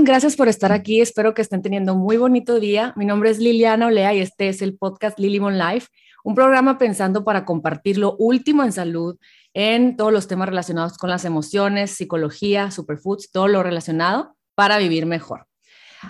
Gracias 0.00 0.36
por 0.36 0.48
estar 0.48 0.72
aquí. 0.72 1.00
Espero 1.00 1.34
que 1.34 1.42
estén 1.42 1.60
teniendo 1.60 1.92
un 1.94 2.00
muy 2.00 2.16
bonito 2.16 2.58
día. 2.58 2.94
Mi 2.96 3.04
nombre 3.04 3.30
es 3.30 3.38
Liliana 3.38 3.86
Olea 3.86 4.14
y 4.14 4.20
este 4.20 4.48
es 4.48 4.62
el 4.62 4.76
podcast 4.76 5.18
Lily 5.18 5.38
Life, 5.38 5.88
un 6.24 6.34
programa 6.34 6.78
pensando 6.78 7.24
para 7.24 7.44
compartir 7.44 7.98
lo 7.98 8.16
último 8.16 8.64
en 8.64 8.72
salud 8.72 9.18
en 9.52 9.96
todos 9.96 10.10
los 10.10 10.28
temas 10.28 10.48
relacionados 10.48 10.96
con 10.96 11.10
las 11.10 11.26
emociones, 11.26 11.90
psicología, 11.90 12.70
superfoods, 12.70 13.30
todo 13.30 13.48
lo 13.48 13.62
relacionado 13.62 14.34
para 14.54 14.78
vivir 14.78 15.04
mejor. 15.04 15.46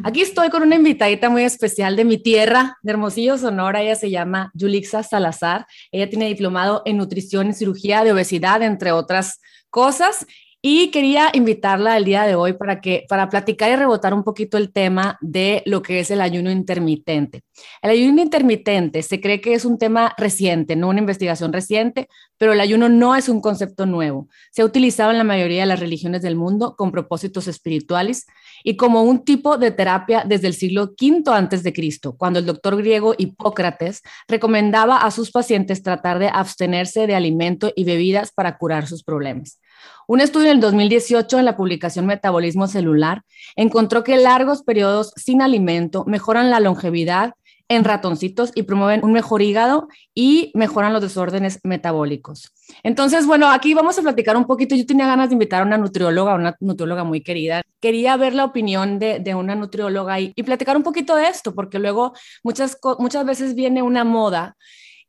Aquí 0.04 0.22
estoy 0.22 0.48
con 0.48 0.62
una 0.62 0.76
invitadita 0.76 1.28
muy 1.28 1.42
especial 1.42 1.96
de 1.96 2.04
mi 2.04 2.18
tierra, 2.18 2.78
de 2.82 2.92
Hermosillo, 2.92 3.36
Sonora. 3.36 3.82
Ella 3.82 3.96
se 3.96 4.10
llama 4.10 4.52
Yulixa 4.54 5.02
Salazar. 5.02 5.66
Ella 5.90 6.08
tiene 6.08 6.28
diplomado 6.28 6.82
en 6.84 6.96
nutrición 6.96 7.50
y 7.50 7.52
cirugía 7.52 8.04
de 8.04 8.12
obesidad, 8.12 8.62
entre 8.62 8.92
otras 8.92 9.40
cosas. 9.70 10.24
Y 10.64 10.92
quería 10.92 11.30
invitarla 11.32 11.96
el 11.96 12.04
día 12.04 12.22
de 12.22 12.36
hoy 12.36 12.52
para 12.52 12.80
que 12.80 13.04
para 13.08 13.28
platicar 13.28 13.72
y 13.72 13.74
rebotar 13.74 14.14
un 14.14 14.22
poquito 14.22 14.56
el 14.56 14.70
tema 14.70 15.18
de 15.20 15.64
lo 15.66 15.82
que 15.82 15.98
es 15.98 16.12
el 16.12 16.20
ayuno 16.20 16.52
intermitente. 16.52 17.42
El 17.82 17.90
ayuno 17.90 18.22
intermitente 18.22 19.02
se 19.02 19.20
cree 19.20 19.40
que 19.40 19.54
es 19.54 19.64
un 19.64 19.76
tema 19.76 20.14
reciente, 20.16 20.76
no 20.76 20.88
una 20.88 21.00
investigación 21.00 21.52
reciente, 21.52 22.06
pero 22.38 22.52
el 22.52 22.60
ayuno 22.60 22.88
no 22.88 23.16
es 23.16 23.28
un 23.28 23.40
concepto 23.40 23.86
nuevo. 23.86 24.28
Se 24.52 24.62
ha 24.62 24.64
utilizado 24.64 25.10
en 25.10 25.18
la 25.18 25.24
mayoría 25.24 25.62
de 25.62 25.66
las 25.66 25.80
religiones 25.80 26.22
del 26.22 26.36
mundo 26.36 26.76
con 26.76 26.92
propósitos 26.92 27.48
espirituales 27.48 28.26
y 28.62 28.76
como 28.76 29.02
un 29.02 29.24
tipo 29.24 29.58
de 29.58 29.72
terapia 29.72 30.22
desde 30.24 30.46
el 30.46 30.54
siglo 30.54 30.92
V 30.96 31.24
antes 31.26 31.64
de 31.64 31.72
Cristo, 31.72 32.14
cuando 32.16 32.38
el 32.38 32.46
doctor 32.46 32.76
griego 32.76 33.16
Hipócrates 33.18 34.02
recomendaba 34.28 34.98
a 34.98 35.10
sus 35.10 35.32
pacientes 35.32 35.82
tratar 35.82 36.20
de 36.20 36.28
abstenerse 36.28 37.08
de 37.08 37.16
alimento 37.16 37.72
y 37.74 37.82
bebidas 37.82 38.30
para 38.30 38.58
curar 38.58 38.86
sus 38.86 39.02
problemas. 39.02 39.58
Un 40.06 40.20
estudio 40.20 40.50
en 40.50 40.56
el 40.56 40.60
2018 40.60 41.38
en 41.38 41.44
la 41.44 41.56
publicación 41.56 42.06
Metabolismo 42.06 42.66
Celular 42.66 43.22
encontró 43.56 44.04
que 44.04 44.16
largos 44.16 44.62
periodos 44.62 45.12
sin 45.16 45.42
alimento 45.42 46.04
mejoran 46.06 46.50
la 46.50 46.60
longevidad 46.60 47.34
en 47.68 47.84
ratoncitos 47.84 48.50
y 48.54 48.64
promueven 48.64 49.04
un 49.04 49.12
mejor 49.12 49.40
hígado 49.40 49.88
y 50.14 50.52
mejoran 50.54 50.92
los 50.92 51.00
desórdenes 51.00 51.60
metabólicos. 51.62 52.52
Entonces, 52.82 53.26
bueno, 53.26 53.50
aquí 53.50 53.72
vamos 53.72 53.98
a 53.98 54.02
platicar 54.02 54.36
un 54.36 54.44
poquito. 54.44 54.74
Yo 54.74 54.84
tenía 54.84 55.06
ganas 55.06 55.30
de 55.30 55.34
invitar 55.34 55.62
a 55.62 55.64
una 55.64 55.78
nutrióloga, 55.78 56.34
una 56.34 56.54
nutrióloga 56.60 57.04
muy 57.04 57.22
querida. 57.22 57.62
Quería 57.80 58.16
ver 58.16 58.34
la 58.34 58.44
opinión 58.44 58.98
de, 58.98 59.34
una 59.34 59.54
nutrióloga 59.54 60.20
y, 60.20 60.32
y, 60.36 60.42
platicar 60.42 60.76
un 60.76 60.82
poquito 60.82 61.16
de 61.16 61.28
esto, 61.28 61.54
porque 61.54 61.78
luego 61.78 62.12
muchas, 62.42 62.78
muchas 62.98 63.24
veces 63.24 63.54
viene 63.54 63.82
una 63.82 64.04
moda 64.04 64.56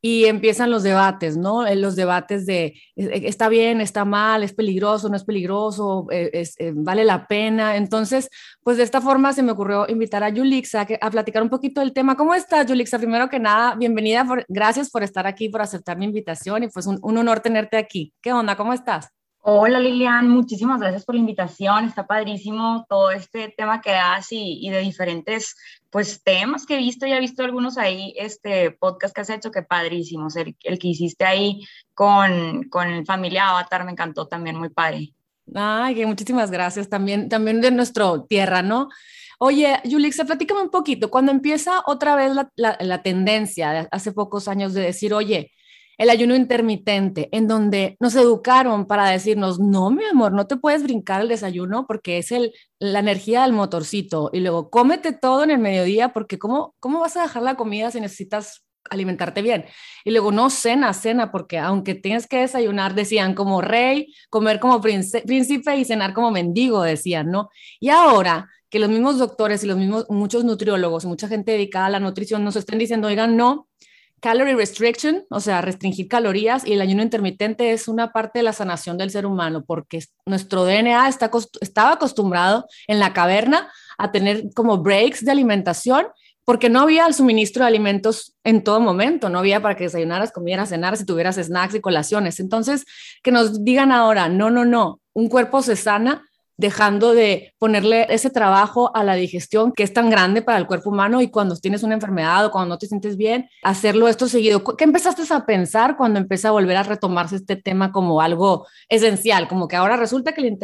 y 0.06 0.26
empiezan 0.26 0.70
los 0.70 0.82
debates, 0.82 1.38
¿no? 1.38 1.66
Eh, 1.66 1.76
los 1.76 1.96
debates 1.96 2.44
de 2.44 2.66
eh, 2.66 2.74
eh, 2.94 3.22
está 3.24 3.48
bien, 3.48 3.80
está 3.80 4.04
mal, 4.04 4.42
es 4.42 4.52
peligroso, 4.52 5.08
no 5.08 5.16
es 5.16 5.24
peligroso, 5.24 6.06
vale 6.74 7.04
la 7.04 7.26
pena. 7.26 7.76
Entonces, 7.76 8.28
pues 8.62 8.76
de 8.76 8.82
esta 8.82 9.00
forma 9.00 9.32
se 9.32 9.42
me 9.42 9.52
ocurrió 9.52 9.88
invitar 9.88 10.22
a 10.22 10.28
Yulixa 10.28 10.86
a, 11.00 11.10
platicar 11.10 11.42
un 11.42 11.48
poquito 11.48 11.80
del 11.80 11.94
tema. 11.94 12.18
¿Cómo 12.18 12.34
estás, 12.34 12.66
Yulixa? 12.66 12.98
Primero 12.98 13.30
que 13.30 13.38
nada, 13.38 13.76
bienvenida, 13.76 14.26
gracias 14.46 14.90
por 14.90 15.02
estar 15.02 15.26
aquí, 15.26 15.48
por 15.48 15.62
aceptar 15.62 15.96
mi 15.96 16.04
invitación 16.04 16.64
y 16.64 16.68
pues 16.68 16.86
un, 16.86 16.98
honor 17.02 17.40
tenerte 17.40 17.78
aquí. 17.78 18.12
¿Qué 18.20 18.30
onda? 18.30 18.56
¿Cómo 18.56 18.74
estás? 18.74 19.08
Hola 19.46 19.78
Lilian, 19.78 20.28
muchísimas 20.28 20.80
gracias 20.80 21.06
por 21.06 21.14
la 21.14 21.20
invitación. 21.20 21.84
Está 21.84 22.06
padrísimo 22.06 22.84
todo 22.90 23.10
este 23.10 23.54
tema 23.56 23.80
que 23.80 23.90
das 23.90 24.28
y, 24.30 24.68
de 24.70 24.80
diferentes 24.80 25.54
pues 25.94 26.24
temas 26.24 26.66
que 26.66 26.74
he 26.74 26.78
visto. 26.78 27.06
Ya 27.06 27.18
he 27.18 27.20
visto 27.20 27.44
algunos 27.44 27.78
ahí, 27.78 28.12
este 28.16 28.72
podcast 28.72 29.14
que 29.14 29.20
has 29.20 29.30
hecho, 29.30 29.52
que 29.52 29.62
padrísimos. 29.62 30.34
El, 30.34 30.56
el 30.64 30.76
que 30.76 30.88
hiciste 30.88 31.24
ahí 31.24 31.64
con, 31.94 32.64
con 32.64 33.06
familia 33.06 33.50
Avatar 33.50 33.84
me 33.84 33.92
encantó 33.92 34.26
también, 34.26 34.56
muy 34.56 34.70
padre. 34.70 35.14
Ay, 35.54 35.94
que 35.94 36.04
muchísimas 36.04 36.50
gracias 36.50 36.88
también, 36.88 37.28
también 37.28 37.60
de 37.60 37.70
nuestro 37.70 38.24
tierra, 38.24 38.60
¿no? 38.60 38.88
Oye, 39.38 39.78
Yulixa, 39.84 40.24
platícame 40.24 40.62
un 40.62 40.70
poquito. 40.70 41.12
Cuando 41.12 41.30
empieza 41.30 41.84
otra 41.86 42.16
vez 42.16 42.34
la, 42.34 42.50
la, 42.56 42.76
la 42.80 43.00
tendencia 43.04 43.70
de 43.70 43.88
hace 43.92 44.10
pocos 44.10 44.48
años 44.48 44.74
de 44.74 44.80
decir, 44.80 45.14
oye, 45.14 45.52
el 45.98 46.10
ayuno 46.10 46.34
intermitente, 46.34 47.28
en 47.32 47.48
donde 47.48 47.96
nos 48.00 48.14
educaron 48.16 48.86
para 48.86 49.08
decirnos, 49.08 49.60
no, 49.60 49.90
mi 49.90 50.04
amor, 50.04 50.32
no 50.32 50.46
te 50.46 50.56
puedes 50.56 50.82
brincar 50.82 51.20
el 51.20 51.28
desayuno 51.28 51.86
porque 51.86 52.18
es 52.18 52.32
el, 52.32 52.52
la 52.78 53.00
energía 53.00 53.42
del 53.42 53.52
motorcito. 53.52 54.30
Y 54.32 54.40
luego, 54.40 54.70
cómete 54.70 55.12
todo 55.12 55.44
en 55.44 55.50
el 55.50 55.58
mediodía 55.58 56.12
porque 56.12 56.38
¿cómo, 56.38 56.74
cómo 56.80 57.00
vas 57.00 57.16
a 57.16 57.22
dejar 57.22 57.42
la 57.42 57.56
comida 57.56 57.90
si 57.90 58.00
necesitas 58.00 58.64
alimentarte 58.90 59.42
bien? 59.42 59.64
Y 60.04 60.10
luego, 60.10 60.32
no, 60.32 60.50
cena, 60.50 60.92
cena, 60.92 61.30
porque 61.30 61.58
aunque 61.58 61.94
tienes 61.94 62.26
que 62.26 62.38
desayunar, 62.38 62.94
decían 62.94 63.34
como 63.34 63.60
rey, 63.60 64.14
comer 64.30 64.60
como 64.60 64.80
príncipe 64.80 65.76
y 65.76 65.84
cenar 65.84 66.12
como 66.14 66.30
mendigo, 66.30 66.82
decían, 66.82 67.30
¿no? 67.30 67.50
Y 67.80 67.90
ahora 67.90 68.50
que 68.74 68.80
los 68.80 68.90
mismos 68.90 69.18
doctores 69.18 69.62
y 69.62 69.68
los 69.68 69.76
mismos, 69.76 70.06
muchos 70.08 70.44
nutriólogos, 70.44 71.04
mucha 71.04 71.28
gente 71.28 71.52
dedicada 71.52 71.86
a 71.86 71.90
la 71.90 72.00
nutrición 72.00 72.42
nos 72.42 72.56
estén 72.56 72.76
diciendo, 72.80 73.06
oigan, 73.06 73.36
no, 73.36 73.68
Calorie 74.24 74.56
restriction, 74.56 75.26
o 75.28 75.38
sea, 75.38 75.60
restringir 75.60 76.08
calorías, 76.08 76.66
y 76.66 76.72
el 76.72 76.80
ayuno 76.80 77.02
intermitente 77.02 77.72
es 77.72 77.88
una 77.88 78.10
parte 78.10 78.38
de 78.38 78.42
la 78.42 78.54
sanación 78.54 78.96
del 78.96 79.10
ser 79.10 79.26
humano, 79.26 79.64
porque 79.66 80.02
nuestro 80.24 80.64
DNA 80.64 81.06
está, 81.08 81.30
estaba 81.60 81.92
acostumbrado 81.92 82.64
en 82.86 83.00
la 83.00 83.12
caverna 83.12 83.70
a 83.98 84.12
tener 84.12 84.44
como 84.54 84.78
breaks 84.78 85.26
de 85.26 85.30
alimentación, 85.30 86.06
porque 86.46 86.70
no 86.70 86.80
había 86.80 87.06
el 87.06 87.12
suministro 87.12 87.64
de 87.64 87.68
alimentos 87.68 88.34
en 88.44 88.64
todo 88.64 88.80
momento, 88.80 89.28
no 89.28 89.40
había 89.40 89.60
para 89.60 89.76
que 89.76 89.84
desayunaras, 89.84 90.32
comieras, 90.32 90.70
cenaras, 90.70 91.00
si 91.00 91.04
tuvieras 91.04 91.36
snacks 91.36 91.74
y 91.74 91.82
colaciones. 91.82 92.40
Entonces, 92.40 92.86
que 93.22 93.30
nos 93.30 93.62
digan 93.62 93.92
ahora, 93.92 94.30
no, 94.30 94.48
no, 94.48 94.64
no, 94.64 95.02
un 95.12 95.28
cuerpo 95.28 95.60
se 95.60 95.76
sana 95.76 96.22
dejando 96.56 97.14
de 97.14 97.52
ponerle 97.58 98.06
ese 98.10 98.30
trabajo 98.30 98.94
a 98.94 99.04
la 99.04 99.14
digestión 99.14 99.72
que 99.72 99.82
es 99.82 99.92
tan 99.92 100.10
grande 100.10 100.42
para 100.42 100.58
el 100.58 100.66
cuerpo 100.66 100.90
humano 100.90 101.20
y 101.20 101.30
cuando 101.30 101.56
tienes 101.56 101.82
una 101.82 101.94
enfermedad 101.94 102.46
o 102.46 102.50
cuando 102.50 102.74
no 102.74 102.78
te 102.78 102.86
sientes 102.86 103.16
bien, 103.16 103.48
hacerlo 103.62 104.08
esto 104.08 104.28
seguido. 104.28 104.62
¿Qué 104.76 104.84
empezaste 104.84 105.22
a 105.32 105.46
pensar 105.46 105.96
cuando 105.96 106.18
empezó 106.18 106.48
a 106.48 106.52
volver 106.52 106.76
a 106.76 106.82
retomarse 106.82 107.36
este 107.36 107.56
tema 107.56 107.92
como 107.92 108.20
algo 108.20 108.66
esencial? 108.88 109.48
Como 109.48 109.68
que 109.68 109.76
ahora 109.76 109.96
resulta 109.96 110.32
que 110.32 110.40
el, 110.40 110.58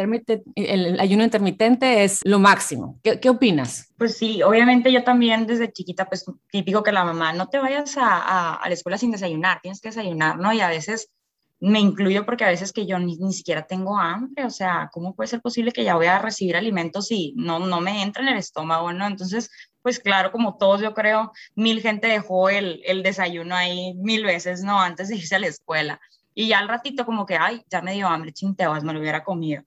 el 0.54 1.00
ayuno 1.00 1.24
intermitente 1.24 2.04
es 2.04 2.20
lo 2.24 2.38
máximo. 2.38 2.98
¿Qué, 3.02 3.20
¿Qué, 3.20 3.28
opinas? 3.28 3.92
Pues 3.96 4.16
sí, 4.16 4.42
obviamente 4.42 4.92
yo 4.92 5.04
también 5.04 5.46
desde 5.46 5.72
chiquita, 5.72 6.06
pues 6.06 6.24
típico 6.50 6.82
que 6.82 6.92
la 6.92 7.04
mamá, 7.04 7.32
no 7.32 7.48
te 7.48 7.58
vayas 7.58 7.96
a, 7.96 8.18
a, 8.18 8.54
a 8.54 8.68
la 8.68 8.74
escuela 8.74 8.98
sin 8.98 9.10
desayunar, 9.10 9.60
tienes 9.62 9.80
que 9.80 9.88
desayunar, 9.88 10.38
¿no? 10.38 10.52
Y 10.52 10.60
a 10.60 10.68
veces 10.68 11.10
me 11.60 11.78
incluyo 11.78 12.24
porque 12.24 12.44
a 12.44 12.48
veces 12.48 12.72
que 12.72 12.86
yo 12.86 12.98
ni, 12.98 13.16
siquiera 13.32 13.66
tengo 13.66 13.98
hambre, 13.98 14.44
o 14.46 14.50
sea, 14.50 14.88
¿cómo 14.92 15.14
puede 15.14 15.28
ser 15.28 15.42
posible 15.42 15.72
que 15.72 15.84
ya 15.84 15.94
voy 15.94 16.06
a 16.06 16.18
recibir 16.18 16.56
alimentos 16.56 17.10
y 17.10 17.34
no, 17.36 17.58
no 17.58 17.80
me 17.80 18.02
entra 18.02 18.22
en 18.22 18.30
el 18.30 18.38
estómago, 18.38 18.92
no? 18.92 19.06
Entonces, 19.06 19.50
pues 19.82 20.00
claro, 20.00 20.32
como 20.32 20.56
todos, 20.56 20.80
yo 20.80 20.94
creo, 20.94 21.32
mil 21.54 21.82
gente 21.82 22.06
dejó 22.08 22.48
el, 22.48 22.80
el 22.84 23.02
desayuno 23.02 23.54
ahí 23.54 23.94
mil 23.94 24.24
veces, 24.24 24.62
¿no? 24.64 24.80
Antes 24.80 25.08
de 25.08 25.16
irse 25.16 25.36
a 25.36 25.38
la 25.38 25.48
escuela. 25.48 26.00
Y 26.34 26.48
ya 26.48 26.58
al 26.60 26.68
ratito 26.68 27.04
como 27.04 27.26
que, 27.26 27.36
ay, 27.36 27.62
ya 27.70 27.82
me 27.82 27.92
dio 27.92 28.08
hambre, 28.08 28.32
chinteos, 28.32 28.82
me 28.82 28.94
lo 28.94 29.00
hubiera 29.00 29.22
comido. 29.22 29.62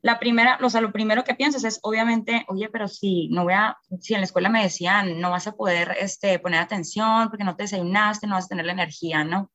La 0.00 0.18
primera, 0.18 0.58
o 0.62 0.70
sea, 0.70 0.80
lo 0.80 0.92
primero 0.92 1.24
que 1.24 1.34
piensas 1.34 1.64
es, 1.64 1.78
obviamente, 1.82 2.44
oye, 2.48 2.68
pero 2.70 2.88
si 2.88 3.28
no 3.28 3.44
voy 3.44 3.54
a, 3.54 3.76
si 4.00 4.14
en 4.14 4.20
la 4.20 4.26
escuela 4.26 4.50
me 4.50 4.62
decían, 4.62 5.20
no 5.20 5.30
vas 5.30 5.46
a 5.46 5.52
poder 5.52 5.96
este, 5.98 6.38
poner 6.38 6.60
atención 6.60 7.28
porque 7.30 7.44
no 7.44 7.56
te 7.56 7.64
desayunaste, 7.64 8.26
no 8.26 8.34
vas 8.34 8.44
a 8.46 8.48
tener 8.48 8.66
la 8.66 8.72
energía, 8.72 9.24
¿no? 9.24 9.50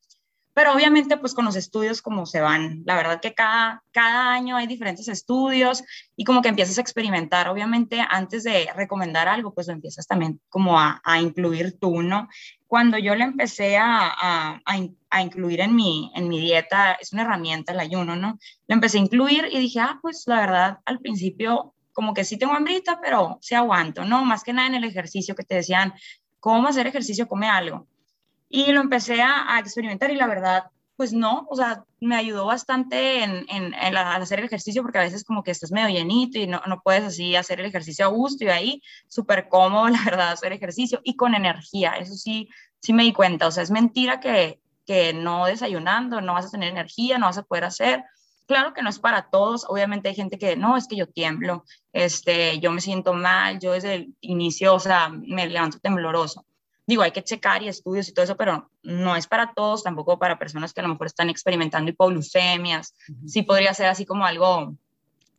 Pero 0.60 0.74
obviamente 0.74 1.16
pues 1.16 1.34
con 1.34 1.46
los 1.46 1.56
estudios 1.56 2.02
como 2.02 2.26
se 2.26 2.42
van, 2.42 2.84
la 2.84 2.98
verdad 2.98 3.22
que 3.22 3.34
cada, 3.34 3.82
cada 3.94 4.34
año 4.34 4.58
hay 4.58 4.68
diferentes 4.68 5.08
estudios 5.08 5.86
y 6.18 6.26
como 6.26 6.42
que 6.42 6.50
empiezas 6.50 6.78
a 6.78 6.82
experimentar, 6.82 7.48
obviamente 7.48 8.02
antes 8.10 8.44
de 8.44 8.68
recomendar 8.76 9.30
algo 9.30 9.54
pues 9.54 9.68
lo 9.68 9.74
empiezas 9.74 10.06
también 10.06 10.42
como 10.50 10.78
a, 10.78 11.00
a 11.06 11.22
incluir 11.22 11.80
tú, 11.80 12.02
¿no? 12.02 12.28
Cuando 12.68 12.98
yo 12.98 13.16
le 13.16 13.24
empecé 13.24 13.78
a, 13.78 14.12
a, 14.12 14.60
a, 15.10 15.22
incluir 15.22 15.62
en 15.62 15.78
mi, 15.78 16.12
en 16.14 16.28
mi 16.28 16.42
dieta, 16.42 16.98
es 17.00 17.14
una 17.14 17.22
herramienta 17.22 17.72
el 17.72 17.80
ayuno, 17.80 18.18
¿no? 18.18 18.38
Lo 18.68 18.76
empecé 18.76 18.98
a 18.98 19.02
incluir 19.04 19.48
y 19.50 19.60
dije, 19.60 19.80
ah, 19.80 19.98
pues 20.02 20.26
la 20.28 20.42
verdad 20.42 20.80
al 20.84 21.00
principio 21.00 21.74
como 21.94 22.14
que 22.14 22.26
sí 22.26 22.38
tengo 22.38 22.54
hambrita, 22.54 23.00
pero 23.02 23.38
sí 23.40 23.56
aguanto, 23.56 24.04
¿no? 24.04 24.26
Más 24.26 24.44
que 24.44 24.52
nada 24.52 24.68
en 24.68 24.76
el 24.76 24.84
ejercicio 24.84 25.36
que 25.36 25.44
te 25.44 25.56
decían, 25.56 25.94
¿cómo 26.42 26.68
hacer 26.68 26.86
ejercicio? 26.86 27.30
Come 27.30 27.48
algo 27.48 27.88
y 28.50 28.72
lo 28.72 28.82
empecé 28.82 29.22
a, 29.22 29.60
experimentar 29.60 30.10
y 30.12 30.16
la 30.16 30.28
verdad, 30.28 30.66
pues 30.96 31.14
no, 31.14 31.48
o 31.50 31.56
sea, 31.56 31.86
me 32.02 32.16
ayudó 32.16 32.48
bastante 32.48 33.24
en, 33.24 33.46
en, 33.48 33.74
hacer 33.76 34.40
el 34.40 34.46
ejercicio 34.46 34.82
porque 34.82 34.98
a 34.98 35.04
veces 35.04 35.24
como 35.24 35.44
que 35.44 35.52
estás 35.52 35.72
medio 35.72 35.90
llenito 35.90 36.40
y 36.40 36.48
no, 36.48 36.62
no 36.68 36.82
puedes 36.82 37.04
así 37.04 37.36
hacer 37.36 37.60
el 37.60 37.68
ejercicio 37.68 38.06
a 38.06 38.10
gusto 38.10 38.44
y 38.44 38.50
ahí 38.50 38.82
súper 39.08 39.48
cómodo, 39.48 39.88
la 39.90 40.04
verdad, 40.04 40.32
hacer 40.32 40.52
ejercicio 40.52 41.00
y 41.04 41.16
con 41.16 41.36
energía, 41.36 41.92
eso 41.94 42.16
sí, 42.16 42.50
sí 42.82 42.92
me 42.92 43.04
di 43.04 43.14
cuenta, 43.14 43.48
o 43.48 43.52
sea, 43.52 43.64
es 43.64 43.72
mentira 43.72 44.20
que, 44.20 44.60
que 44.86 45.14
no 45.14 45.46
desayunando 45.46 46.20
no 46.20 46.34
vas 46.34 46.48
a 46.48 46.52
tener 46.52 46.70
energía, 46.70 47.20
no 47.20 47.28
vas 47.28 47.38
a 47.38 47.44
poder 47.44 47.66
hacer. 47.66 48.04
Claro 48.48 48.74
que 48.74 48.82
no 48.82 48.90
es 48.90 48.98
para 48.98 49.30
todos, 49.30 49.64
obviamente 49.70 50.10
hay 50.10 50.16
gente 50.16 50.40
que 50.40 50.56
no, 50.56 50.76
es 50.76 50.88
que 50.88 50.96
yo 50.96 51.06
tiemblo, 51.06 51.66
este, 51.94 52.60
yo 52.60 52.72
me 52.72 52.82
siento 52.82 53.14
mal, 53.14 53.60
yo 53.60 53.74
desde 53.74 53.94
el 53.94 54.16
inicio, 54.22 54.74
o 54.74 54.80
sea, 54.80 55.10
me 55.10 55.46
levanto 55.46 55.78
tembloroso 55.78 56.48
digo, 56.90 57.04
hay 57.04 57.12
que 57.12 57.24
checar 57.24 57.62
y 57.62 57.68
estudios 57.68 58.10
y 58.10 58.14
todo 58.16 58.24
eso, 58.24 58.36
pero 58.36 58.72
no 58.82 59.16
es 59.16 59.28
para 59.28 59.54
todos, 59.54 59.84
tampoco 59.84 60.18
para 60.18 60.40
personas 60.40 60.74
que 60.74 60.80
a 60.80 60.84
lo 60.84 60.90
mejor 60.90 61.06
están 61.06 61.30
experimentando 61.30 61.92
hipoglucemias. 61.92 62.96
Sí 63.28 63.44
podría 63.44 63.76
ser 63.76 63.86
así 63.86 64.08
como 64.08 64.26
algo 64.26 64.76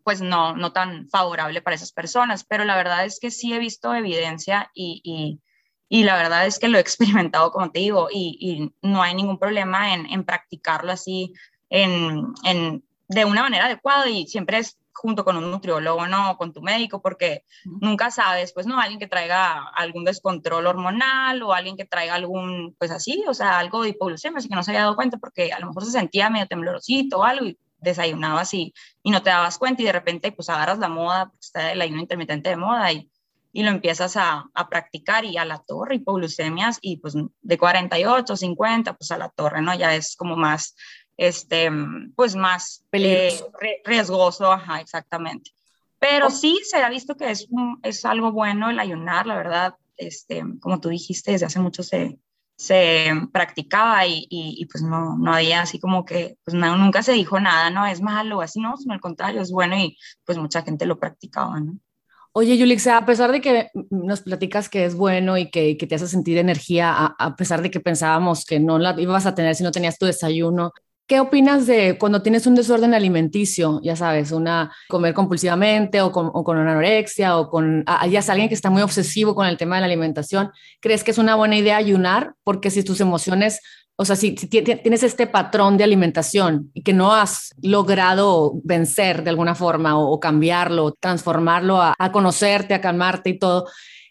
pues 0.04 0.20
no, 0.20 0.54
no 0.54 0.72
tan 0.72 1.08
favorable 1.08 1.60
para 1.60 1.74
esas 1.74 1.90
personas, 1.90 2.44
pero 2.44 2.64
la 2.64 2.76
verdad 2.76 3.04
es 3.04 3.18
que 3.18 3.32
sí 3.32 3.52
he 3.52 3.58
visto 3.58 3.92
evidencia 3.92 4.70
y, 4.74 5.40
y, 5.88 6.04
la 6.04 6.14
verdad 6.14 6.46
es 6.46 6.60
que 6.60 6.68
lo 6.68 6.78
he 6.78 6.80
experimentado, 6.80 7.50
como 7.50 7.72
te 7.72 7.80
digo, 7.80 8.08
y, 8.12 8.38
y 8.40 8.72
no 8.88 9.02
hay 9.02 9.14
ningún 9.16 9.38
problema 9.38 9.92
en, 9.92 10.06
en 10.06 10.24
practicarlo 10.24 10.92
así 10.92 11.34
en, 11.68 12.32
en, 12.44 12.84
de 13.08 13.24
una 13.24 13.42
manera 13.42 13.66
adecuada 13.66 14.08
y 14.08 14.28
siempre 14.28 14.58
es 14.58 14.78
junto 15.00 15.24
con 15.24 15.36
un 15.38 15.50
nutriólogo, 15.50 16.06
¿no? 16.06 16.36
Con 16.36 16.52
tu 16.52 16.60
médico, 16.60 17.00
porque 17.00 17.44
nunca 17.64 18.10
sabes, 18.10 18.52
pues, 18.52 18.66
¿no? 18.66 18.78
Alguien 18.78 19.00
que 19.00 19.06
traiga 19.06 19.68
algún 19.74 20.04
descontrol 20.04 20.66
hormonal 20.66 21.42
o 21.42 21.54
alguien 21.54 21.76
que 21.76 21.86
traiga 21.86 22.14
algún, 22.14 22.74
pues 22.78 22.90
así, 22.90 23.24
o 23.26 23.32
sea, 23.32 23.58
algo 23.58 23.82
de 23.82 23.90
hipoglucemia, 23.90 24.38
así 24.38 24.48
que 24.48 24.54
no 24.54 24.62
se 24.62 24.72
había 24.72 24.82
dado 24.82 24.96
cuenta 24.96 25.16
porque 25.16 25.52
a 25.52 25.58
lo 25.58 25.68
mejor 25.68 25.86
se 25.86 25.92
sentía 25.92 26.28
medio 26.28 26.46
temblorosito 26.46 27.18
o 27.18 27.24
algo 27.24 27.46
y 27.46 27.58
desayunaba 27.78 28.42
así 28.42 28.74
y 29.02 29.10
no 29.10 29.22
te 29.22 29.30
dabas 29.30 29.56
cuenta 29.56 29.80
y 29.80 29.86
de 29.86 29.92
repente, 29.92 30.32
pues, 30.32 30.50
agarras 30.50 30.78
la 30.78 30.90
moda, 30.90 31.32
está 31.40 31.72
el 31.72 31.80
ayuno 31.80 32.02
intermitente 32.02 32.50
de 32.50 32.56
moda 32.56 32.92
y, 32.92 33.10
y 33.52 33.62
lo 33.62 33.70
empiezas 33.70 34.18
a, 34.18 34.50
a, 34.52 34.68
practicar 34.68 35.24
y 35.24 35.38
a 35.38 35.46
la 35.46 35.58
torre, 35.60 35.94
hipoglucemias 35.96 36.78
y 36.82 36.98
pues 36.98 37.14
de 37.40 37.58
48, 37.58 38.36
50, 38.36 38.94
pues 38.94 39.10
a 39.10 39.18
la 39.18 39.30
torre, 39.30 39.62
¿no? 39.62 39.74
Ya 39.74 39.94
es 39.94 40.14
como 40.14 40.36
más 40.36 40.76
este, 41.20 41.70
pues 42.16 42.34
más 42.34 42.82
eh, 42.92 43.38
riesgoso, 43.84 44.50
ajá, 44.50 44.80
exactamente. 44.80 45.50
Pero 45.98 46.30
sí 46.30 46.58
se 46.64 46.78
ha 46.78 46.88
visto 46.88 47.14
que 47.14 47.30
es, 47.30 47.46
es 47.82 48.06
algo 48.06 48.32
bueno 48.32 48.70
el 48.70 48.78
ayunar, 48.78 49.26
la 49.26 49.36
verdad, 49.36 49.74
este, 49.98 50.42
como 50.60 50.80
tú 50.80 50.88
dijiste, 50.88 51.32
desde 51.32 51.44
hace 51.44 51.60
mucho 51.60 51.82
se, 51.82 52.18
se 52.56 53.12
practicaba 53.34 54.06
y, 54.06 54.26
y, 54.30 54.64
pues 54.64 54.82
no, 54.82 55.18
no 55.18 55.34
había 55.34 55.60
así 55.60 55.78
como 55.78 56.06
que, 56.06 56.38
pues 56.42 56.54
no, 56.54 56.74
nunca 56.78 57.02
se 57.02 57.12
dijo 57.12 57.38
nada, 57.38 57.68
no, 57.68 57.84
es 57.84 58.00
malo, 58.00 58.40
así 58.40 58.58
no, 58.58 58.78
sino 58.78 58.94
al 58.94 59.00
contrario, 59.00 59.42
es 59.42 59.52
bueno 59.52 59.76
y 59.76 59.98
pues 60.24 60.38
mucha 60.38 60.62
gente 60.62 60.86
lo 60.86 60.98
practicaba, 60.98 61.60
¿no? 61.60 61.76
Oye, 62.32 62.56
Yulixa, 62.56 62.96
a 62.96 63.04
pesar 63.04 63.30
de 63.30 63.42
que 63.42 63.68
nos 63.90 64.22
platicas 64.22 64.70
que 64.70 64.86
es 64.86 64.94
bueno 64.94 65.36
y 65.36 65.50
que, 65.50 65.76
que 65.76 65.86
te 65.86 65.96
hace 65.96 66.06
sentir 66.06 66.38
energía, 66.38 66.94
a, 66.94 67.06
a, 67.18 67.36
pesar 67.36 67.60
de 67.60 67.70
que 67.70 67.80
pensábamos 67.80 68.46
que 68.46 68.58
no 68.58 68.78
la 68.78 68.98
ibas 68.98 69.26
a 69.26 69.34
tener 69.34 69.54
si 69.54 69.64
no 69.64 69.72
tenías 69.72 69.98
tu 69.98 70.06
desayuno, 70.06 70.72
¿Qué 71.10 71.18
opinas 71.18 71.66
de 71.66 71.98
cuando 71.98 72.22
tienes 72.22 72.46
un 72.46 72.54
desorden 72.54 72.94
alimenticio? 72.94 73.80
Ya 73.82 73.96
sabes, 73.96 74.30
una 74.30 74.72
comer 74.88 75.12
compulsivamente 75.12 76.02
o 76.02 76.12
con, 76.12 76.30
o 76.32 76.44
con 76.44 76.56
una 76.56 76.70
anorexia 76.70 77.36
o 77.36 77.50
con, 77.50 77.82
ah, 77.88 78.06
ya 78.06 78.20
es 78.20 78.30
alguien 78.30 78.48
que 78.48 78.54
está 78.54 78.70
muy 78.70 78.80
obsesivo 78.80 79.34
con 79.34 79.48
el 79.48 79.56
tema 79.56 79.74
de 79.74 79.80
la 79.80 79.86
alimentación. 79.86 80.52
¿Crees 80.80 81.02
que 81.02 81.10
es 81.10 81.18
una 81.18 81.34
buena 81.34 81.56
idea 81.56 81.78
ayunar? 81.78 82.34
Porque 82.44 82.70
si 82.70 82.84
tus 82.84 83.00
emociones, 83.00 83.60
o 83.96 84.04
sea, 84.04 84.14
si, 84.14 84.36
tienes 84.36 85.02
este 85.02 85.26
patrón 85.26 85.76
de 85.76 85.82
alimentación 85.82 86.70
y 86.74 86.84
que 86.84 86.92
no 86.92 87.12
has 87.12 87.56
logrado 87.60 88.52
vencer 88.62 89.24
de 89.24 89.30
alguna 89.30 89.56
forma 89.56 89.98
o, 89.98 90.20
cambiarlo, 90.20 90.92
transformarlo 90.92 91.82
a, 91.82 91.92
a 91.98 92.12
conocerte, 92.12 92.72
a 92.72 92.80
calmarte 92.80 93.30
y 93.30 93.38
todo, 93.40 93.66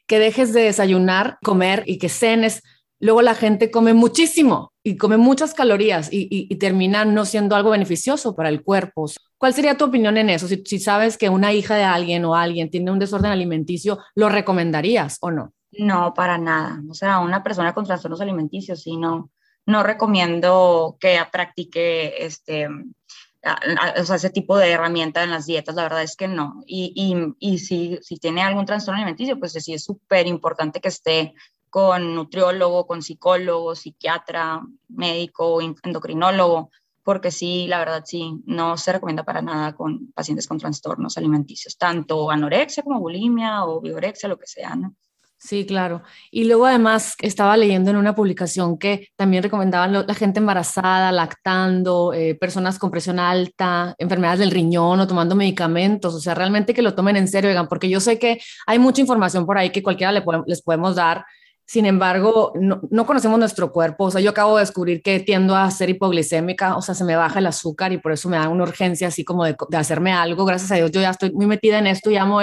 que 0.05 0.19
dejes 0.19 0.51
de 0.51 0.63
desayunar, 0.63 1.37
comer 1.41 1.81
y 1.85 1.97
que 1.97 2.09
cenes 2.09 2.61
luego 2.99 3.21
la 3.21 3.35
gente 3.35 3.71
come 3.71 3.93
muchísimo 3.93 4.68
y 4.89 4.97
come 4.97 5.17
muchas 5.17 5.53
calorías 5.53 6.09
y, 6.11 6.55
termina 6.55 7.05
no 7.05 7.23
siendo 7.23 7.55
algo 7.55 7.69
beneficioso 7.69 8.35
para 8.35 8.49
el 8.49 8.63
cuerpo. 8.63 9.05
¿Cuál 9.37 9.53
sería 9.53 9.77
tu 9.77 9.85
opinión 9.85 10.17
en 10.17 10.31
eso? 10.31 10.47
Si, 10.47 10.79
sabes 10.79 11.17
que 11.17 11.29
una 11.29 11.53
hija 11.53 11.75
de 11.75 11.83
alguien 11.83 12.25
o 12.25 12.35
alguien 12.35 12.71
tiene 12.71 12.91
un 12.91 12.97
desorden 12.97 13.31
alimenticio, 13.31 13.99
¿lo 14.15 14.29
recomendarías 14.29 15.17
o 15.21 15.29
no? 15.29 15.53
No, 15.71 16.13
para 16.15 16.39
nada. 16.39 16.81
O 16.89 16.95
sea, 16.95 17.19
una 17.19 17.43
persona 17.43 17.73
con 17.73 17.85
trastornos 17.85 18.19
alimenticios, 18.21 18.81
sí, 18.81 18.97
no, 18.97 19.29
no 19.67 19.83
recomiendo 19.83 20.97
que 20.99 21.19
practique 21.31 22.25
este, 22.25 22.67
o 22.67 24.03
sea, 24.03 24.15
ese 24.15 24.31
tipo 24.31 24.57
de 24.57 24.71
herramienta 24.71 25.23
en 25.23 25.29
las 25.29 25.45
dietas, 25.45 25.75
la 25.75 25.83
verdad 25.83 26.01
es 26.01 26.15
que 26.15 26.27
no. 26.27 26.63
Y, 26.65 26.93
y, 26.95 27.51
y 27.53 27.59
si, 27.59 27.99
si 28.01 28.17
tiene 28.17 28.41
algún 28.41 28.65
trastorno 28.65 28.97
alimenticio, 28.97 29.39
pues 29.39 29.53
sí 29.53 29.73
es 29.73 29.83
súper 29.83 30.25
importante 30.25 30.81
que 30.81 30.89
esté 30.89 31.35
con 31.69 32.15
nutriólogo, 32.15 32.87
con 32.87 33.01
psicólogo, 33.01 33.75
psiquiatra, 33.75 34.61
médico, 34.87 35.61
endocrinólogo, 35.61 36.71
porque 37.03 37.31
sí, 37.31 37.67
la 37.67 37.79
verdad 37.79 38.03
sí, 38.05 38.41
no 38.45 38.77
se 38.77 38.93
recomienda 38.93 39.23
para 39.23 39.41
nada 39.41 39.73
con 39.73 40.11
pacientes 40.11 40.47
con 40.47 40.59
trastornos 40.59 41.17
alimenticios, 41.17 41.77
tanto 41.77 42.29
anorexia 42.29 42.83
como 42.83 42.99
bulimia 42.99 43.65
o 43.65 43.81
biorexia, 43.81 44.29
lo 44.29 44.37
que 44.37 44.47
sea, 44.47 44.75
¿no? 44.75 44.95
Sí, 45.41 45.65
claro. 45.65 46.03
Y 46.31 46.43
luego 46.43 46.65
además 46.65 47.15
estaba 47.19 47.55
leyendo 47.55 47.89
en 47.89 47.95
una 47.95 48.13
publicación 48.13 48.77
que 48.77 49.07
también 49.15 49.41
recomendaban 49.41 49.93
la 49.93 50.13
gente 50.13 50.39
embarazada, 50.39 51.13
lactando, 51.13 52.11
eh, 52.13 52.35
personas 52.35 52.77
con 52.77 52.91
presión 52.91 53.19
alta, 53.19 53.95
enfermedades 53.99 54.39
del 54.39 54.51
riñón 54.51 54.99
o 54.99 55.07
tomando 55.07 55.35
medicamentos. 55.35 56.13
O 56.13 56.19
sea, 56.19 56.35
realmente 56.35 56.73
que 56.73 56.81
lo 56.81 56.93
tomen 56.93 57.15
en 57.15 57.29
serio, 57.29 57.49
oigan, 57.49 57.69
porque 57.69 57.89
yo 57.89 58.01
sé 58.01 58.19
que 58.19 58.41
hay 58.67 58.79
mucha 58.79 58.99
información 58.99 59.45
por 59.45 59.57
ahí 59.57 59.69
que 59.69 59.81
cualquiera 59.81 60.11
les 60.45 60.61
podemos 60.61 60.95
dar, 60.95 61.25
sin 61.69 61.85
embargo, 61.85 62.51
no, 62.55 62.81
no, 62.89 63.05
conocemos 63.05 63.37
nuestro 63.37 63.71
cuerpo. 63.71 64.05
O 64.05 64.09
sea, 64.09 64.19
yo 64.19 64.31
acabo 64.31 64.55
de 64.55 64.61
descubrir 64.61 65.03
que 65.03 65.19
tiendo 65.19 65.55
a 65.55 65.69
ser 65.69 65.91
hipoglicémica, 65.91 66.75
o 66.75 66.81
sea, 66.81 66.95
se 66.95 67.03
me 67.03 67.15
baja 67.15 67.37
el 67.37 67.45
azúcar 67.45 67.93
y 67.93 67.99
por 67.99 68.11
eso 68.11 68.27
me 68.27 68.37
da 68.37 68.49
una 68.49 68.63
urgencia 68.63 69.07
así 69.07 69.23
como 69.23 69.45
de, 69.45 69.55
de 69.69 69.77
hacerme 69.77 70.11
algo. 70.11 70.45
Gracias 70.45 70.71
a 70.71 70.75
Dios, 70.77 70.89
yo 70.89 70.99
ya 70.99 71.11
estoy 71.11 71.31
muy 71.31 71.45
metida 71.45 71.77
en 71.77 71.85
esto 71.85 72.09
y 72.09 72.17
amo 72.17 72.41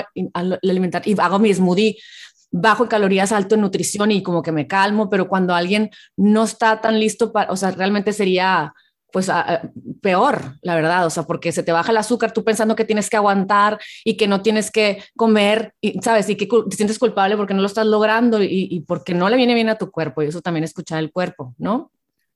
alimentar 0.62 1.02
y 1.05 1.19
hago 1.19 1.40
mi 1.40 1.52
smoothie 1.52 1.96
bajo 2.52 2.84
en 2.84 2.88
calorías, 2.88 3.32
alto 3.32 3.56
en 3.56 3.62
nutrición 3.62 4.12
y 4.12 4.23
como 4.23 4.44
que 4.44 4.52
me 4.52 4.69
calmo, 4.69 5.11
pero 5.11 5.26
cuando 5.26 5.56
alguien 5.56 5.90
no 6.17 6.44
está 6.44 6.81
tan 6.81 7.00
listo 7.00 7.32
para, 7.32 7.50
o 7.50 7.56
sea, 7.56 7.73
realmente 7.73 8.12
sería 8.12 8.75
pues 9.17 9.31
peor, 10.03 10.59
la 10.61 10.75
verdad, 10.75 11.07
o 11.07 11.09
sea, 11.09 11.23
porque 11.23 11.51
se 11.51 11.63
te 11.63 11.73
baja 11.73 11.91
el 11.91 11.97
azúcar 11.97 12.35
tú 12.35 12.45
pensando 12.45 12.77
que 12.77 12.85
tienes 12.85 13.09
que 13.09 13.17
aguantar 13.17 13.81
y 14.05 14.19
que 14.19 14.29
no 14.29 14.43
tienes 14.43 14.71
que 14.71 15.03
comer, 15.17 15.73
y, 15.81 15.99
¿sabes? 16.03 16.29
Y 16.29 16.37
que 16.37 16.47
te 16.47 16.77
sientes 16.77 16.99
culpable 16.99 17.35
porque 17.39 17.55
no 17.55 17.63
lo 17.63 17.67
estás 17.67 17.87
logrando 17.87 18.43
y, 18.43 18.69
y 18.71 18.81
porque 18.81 19.15
no 19.15 19.31
le 19.31 19.39
viene 19.39 19.55
bien 19.55 19.71
a 19.71 19.79
tu 19.79 19.91
cuerpo 19.91 20.21
y 20.23 20.27
eso 20.27 20.43
también 20.43 20.65
escuchar 20.65 20.99
el 20.99 21.13
cuerpo, 21.13 21.55
¿no? 21.57 21.91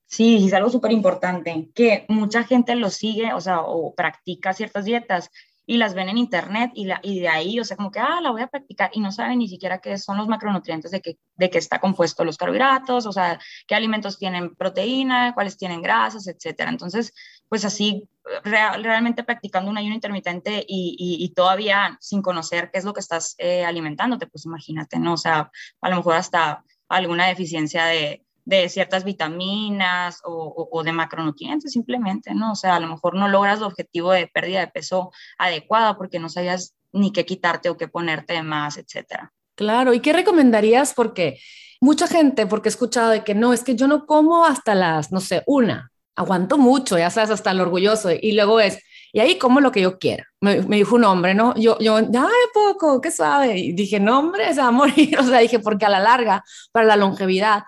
Sí, 0.07 0.47
es 0.47 0.53
algo 0.53 0.71
súper 0.71 0.91
importante, 0.91 1.69
que 1.75 2.05
mucha 2.09 2.45
gente 2.45 2.73
lo 2.73 2.89
sigue, 2.89 3.31
o 3.31 3.41
sea, 3.41 3.61
o 3.61 3.93
practica 3.93 4.51
ciertas 4.51 4.83
dietas 4.83 5.29
y 5.65 5.77
las 5.77 5.93
ven 5.93 6.09
en 6.09 6.17
internet 6.17 6.71
y, 6.73 6.85
la, 6.85 6.99
y 7.03 7.19
de 7.19 7.27
ahí, 7.27 7.59
o 7.59 7.63
sea, 7.63 7.77
como 7.77 7.91
que, 7.91 7.99
ah, 7.99 8.19
la 8.21 8.31
voy 8.31 8.41
a 8.41 8.47
practicar 8.47 8.89
y 8.93 8.99
no 8.99 9.11
saben 9.11 9.39
ni 9.39 9.47
siquiera 9.47 9.79
qué 9.79 9.97
son 9.97 10.17
los 10.17 10.27
macronutrientes 10.27 10.91
de 10.91 11.01
qué 11.01 11.17
de 11.41 11.49
que 11.49 11.57
está 11.57 11.79
compuesto 11.79 12.23
los 12.23 12.37
carbohidratos, 12.37 13.07
o 13.07 13.11
sea, 13.11 13.39
qué 13.67 13.73
alimentos 13.73 14.19
tienen 14.19 14.55
proteína, 14.55 15.33
cuáles 15.33 15.57
tienen 15.57 15.81
grasas, 15.81 16.27
etcétera. 16.27 16.69
Entonces, 16.69 17.13
pues 17.49 17.65
así, 17.65 18.07
realmente 18.43 19.23
practicando 19.23 19.71
un 19.71 19.77
ayuno 19.77 19.95
intermitente 19.95 20.63
y, 20.67 20.95
y, 20.97 21.33
todavía 21.33 21.97
sin 21.99 22.21
conocer 22.21 22.69
qué 22.71 22.77
es 22.77 22.85
lo 22.85 22.93
que 22.93 22.99
estás 22.99 23.35
eh, 23.39 23.65
alimentándote, 23.65 24.27
pues 24.27 24.45
imagínate, 24.45 24.99
¿no? 24.99 25.13
O 25.13 25.17
sea, 25.17 25.51
a 25.81 25.89
lo 25.89 25.95
mejor 25.97 26.15
hasta 26.15 26.63
alguna 26.87 27.25
deficiencia 27.27 27.85
de, 27.85 28.23
de 28.57 28.69
ciertas 28.69 29.05
vitaminas 29.05 30.19
o, 30.25 30.83
de 30.83 30.91
macronutrientes 30.91 31.71
simplemente, 31.71 32.33
¿no? 32.33 32.51
O 32.51 32.55
sea, 32.55 32.75
a 32.75 32.79
lo 32.79 32.87
mejor 32.87 33.15
no 33.15 33.29
logras 33.29 33.59
el 33.59 33.65
objetivo 33.65 34.11
de 34.11 34.27
pérdida 34.27 34.59
de 34.59 34.67
peso 34.67 35.11
adecuada 35.37 35.95
porque 35.97 36.19
no 36.19 36.27
sabías 36.27 36.75
ni 36.91 37.13
qué 37.13 37.25
quitarte 37.25 37.69
o 37.69 37.77
qué 37.77 37.87
ponerte 37.87 38.41
más, 38.43 38.77
etcétera. 38.77 39.31
Claro, 39.55 39.93
¿y 39.93 40.01
qué 40.01 40.11
recomendarías? 40.11 40.93
Porque 40.93 41.39
mucha 41.79 42.07
gente, 42.07 42.45
porque 42.45 42.67
he 42.67 42.71
escuchado 42.71 43.11
de 43.11 43.23
que 43.23 43.35
no, 43.35 43.53
es 43.53 43.63
que 43.63 43.75
yo 43.75 43.87
no 43.87 44.05
como 44.05 44.45
hasta 44.45 44.75
las, 44.75 45.13
no 45.13 45.21
sé, 45.21 45.43
una, 45.45 45.91
aguanto 46.15 46.57
mucho, 46.57 46.97
ya 46.97 47.09
sabes, 47.09 47.29
hasta 47.29 47.53
lo 47.53 47.63
orgulloso, 47.63 48.09
y 48.11 48.33
luego 48.33 48.59
es, 48.59 48.79
y 49.13 49.19
ahí 49.21 49.37
como 49.37 49.61
lo 49.61 49.71
que 49.71 49.81
yo 49.81 49.97
quiera. 49.97 50.27
Me, 50.41 50.59
dijo 50.61 50.95
un 50.95 51.05
hombre, 51.05 51.33
¿no? 51.33 51.55
Yo, 51.55 51.77
yo, 51.79 51.97
ay, 51.97 52.47
poco, 52.53 52.99
qué 52.99 53.11
suave. 53.11 53.57
Y 53.57 53.73
dije, 53.73 53.99
no, 53.99 54.19
hombre, 54.19 54.53
se 54.53 54.61
va 54.61 54.67
a 54.67 54.71
morir. 54.71 55.17
O 55.19 55.23
sea, 55.23 55.39
dije, 55.39 55.59
porque 55.59 55.85
a 55.85 55.89
la 55.89 55.99
larga, 55.99 56.43
para 56.71 56.85
la 56.85 56.95
longevidad, 56.95 57.63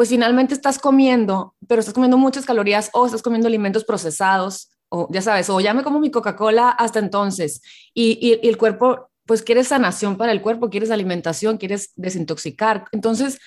pues 0.00 0.08
finalmente 0.08 0.54
estás 0.54 0.78
comiendo, 0.78 1.54
pero 1.68 1.80
estás 1.80 1.92
comiendo 1.92 2.16
muchas 2.16 2.46
calorías 2.46 2.88
o 2.94 3.04
estás 3.04 3.20
comiendo 3.20 3.48
alimentos 3.48 3.84
procesados, 3.84 4.70
o 4.88 5.06
ya 5.10 5.20
sabes, 5.20 5.50
o 5.50 5.60
ya 5.60 5.74
me 5.74 5.82
como 5.82 6.00
mi 6.00 6.10
Coca-Cola 6.10 6.70
hasta 6.70 7.00
entonces, 7.00 7.60
y, 7.92 8.40
el 8.42 8.56
cuerpo, 8.56 9.10
pues 9.26 9.42
quieres 9.42 9.68
sanación 9.68 10.16
para 10.16 10.32
el 10.32 10.40
cuerpo, 10.40 10.70
quieres 10.70 10.90
alimentación, 10.90 11.58
quieres 11.58 11.92
desintoxicar. 11.96 12.86
Entonces, 12.92 13.40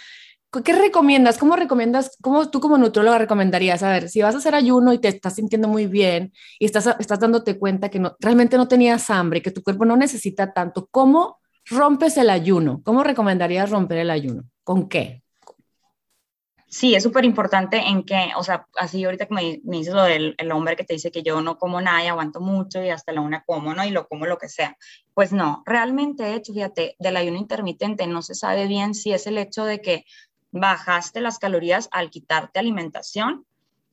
¿qué 0.64 0.74
recomiendas? 0.74 1.40
¿Cómo 1.40 1.56
recomiendas? 1.56 2.18
¿Cómo 2.22 2.48
tú 2.52 2.60
como 2.60 2.78
nutróloga 2.78 3.18
recomendarías? 3.18 3.82
A 3.82 3.90
ver, 3.90 4.08
si 4.08 4.22
vas 4.22 4.36
a 4.36 4.38
hacer 4.38 4.54
ayuno 4.54 4.94
y 4.94 5.00
te 5.00 5.08
estás 5.08 5.34
sintiendo 5.34 5.68
muy 5.68 5.88
bien 5.88 6.34
y 6.60 6.66
estás, 6.66 6.88
estás 7.00 7.20
dándote 7.20 7.58
cuenta 7.58 7.90
que 7.90 7.98
no, 7.98 8.16
realmente 8.20 8.58
no 8.58 8.68
tenías 8.68 9.10
hambre, 9.10 9.42
que 9.42 9.50
tu 9.50 9.64
cuerpo 9.64 9.86
no 9.86 9.98
necesita 9.98 10.54
tanto, 10.54 10.88
¿cómo 10.92 11.40
rompes 11.66 12.16
el 12.18 12.30
ayuno? 12.30 12.84
¿Cómo 12.84 13.04
recomendarías 13.04 13.72
romper 13.72 13.98
el 13.98 14.12
ayuno? 14.12 14.44
¿Con 14.64 14.88
qué? 14.88 15.23
Sí, 16.74 16.96
es 16.96 17.04
súper 17.04 17.24
importante 17.24 17.78
en 17.78 18.02
que, 18.02 18.32
o 18.36 18.44
sea, 18.44 18.68
así 18.80 19.04
ahorita 19.04 19.28
que 19.28 19.34
me, 19.36 19.62
me 19.64 19.78
dices 19.78 19.94
lo 19.94 20.02
del 20.02 20.34
el 20.40 20.52
hombre 20.52 20.76
que 20.76 20.84
te 20.84 20.96
dice 20.96 21.12
que 21.12 21.22
yo 21.22 21.40
no 21.40 21.60
como 21.60 21.80
nada 21.80 22.04
y 22.04 22.08
aguanto 22.08 22.42
mucho 22.42 22.84
y 22.84 22.90
hasta 22.90 23.12
la 23.12 23.22
una 23.22 23.44
como, 23.44 23.76
¿no? 23.76 23.86
Y 23.86 23.92
lo 23.92 24.08
como 24.08 24.26
lo 24.26 24.40
que 24.40 24.50
sea. 24.50 24.76
Pues 25.14 25.32
no, 25.32 25.62
realmente, 25.68 26.24
de 26.24 26.34
hecho, 26.34 26.52
fíjate, 26.52 26.96
del 26.98 27.18
ayuno 27.18 27.38
intermitente 27.38 28.08
no 28.08 28.24
se 28.24 28.34
sabe 28.34 28.66
bien 28.66 28.96
si 28.96 29.14
es 29.14 29.28
el 29.28 29.38
hecho 29.38 29.66
de 29.66 29.82
que 29.82 30.06
bajaste 30.52 31.22
las 31.22 31.38
calorías 31.38 31.90
al 31.92 32.10
quitarte 32.10 32.58
alimentación 32.58 33.46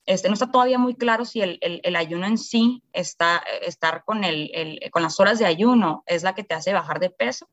este, 0.06 0.28
no 0.28 0.34
está 0.34 0.50
todavía 0.50 0.78
muy 0.78 0.94
claro 0.94 1.24
si 1.24 1.42
el, 1.42 1.58
el, 1.60 1.96
ayuno 1.96 2.26
en 2.26 2.38
sí 2.38 2.82
está, 2.92 3.42
estar 3.62 4.04
con, 4.04 4.24
el, 4.24 4.80
con 4.90 5.02
las 5.02 5.20
horas 5.20 5.38
de 5.38 5.46
ayuno 5.46 6.02
es 6.06 6.22
la 6.22 6.34
que 6.34 6.44
te 6.44 6.54
hace 6.54 6.72
bajar 6.72 6.98
de 6.98 7.10
peso 7.10 7.48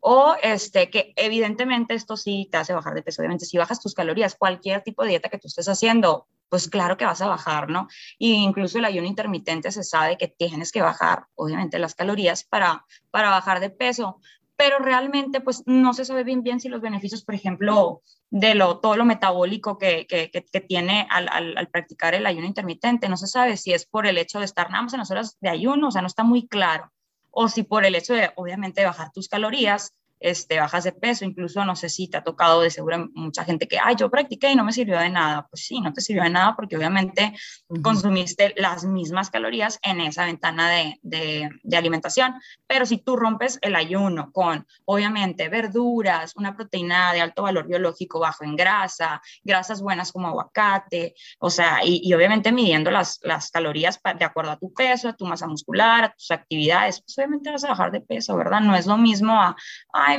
o 0.00 0.36
este, 0.42 0.90
que 0.90 1.12
evidentemente 1.16 1.94
esto 1.94 2.16
sí 2.16 2.48
te 2.50 2.58
hace 2.58 2.72
bajar 2.72 2.94
de 2.94 3.02
peso. 3.02 3.22
Obviamente, 3.22 3.46
si 3.46 3.58
bajas 3.58 3.80
tus 3.80 3.94
calorías, 3.94 4.36
cualquier 4.36 4.82
tipo 4.82 5.02
de 5.02 5.10
dieta 5.10 5.28
que 5.28 5.38
tú 5.38 5.48
estés 5.48 5.68
haciendo, 5.68 6.26
pues 6.48 6.68
claro 6.68 6.96
que 6.96 7.04
vas 7.04 7.20
a 7.20 7.28
bajar, 7.28 7.68
¿no? 7.68 7.88
Y 8.18 8.34
incluso 8.34 8.78
el 8.78 8.84
ayuno 8.84 9.06
intermitente 9.06 9.70
se 9.70 9.82
sabe 9.82 10.16
que 10.16 10.28
tienes 10.28 10.72
que 10.72 10.82
bajar, 10.82 11.26
obviamente, 11.34 11.78
las 11.78 11.94
calorías 11.94 12.44
para, 12.44 12.84
para 13.10 13.30
bajar 13.30 13.60
de 13.60 13.70
peso, 13.70 14.20
pero 14.56 14.80
realmente 14.80 15.40
pues 15.40 15.62
no 15.66 15.94
se 15.94 16.04
sabe 16.04 16.24
bien 16.24 16.42
bien 16.42 16.58
si 16.58 16.68
los 16.68 16.80
beneficios, 16.80 17.24
por 17.24 17.36
ejemplo, 17.36 18.02
de 18.30 18.56
lo, 18.56 18.80
todo 18.80 18.96
lo 18.96 19.04
metabólico 19.04 19.78
que, 19.78 20.06
que, 20.08 20.30
que, 20.30 20.60
tiene 20.60 21.06
al, 21.10 21.28
al, 21.28 21.68
practicar 21.68 22.14
el 22.14 22.26
ayuno 22.26 22.46
intermitente, 22.46 23.08
no 23.08 23.16
se 23.16 23.28
sabe 23.28 23.56
si 23.56 23.72
es 23.72 23.86
por 23.86 24.06
el 24.06 24.18
hecho 24.18 24.40
de 24.40 24.44
estar 24.44 24.70
nada 24.70 24.82
más 24.82 24.92
en 24.92 24.98
las 24.98 25.10
horas 25.10 25.36
de 25.40 25.48
ayuno, 25.48 25.88
o 25.88 25.90
sea, 25.90 26.02
no 26.02 26.08
está 26.08 26.24
muy 26.24 26.48
claro, 26.48 26.92
o 27.40 27.48
si 27.48 27.62
por 27.62 27.84
el 27.84 27.94
hecho 27.94 28.14
de, 28.14 28.32
obviamente, 28.34 28.84
bajar 28.84 29.12
tus 29.12 29.28
calorías, 29.28 29.94
este, 30.20 30.60
bajas 30.60 30.84
de 30.84 30.92
peso, 30.92 31.24
incluso 31.24 31.64
no 31.64 31.76
sé 31.76 31.88
si 31.88 32.08
te 32.08 32.16
ha 32.16 32.24
tocado 32.24 32.62
de 32.62 32.70
seguro 32.70 33.08
mucha 33.14 33.44
gente 33.44 33.68
que, 33.68 33.78
ay, 33.78 33.96
yo 33.96 34.10
practiqué 34.10 34.50
y 34.50 34.56
no 34.56 34.64
me 34.64 34.72
sirvió 34.72 34.98
de 34.98 35.10
nada. 35.10 35.46
Pues 35.50 35.66
sí, 35.66 35.80
no 35.80 35.92
te 35.92 36.00
sirvió 36.00 36.24
de 36.24 36.30
nada 36.30 36.54
porque 36.56 36.76
obviamente 36.76 37.34
consumiste 37.82 38.54
las 38.56 38.84
mismas 38.84 39.30
calorías 39.30 39.78
en 39.82 40.00
esa 40.00 40.24
ventana 40.24 40.70
de, 40.70 40.98
de, 41.02 41.50
de, 41.62 41.76
alimentación. 41.76 42.34
Pero 42.66 42.86
si 42.86 42.98
tú 42.98 43.16
rompes 43.16 43.58
el 43.62 43.76
ayuno 43.76 44.32
con, 44.32 44.66
obviamente, 44.84 45.48
verduras, 45.48 46.34
una 46.36 46.56
proteína 46.56 47.12
de 47.12 47.20
alto 47.20 47.42
valor 47.42 47.66
biológico 47.66 48.20
bajo 48.20 48.44
en 48.44 48.56
grasa, 48.56 49.20
grasas 49.42 49.80
buenas 49.80 50.12
como 50.12 50.28
aguacate, 50.28 51.14
o 51.38 51.50
sea, 51.50 51.84
y, 51.84 52.00
y 52.02 52.14
obviamente 52.14 52.52
midiendo 52.52 52.90
las, 52.90 53.20
las 53.22 53.50
calorías 53.50 54.00
de 54.18 54.24
acuerdo 54.24 54.52
a 54.52 54.58
tu 54.58 54.72
peso, 54.72 55.08
a 55.08 55.16
tu 55.16 55.26
masa 55.26 55.46
muscular, 55.46 56.04
a 56.04 56.12
tus 56.12 56.30
actividades, 56.30 57.00
pues 57.00 57.16
obviamente 57.18 57.50
vas 57.50 57.64
a 57.64 57.68
bajar 57.68 57.92
de 57.92 58.00
peso, 58.00 58.36
¿verdad? 58.36 58.60
No 58.60 58.74
es 58.74 58.86
lo 58.86 58.96
mismo 58.96 59.40
a, 59.40 59.56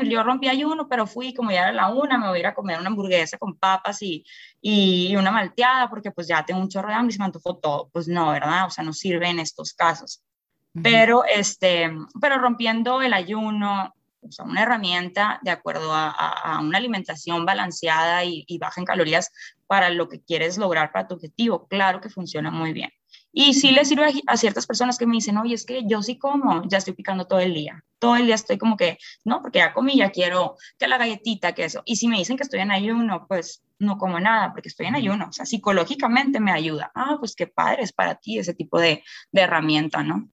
yo 0.03 0.24
rompí 0.24 0.48
ayuno, 0.48 0.88
pero 0.88 1.08
fui, 1.08 1.34
como 1.34 1.51
ya 1.51 1.62
era 1.62 1.72
la 1.72 1.89
una, 1.89 2.17
me 2.17 2.27
voy 2.27 2.38
a 2.38 2.39
ir 2.39 2.48
a 2.48 2.53
comer 2.53 2.79
una 2.79 2.89
hamburguesa 2.89 3.38
con 3.38 3.58
papas 3.58 4.01
y, 4.01 4.25
y 4.62 5.15
una 5.15 5.31
malteada, 5.31 5.89
porque 5.89 6.12
pues 6.12 6.27
ya 6.27 6.46
tengo 6.46 6.62
un 6.62 6.69
chorro 6.69 6.89
de 6.89 6.96
hambre 6.96 7.12
y 7.12 7.13
se 7.13 7.19
me 7.19 7.25
antojó 7.25 7.58
todo. 7.58 7.89
Pues 7.91 8.08
no, 8.08 8.31
¿verdad? 8.31 8.65
O 8.67 8.69
sea, 8.69 8.84
no 8.84 8.93
sirve 8.93 9.29
en 9.29 9.39
estos 9.39 9.74
casos. 9.74 10.24
Pero, 10.84 11.24
este, 11.25 11.91
pero 12.22 12.38
rompiendo 12.38 13.01
el 13.01 13.13
ayuno, 13.13 13.93
o 14.22 14.31
sea, 14.31 14.46
una 14.46 14.63
herramienta 14.63 15.39
de 15.41 15.51
acuerdo 15.51 15.93
a, 15.93 16.10
a, 16.10 16.60
una 16.60 16.77
alimentación 16.77 17.46
balanceada 17.46 18.24
y, 18.24 18.43
y, 18.48 18.58
baja 18.60 18.79
en 18.79 18.86
calorías 18.86 19.31
para 19.67 19.89
lo 19.89 20.08
que 20.08 20.22
quieres 20.22 20.58
lograr 20.58 20.91
para 20.91 21.08
tu 21.08 21.15
objetivo, 21.15 21.67
claro 21.67 22.01
que 22.01 22.10
funciona 22.10 22.51
muy 22.51 22.74
bien. 22.74 22.91
Y 23.31 23.53
sí 23.53 23.71
le 23.71 23.86
sirve 23.86 24.12
a, 24.27 24.38
ciertas 24.38 24.65
personas 24.65 24.98
que 24.98 25.05
me 25.05 25.15
dicen, 25.15 25.38
oye, 25.38 25.53
es 25.53 25.65
que 25.65 25.83
yo 25.86 26.01
sí 26.01 26.17
como, 26.17 26.67
ya 26.67 26.79
estoy 26.79 26.93
picando 26.93 27.25
todo 27.27 27.39
el 27.39 27.53
día. 27.53 27.83
Todo 28.00 28.15
el 28.15 28.25
día 28.25 28.36
estoy 28.36 28.57
como 28.57 28.75
que, 28.75 28.98
no, 29.24 29.41
porque 29.41 29.59
ya 29.59 29.74
comí, 29.74 29.98
ya 29.98 30.09
quiero 30.09 30.55
que 30.77 30.88
la 30.88 30.98
galletita, 30.98 31.53
que 31.53 31.65
eso. 31.65 31.83
Y 31.86 31.98
si 31.98 32.07
me 32.07 32.17
dicen 32.17 32.38
que 32.38 32.43
estoy 32.43 32.62
en 32.62 32.71
ayuno, 32.71 33.25
pues 33.27 33.62
no 33.77 33.98
como 33.98 34.19
nada, 34.19 34.51
porque 34.51 34.69
estoy 34.69 34.88
en 34.88 34.95
ayuno. 34.95 35.27
O 35.29 35.33
sea, 35.33 35.45
psicológicamente 35.45 36.39
me 36.39 36.51
ayuda. 36.51 36.91
Ah, 36.95 37.17
pues 37.19 37.36
qué 37.36 37.48
padre 37.48 37.83
es 37.83 37.93
para 37.93 38.15
ti 38.15 38.39
ese 38.39 38.53
tipo 38.53 38.79
de, 38.79 39.03
de 39.31 39.41
herramienta, 39.41 40.03
¿no? 40.03 40.29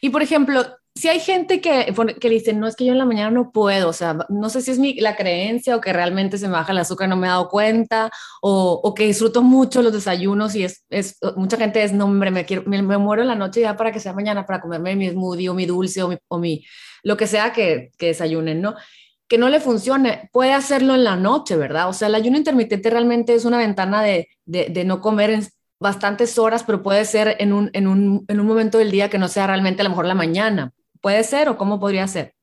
Y 0.00 0.10
por 0.10 0.22
ejemplo, 0.22 0.64
si 0.96 1.08
hay 1.08 1.18
gente 1.18 1.60
que, 1.60 1.92
que 2.20 2.30
dice, 2.30 2.52
no, 2.52 2.68
es 2.68 2.76
que 2.76 2.84
yo 2.84 2.92
en 2.92 2.98
la 2.98 3.04
mañana 3.04 3.30
no 3.30 3.50
puedo, 3.50 3.88
o 3.88 3.92
sea, 3.92 4.16
no 4.28 4.48
sé 4.48 4.60
si 4.60 4.70
es 4.70 4.78
mi, 4.78 4.94
la 4.94 5.16
creencia 5.16 5.74
o 5.74 5.80
que 5.80 5.92
realmente 5.92 6.38
se 6.38 6.46
me 6.46 6.52
baja 6.52 6.70
el 6.70 6.78
azúcar, 6.78 7.08
no 7.08 7.16
me 7.16 7.26
he 7.26 7.30
dado 7.30 7.48
cuenta, 7.48 8.10
o, 8.40 8.80
o 8.82 8.94
que 8.94 9.06
disfruto 9.06 9.42
mucho 9.42 9.82
los 9.82 9.92
desayunos 9.92 10.54
y 10.54 10.64
es, 10.64 10.84
es 10.90 11.18
mucha 11.36 11.56
gente 11.56 11.82
es, 11.82 11.92
no, 11.92 12.04
hombre, 12.04 12.30
me, 12.30 12.44
quiero, 12.44 12.62
me, 12.66 12.80
muero 12.82 13.22
en 13.22 13.28
la 13.28 13.34
noche 13.34 13.60
ya 13.60 13.76
para 13.76 13.90
que 13.90 13.98
sea 13.98 14.12
mañana, 14.12 14.46
para 14.46 14.60
comerme 14.60 14.94
mi 14.94 15.10
smoothie 15.10 15.48
o 15.48 15.54
mi 15.54 15.66
dulce 15.66 16.02
o 16.02 16.08
mi, 16.08 16.16
o 16.28 16.38
mi 16.38 16.64
lo 17.02 17.16
que 17.16 17.26
sea 17.26 17.52
que, 17.52 17.90
que 17.98 18.06
desayunen, 18.06 18.60
¿no? 18.62 18.74
Que 19.26 19.36
no 19.36 19.48
le 19.48 19.60
funcione, 19.60 20.28
puede 20.32 20.52
hacerlo 20.52 20.94
en 20.94 21.04
la 21.04 21.16
noche, 21.16 21.56
¿verdad? 21.56 21.88
O 21.88 21.92
sea, 21.92 22.08
el 22.08 22.14
ayuno 22.14 22.38
intermitente 22.38 22.88
realmente 22.90 23.34
es 23.34 23.44
una 23.44 23.58
ventana 23.58 24.02
de, 24.02 24.28
de, 24.44 24.68
de 24.68 24.84
no 24.84 25.00
comer 25.00 25.30
en, 25.30 25.48
bastantes 25.80 26.38
horas, 26.38 26.64
pero 26.64 26.82
puede 26.82 27.04
ser 27.04 27.36
en 27.38 27.52
un, 27.52 27.70
en, 27.72 27.86
un, 27.86 28.24
en 28.28 28.40
un 28.40 28.46
momento 28.46 28.78
del 28.78 28.90
día 28.90 29.10
que 29.10 29.18
no 29.18 29.28
sea 29.28 29.46
realmente 29.46 29.82
a 29.82 29.84
lo 29.84 29.90
mejor 29.90 30.06
la 30.06 30.14
mañana. 30.14 30.72
¿Puede 31.04 31.22
ser 31.22 31.50
o 31.50 31.58
cómo 31.58 31.78
podría 31.78 32.08
ser? 32.08 32.34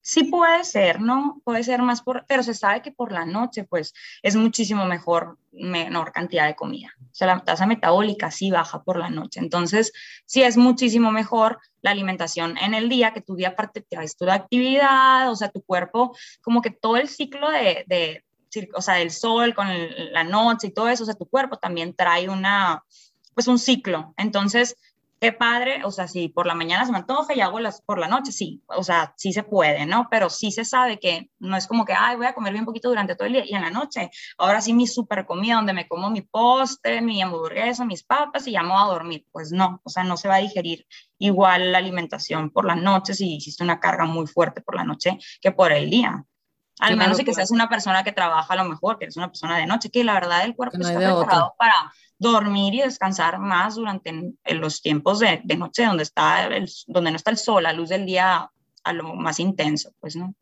Sí 0.00 0.24
puede 0.24 0.64
ser, 0.64 0.98
¿no? 0.98 1.42
Puede 1.44 1.62
ser 1.62 1.82
más 1.82 2.00
por, 2.00 2.24
pero 2.26 2.42
se 2.42 2.54
sabe 2.54 2.80
que 2.80 2.90
por 2.90 3.12
la 3.12 3.26
noche, 3.26 3.64
pues, 3.64 3.92
es 4.22 4.34
muchísimo 4.34 4.86
mejor, 4.86 5.36
menor 5.52 6.10
cantidad 6.10 6.46
de 6.46 6.56
comida. 6.56 6.88
O 7.02 7.12
sea, 7.14 7.26
la 7.26 7.44
tasa 7.44 7.66
metabólica 7.66 8.30
sí 8.30 8.50
baja 8.50 8.82
por 8.82 8.98
la 8.98 9.10
noche. 9.10 9.40
Entonces, 9.40 9.92
sí 10.24 10.42
es 10.42 10.56
muchísimo 10.56 11.12
mejor 11.12 11.58
la 11.82 11.90
alimentación 11.90 12.56
en 12.56 12.72
el 12.72 12.88
día, 12.88 13.12
que 13.12 13.20
tu 13.20 13.36
día 13.36 13.48
aparte 13.48 13.82
te 13.82 13.98
toda 14.18 14.32
actividad, 14.32 15.30
o 15.30 15.36
sea, 15.36 15.50
tu 15.50 15.60
cuerpo, 15.60 16.16
como 16.40 16.62
que 16.62 16.70
todo 16.70 16.96
el 16.96 17.10
ciclo 17.10 17.50
de, 17.50 17.84
de 17.88 18.24
o 18.74 18.80
sea, 18.80 18.94
del 18.94 19.10
sol 19.10 19.54
con 19.54 19.66
la 20.12 20.24
noche 20.24 20.68
y 20.68 20.72
todo 20.72 20.88
eso, 20.88 21.02
o 21.02 21.06
sea, 21.06 21.14
tu 21.14 21.28
cuerpo 21.28 21.58
también 21.58 21.94
trae 21.94 22.30
una, 22.30 22.82
pues 23.34 23.48
un 23.48 23.58
ciclo. 23.58 24.14
Entonces, 24.16 24.76
qué 25.20 25.32
padre, 25.32 25.84
o 25.84 25.90
sea, 25.90 26.08
si 26.08 26.28
por 26.28 26.46
la 26.46 26.54
mañana 26.54 26.86
se 26.86 26.92
me 26.92 26.98
antoja 26.98 27.34
y 27.34 27.40
hago 27.40 27.60
las 27.60 27.80
por 27.82 27.98
la 27.98 28.08
noche, 28.08 28.32
sí, 28.32 28.62
o 28.66 28.82
sea, 28.82 29.14
sí 29.16 29.32
se 29.32 29.42
puede, 29.42 29.86
¿no? 29.86 30.08
Pero 30.10 30.30
sí 30.30 30.52
se 30.52 30.64
sabe 30.64 30.98
que 30.98 31.30
no 31.38 31.56
es 31.56 31.66
como 31.66 31.84
que, 31.84 31.92
ay, 31.92 32.16
voy 32.16 32.26
a 32.26 32.34
comer 32.34 32.52
bien 32.52 32.64
poquito 32.64 32.88
durante 32.88 33.16
todo 33.16 33.26
el 33.26 33.32
día 33.34 33.44
y 33.46 33.54
en 33.54 33.62
la 33.62 33.70
noche, 33.70 34.10
ahora 34.38 34.60
sí 34.60 34.72
mi 34.72 34.86
super 34.86 35.26
comida 35.26 35.56
donde 35.56 35.72
me 35.72 35.88
como 35.88 36.10
mi 36.10 36.22
postre, 36.22 37.00
mi 37.02 37.20
hamburguesa, 37.22 37.84
mis 37.84 38.04
papas 38.04 38.46
y 38.46 38.52
ya 38.52 38.62
me 38.62 38.70
voy 38.70 38.82
a 38.82 38.86
dormir. 38.86 39.26
Pues 39.32 39.52
no, 39.52 39.80
o 39.84 39.90
sea, 39.90 40.04
no 40.04 40.16
se 40.16 40.28
va 40.28 40.36
a 40.36 40.38
digerir 40.38 40.86
igual 41.18 41.72
la 41.72 41.78
alimentación 41.78 42.50
por 42.50 42.64
la 42.64 42.76
noche 42.76 43.14
si 43.14 43.36
hiciste 43.36 43.64
una 43.64 43.80
carga 43.80 44.04
muy 44.04 44.26
fuerte 44.26 44.60
por 44.60 44.76
la 44.76 44.84
noche 44.84 45.18
que 45.40 45.52
por 45.52 45.72
el 45.72 45.90
día. 45.90 46.24
Al 46.80 46.96
menos 46.96 47.16
si 47.16 47.24
que 47.24 47.34
seas 47.34 47.50
una 47.50 47.68
persona 47.68 48.04
que 48.04 48.12
trabaja 48.12 48.54
a 48.54 48.56
lo 48.56 48.64
mejor, 48.64 48.98
que 48.98 49.06
eres 49.06 49.16
una 49.16 49.28
persona 49.28 49.56
de 49.58 49.66
noche, 49.66 49.90
que 49.90 50.04
la 50.04 50.14
verdad 50.14 50.44
el 50.44 50.54
cuerpo 50.54 50.78
está 50.78 50.94
preparado 50.94 51.54
para 51.58 51.74
dormir 52.18 52.74
y 52.74 52.80
descansar 52.80 53.38
más 53.38 53.76
durante 53.76 54.32
los 54.44 54.82
tiempos 54.82 55.20
de, 55.20 55.40
noche 55.56 55.84
donde, 55.84 56.02
está 56.02 56.46
el, 56.46 56.70
donde 56.86 57.10
no 57.10 57.16
está 57.16 57.30
el 57.30 57.38
sol, 57.38 57.62
la 57.62 57.72
luz 57.72 57.88
del 57.88 58.06
día 58.06 58.50
a 58.84 58.92
lo 58.92 59.14
más 59.14 59.40
intenso, 59.40 59.92
pues, 60.00 60.16
¿no? 60.16 60.34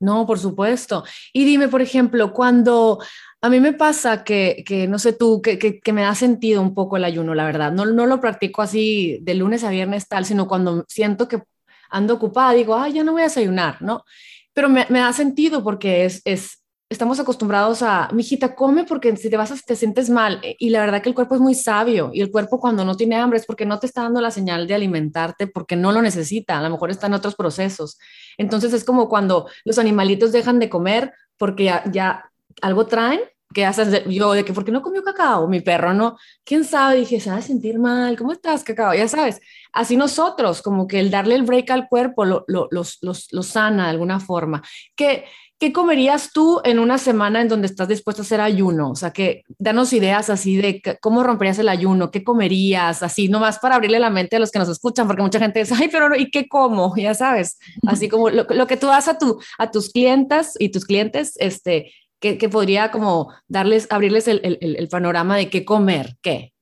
No, 0.00 0.26
por 0.26 0.38
supuesto. 0.38 1.04
Y 1.32 1.44
dime, 1.44 1.68
por 1.68 1.82
ejemplo, 1.82 2.32
cuando 2.32 2.98
a 3.42 3.50
mí 3.50 3.60
me 3.60 3.74
pasa 3.74 4.24
que, 4.24 4.64
que 4.66 4.88
no 4.88 4.98
sé 4.98 5.12
tú, 5.12 5.42
que, 5.42 5.58
que, 5.58 5.78
que, 5.78 5.92
me 5.92 6.02
da 6.02 6.14
sentido 6.14 6.62
un 6.62 6.74
poco 6.74 6.96
el 6.96 7.04
ayuno, 7.04 7.34
la 7.34 7.44
verdad. 7.44 7.70
No, 7.70 7.84
no 7.84 8.06
lo 8.06 8.18
practico 8.18 8.62
así 8.62 9.18
de 9.20 9.34
lunes 9.34 9.62
a 9.62 9.70
viernes 9.70 10.08
tal, 10.08 10.24
sino 10.24 10.48
cuando 10.48 10.86
siento 10.88 11.28
que 11.28 11.42
ando 11.90 12.14
ocupada, 12.14 12.52
digo, 12.52 12.74
ah, 12.76 12.88
ya 12.88 13.04
no 13.04 13.12
voy 13.12 13.22
a 13.22 13.24
desayunar, 13.24 13.82
¿no? 13.82 14.04
Pero 14.52 14.68
me, 14.68 14.86
me 14.88 14.98
da 14.98 15.12
sentido 15.12 15.62
porque 15.62 16.04
es, 16.04 16.22
es, 16.24 16.60
estamos 16.90 17.20
acostumbrados 17.20 17.82
a, 17.82 18.08
mijita, 18.12 18.56
come 18.56 18.84
porque 18.84 19.16
si 19.16 19.30
te 19.30 19.36
vas 19.36 19.64
te 19.64 19.76
sientes 19.76 20.10
mal. 20.10 20.40
Y 20.58 20.70
la 20.70 20.80
verdad 20.80 21.00
que 21.00 21.08
el 21.08 21.14
cuerpo 21.14 21.36
es 21.36 21.40
muy 21.40 21.54
sabio 21.54 22.10
y 22.12 22.20
el 22.20 22.30
cuerpo 22.30 22.58
cuando 22.58 22.84
no 22.84 22.96
tiene 22.96 23.16
hambre 23.16 23.38
es 23.38 23.46
porque 23.46 23.64
no 23.64 23.78
te 23.78 23.86
está 23.86 24.02
dando 24.02 24.20
la 24.20 24.32
señal 24.32 24.66
de 24.66 24.74
alimentarte 24.74 25.46
porque 25.46 25.76
no 25.76 25.92
lo 25.92 26.02
necesita, 26.02 26.58
a 26.58 26.62
lo 26.62 26.70
mejor 26.70 26.90
está 26.90 27.06
en 27.06 27.14
otros 27.14 27.36
procesos. 27.36 27.96
Entonces 28.36 28.72
es 28.72 28.84
como 28.84 29.08
cuando 29.08 29.48
los 29.64 29.78
animalitos 29.78 30.32
dejan 30.32 30.58
de 30.58 30.68
comer 30.68 31.12
porque 31.38 31.64
ya, 31.64 31.84
ya 31.90 32.30
algo 32.60 32.86
traen, 32.86 33.20
que 33.52 33.64
haces 33.64 34.04
yo 34.06 34.32
de 34.32 34.44
que, 34.44 34.52
¿por 34.52 34.64
qué 34.64 34.72
no 34.72 34.82
comió 34.82 35.02
cacao? 35.02 35.48
Mi 35.48 35.60
perro 35.60 35.94
no, 35.94 36.16
quién 36.44 36.64
sabe, 36.64 36.96
dije, 36.96 37.20
se 37.20 37.30
va 37.30 37.36
a 37.36 37.42
sentir 37.42 37.78
mal, 37.78 38.16
¿cómo 38.16 38.32
estás, 38.32 38.64
cacao? 38.64 38.94
Ya 38.94 39.08
sabes, 39.08 39.40
así 39.72 39.96
nosotros, 39.96 40.62
como 40.62 40.86
que 40.86 41.00
el 41.00 41.10
darle 41.10 41.34
el 41.34 41.42
break 41.42 41.70
al 41.70 41.88
cuerpo 41.88 42.24
lo, 42.24 42.44
lo, 42.46 42.68
los, 42.70 42.98
los, 43.02 43.32
lo 43.32 43.42
sana 43.42 43.84
de 43.84 43.90
alguna 43.90 44.20
forma. 44.20 44.62
Que 44.94 45.24
¿qué 45.60 45.74
comerías 45.74 46.32
tú 46.32 46.60
en 46.64 46.78
una 46.78 46.96
semana 46.96 47.42
en 47.42 47.48
donde 47.48 47.66
estás 47.66 47.86
dispuesto 47.86 48.22
a 48.22 48.24
hacer 48.24 48.40
ayuno? 48.40 48.90
O 48.90 48.96
sea, 48.96 49.10
que 49.12 49.44
danos 49.58 49.92
ideas 49.92 50.30
así 50.30 50.56
de 50.56 50.82
cómo 51.00 51.22
romperías 51.22 51.58
el 51.58 51.68
ayuno, 51.68 52.10
qué 52.10 52.24
comerías, 52.24 53.02
así 53.02 53.28
nomás 53.28 53.58
para 53.58 53.74
abrirle 53.74 53.98
la 53.98 54.08
mente 54.08 54.36
a 54.36 54.38
los 54.38 54.50
que 54.50 54.58
nos 54.58 54.70
escuchan, 54.70 55.06
porque 55.06 55.22
mucha 55.22 55.38
gente 55.38 55.60
dice, 55.60 55.74
ay, 55.76 55.88
pero 55.92 56.16
¿y 56.16 56.30
qué 56.30 56.48
como? 56.48 56.96
Ya 56.96 57.12
sabes, 57.14 57.58
así 57.86 58.08
como 58.08 58.30
lo, 58.30 58.66
que 58.66 58.76
tú 58.78 58.86
das 58.86 59.06
a, 59.08 59.18
tu, 59.18 59.38
a 59.58 59.70
tus 59.70 59.90
clientas 59.90 60.54
y 60.58 60.70
tus 60.70 60.86
clientes, 60.86 61.34
este, 61.36 61.92
que, 62.20 62.48
podría 62.48 62.90
como 62.90 63.32
darles, 63.48 63.88
abrirles 63.90 64.28
el, 64.28 64.40
el, 64.44 64.76
el 64.76 64.88
panorama 64.88 65.36
de 65.36 65.50
qué 65.50 65.64
comer, 65.64 66.18
qué. 66.22 66.52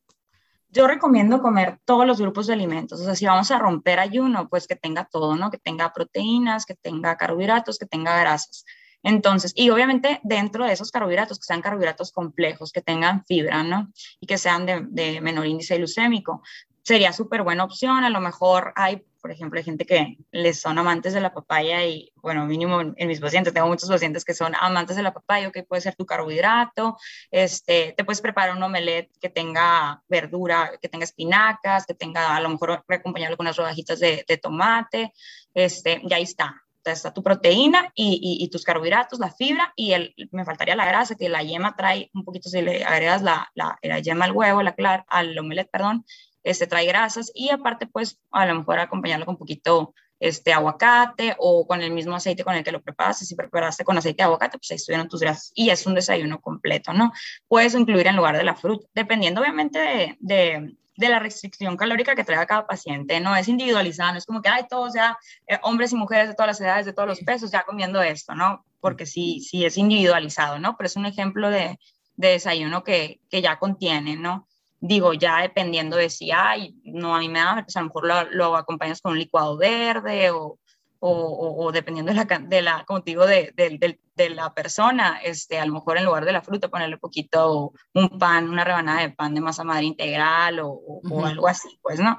Yo 0.71 0.87
recomiendo 0.87 1.41
comer 1.41 1.79
todos 1.85 2.07
los 2.07 2.21
grupos 2.21 2.47
de 2.47 2.53
alimentos. 2.53 3.01
O 3.01 3.05
sea, 3.05 3.15
si 3.15 3.27
vamos 3.27 3.51
a 3.51 3.59
romper 3.59 3.99
ayuno, 3.99 4.49
pues 4.49 4.67
que 4.67 4.77
tenga 4.77 5.07
todo, 5.07 5.35
¿no? 5.35 5.51
Que 5.51 5.59
tenga 5.59 5.93
proteínas, 5.93 6.67
que 6.67 6.75
tenga 6.75 7.17
carbohidratos, 7.17 7.79
que 7.79 7.87
tenga 7.87 8.19
grasas. 8.21 8.65
Entonces, 9.03 9.53
y 9.55 9.71
obviamente 9.71 10.21
dentro 10.25 10.65
de 10.67 10.73
esos 10.73 10.91
carbohidratos, 10.91 11.39
que 11.39 11.45
sean 11.45 11.63
carbohidratos 11.63 12.13
complejos, 12.13 12.73
que 12.73 12.83
tengan 12.83 13.25
fibra, 13.25 13.63
¿no? 13.63 13.91
Y 14.21 14.27
que 14.27 14.39
sean 14.39 14.67
de, 14.67 15.21
menor 15.21 15.47
índice 15.47 15.77
glucémico. 15.77 16.43
Sería 16.89 17.13
súper 17.13 17.43
buena 17.43 17.65
opción. 17.65 18.03
A 18.03 18.09
lo 18.09 18.19
mejor 18.21 18.73
hay, 18.75 19.05
por 19.21 19.31
ejemplo, 19.31 19.59
hay 19.59 19.65
gente 19.65 19.85
que 19.85 20.17
les 20.33 20.59
son 20.59 20.79
amantes 20.79 21.13
de 21.13 21.21
la 21.21 21.35
papaya 21.35 21.85
y, 21.85 22.11
bueno, 22.17 22.47
mínimo 22.47 22.81
en, 22.81 23.09
mis 23.09 23.21
pacientes, 23.21 23.53
tengo 23.53 23.69
muchos 23.69 23.91
pacientes 23.91 24.25
que 24.25 24.33
son 24.33 24.55
amantes 24.59 24.97
de 24.97 25.03
la 25.03 25.13
papaya, 25.13 25.53
que 25.53 25.65
puede 25.65 25.83
ser 25.83 25.95
tu 25.97 26.07
carbohidrato, 26.07 26.97
este, 27.31 27.93
te 27.95 28.05
puedes 28.05 28.23
preparar 28.23 28.57
un 28.57 28.63
omelette 28.63 29.11
que 29.21 29.29
tenga 29.29 30.03
verdura, 30.09 30.73
que 30.81 30.89
tenga 30.89 31.05
espinacas, 31.05 31.85
que 31.85 31.93
tenga, 31.93 32.35
a 32.35 32.41
lo 32.41 32.49
mejor 32.49 32.83
acompañarlo 32.89 33.37
con 33.37 33.45
unas 33.45 33.57
rodajitas 33.57 34.01
de, 34.01 34.25
de 34.27 34.39
tomate, 34.39 35.13
este, 35.53 36.01
y 36.03 36.15
ahí 36.15 36.23
está 36.23 36.63
está 36.93 37.13
tu 37.13 37.23
proteína 37.23 37.93
y, 37.95 38.49
tus 38.51 38.65
carbohidratos, 38.65 39.19
la 39.19 39.31
fibra 39.31 39.73
y 39.77 39.93
el, 39.93 40.15
me 40.31 40.47
faltaría 40.47 40.75
la 40.75 40.87
grasa, 40.87 41.17
que 41.17 41.29
la 41.29 41.43
yema 41.43 41.77
trae 41.77 42.11
un 42.15 42.25
poquito, 42.25 42.49
si 42.49 42.63
le 42.63 42.83
agregas 42.83 43.21
la, 43.21 43.51
la, 43.55 43.79
la 43.83 43.99
yema 43.99 44.25
al 44.25 44.33
huevo, 44.33 44.63
la 44.63 44.75
clara, 44.75 45.05
al 45.09 45.39
omelette, 45.39 45.71
perdón, 45.71 46.05
este 46.51 46.67
trae 46.67 46.87
grasas 46.87 47.31
y 47.35 47.51
aparte 47.51 47.87
pues 47.87 48.19
a 48.31 48.47
lo 48.47 48.55
mejor 48.55 48.79
acompañarlo 48.79 49.27
con 49.27 49.35
un 49.35 49.39
poquito 49.39 49.95
este 50.21 50.53
aguacate 50.53 51.37
o 51.39 51.67
con 51.67 51.81
el 51.81 51.93
mismo 51.93 52.17
aceite 52.17 52.43
con 52.43 52.55
el 52.55 52.65
que 52.65 52.73
lo 52.73 52.83
preparaste, 52.83 53.25
si 53.25 53.37
preparaste 53.37 53.85
con 53.85 53.97
aceite 53.97 54.19
de 54.19 54.25
aguacate, 54.25 54.59
pues 54.59 54.71
ahí 54.71 54.77
estuvieron 54.77 55.09
tus 55.09 55.21
grasas 55.21 55.53
y 55.55 55.71
es 55.71 55.87
un 55.87 55.95
desayuno 55.95 56.41
completo, 56.41 56.93
¿no? 56.93 57.13
Puedes 57.47 57.75
incluir 57.75 58.09
en 58.09 58.17
lugar 58.17 58.37
de 58.37 58.43
la 58.43 58.57
fruta, 58.57 58.87
dependiendo 58.95 59.41
obviamente 59.41 60.17
de, 60.19 60.77
de 60.99 61.09
la 61.09 61.21
restricción 61.21 61.77
calórica 61.77 62.17
que 62.17 62.25
traiga 62.25 62.45
cada 62.45 62.67
paciente, 62.67 63.21
no 63.21 63.37
es 63.37 63.47
individualizado, 63.47 64.11
no 64.13 64.19
es 64.19 64.27
como 64.27 64.43
que 64.43 64.49
hay 64.49 64.67
todos 64.69 64.95
ya, 64.95 65.17
eh, 65.47 65.57
hombres 65.63 65.93
y 65.93 65.97
mujeres 65.97 66.27
de 66.27 66.35
todas 66.35 66.49
las 66.49 66.61
edades, 66.61 66.87
de 66.87 66.93
todos 66.93 67.09
los 67.09 67.21
pesos, 67.21 67.53
ya 67.53 67.63
comiendo 67.63 68.03
esto, 68.03 68.35
¿no? 68.35 68.65
Porque 68.81 69.07
sí, 69.07 69.41
sí 69.41 69.65
es 69.65 69.79
individualizado, 69.79 70.59
¿no? 70.59 70.77
Pero 70.77 70.87
es 70.89 70.97
un 70.97 71.07
ejemplo 71.07 71.51
de, 71.51 71.79
de 72.17 72.29
desayuno 72.31 72.83
que, 72.83 73.21
que, 73.31 73.41
ya 73.41 73.61
contiene, 73.61 74.17
¿no? 74.17 74.49
Digo, 74.81 75.13
ya 75.13 75.43
dependiendo 75.43 75.97
de 75.97 76.09
si 76.09 76.31
hay, 76.31 76.75
no, 76.85 77.15
a 77.15 77.19
mí 77.19 77.29
me 77.29 77.41
da, 77.41 77.63
pues 77.65 77.77
a 77.77 77.81
lo 77.81 77.87
mejor 77.87 78.07
lo, 78.07 78.31
lo 78.31 78.57
acompañas 78.57 79.01
con 79.01 79.13
un 79.13 79.19
licuado 79.19 79.57
verde 79.57 80.31
o, 80.31 80.59
o, 81.01 81.73
dependiendo 81.73 82.13
de 82.13 82.17
la, 82.17 82.25
de 82.25 82.63
la 82.63 82.85
como 82.85 83.01
digo, 83.01 83.27
de, 83.27 83.53
de, 83.57 83.99
de, 84.15 84.31
la 84.31 84.53
persona, 84.53 85.21
este, 85.23 85.59
a 85.59 85.67
lo 85.67 85.73
mejor 85.73 85.97
en 85.97 86.05
lugar 86.05 86.25
de 86.25 86.33
la 86.33 86.43
fruta 86.43 86.69
ponerle 86.69 86.99
poquito 86.99 87.73
un 87.95 88.19
pan, 88.19 88.49
una 88.49 88.65
rebanada 88.65 89.03
de 89.03 89.11
pan 89.11 89.35
de 89.35 89.41
masa 89.41 89.63
madre 89.63 89.85
integral 89.85 90.61
o, 90.61 90.71
o 90.71 91.25
algo 91.25 91.47
así, 91.47 91.79
pues, 91.83 92.01
¿no? 92.01 92.19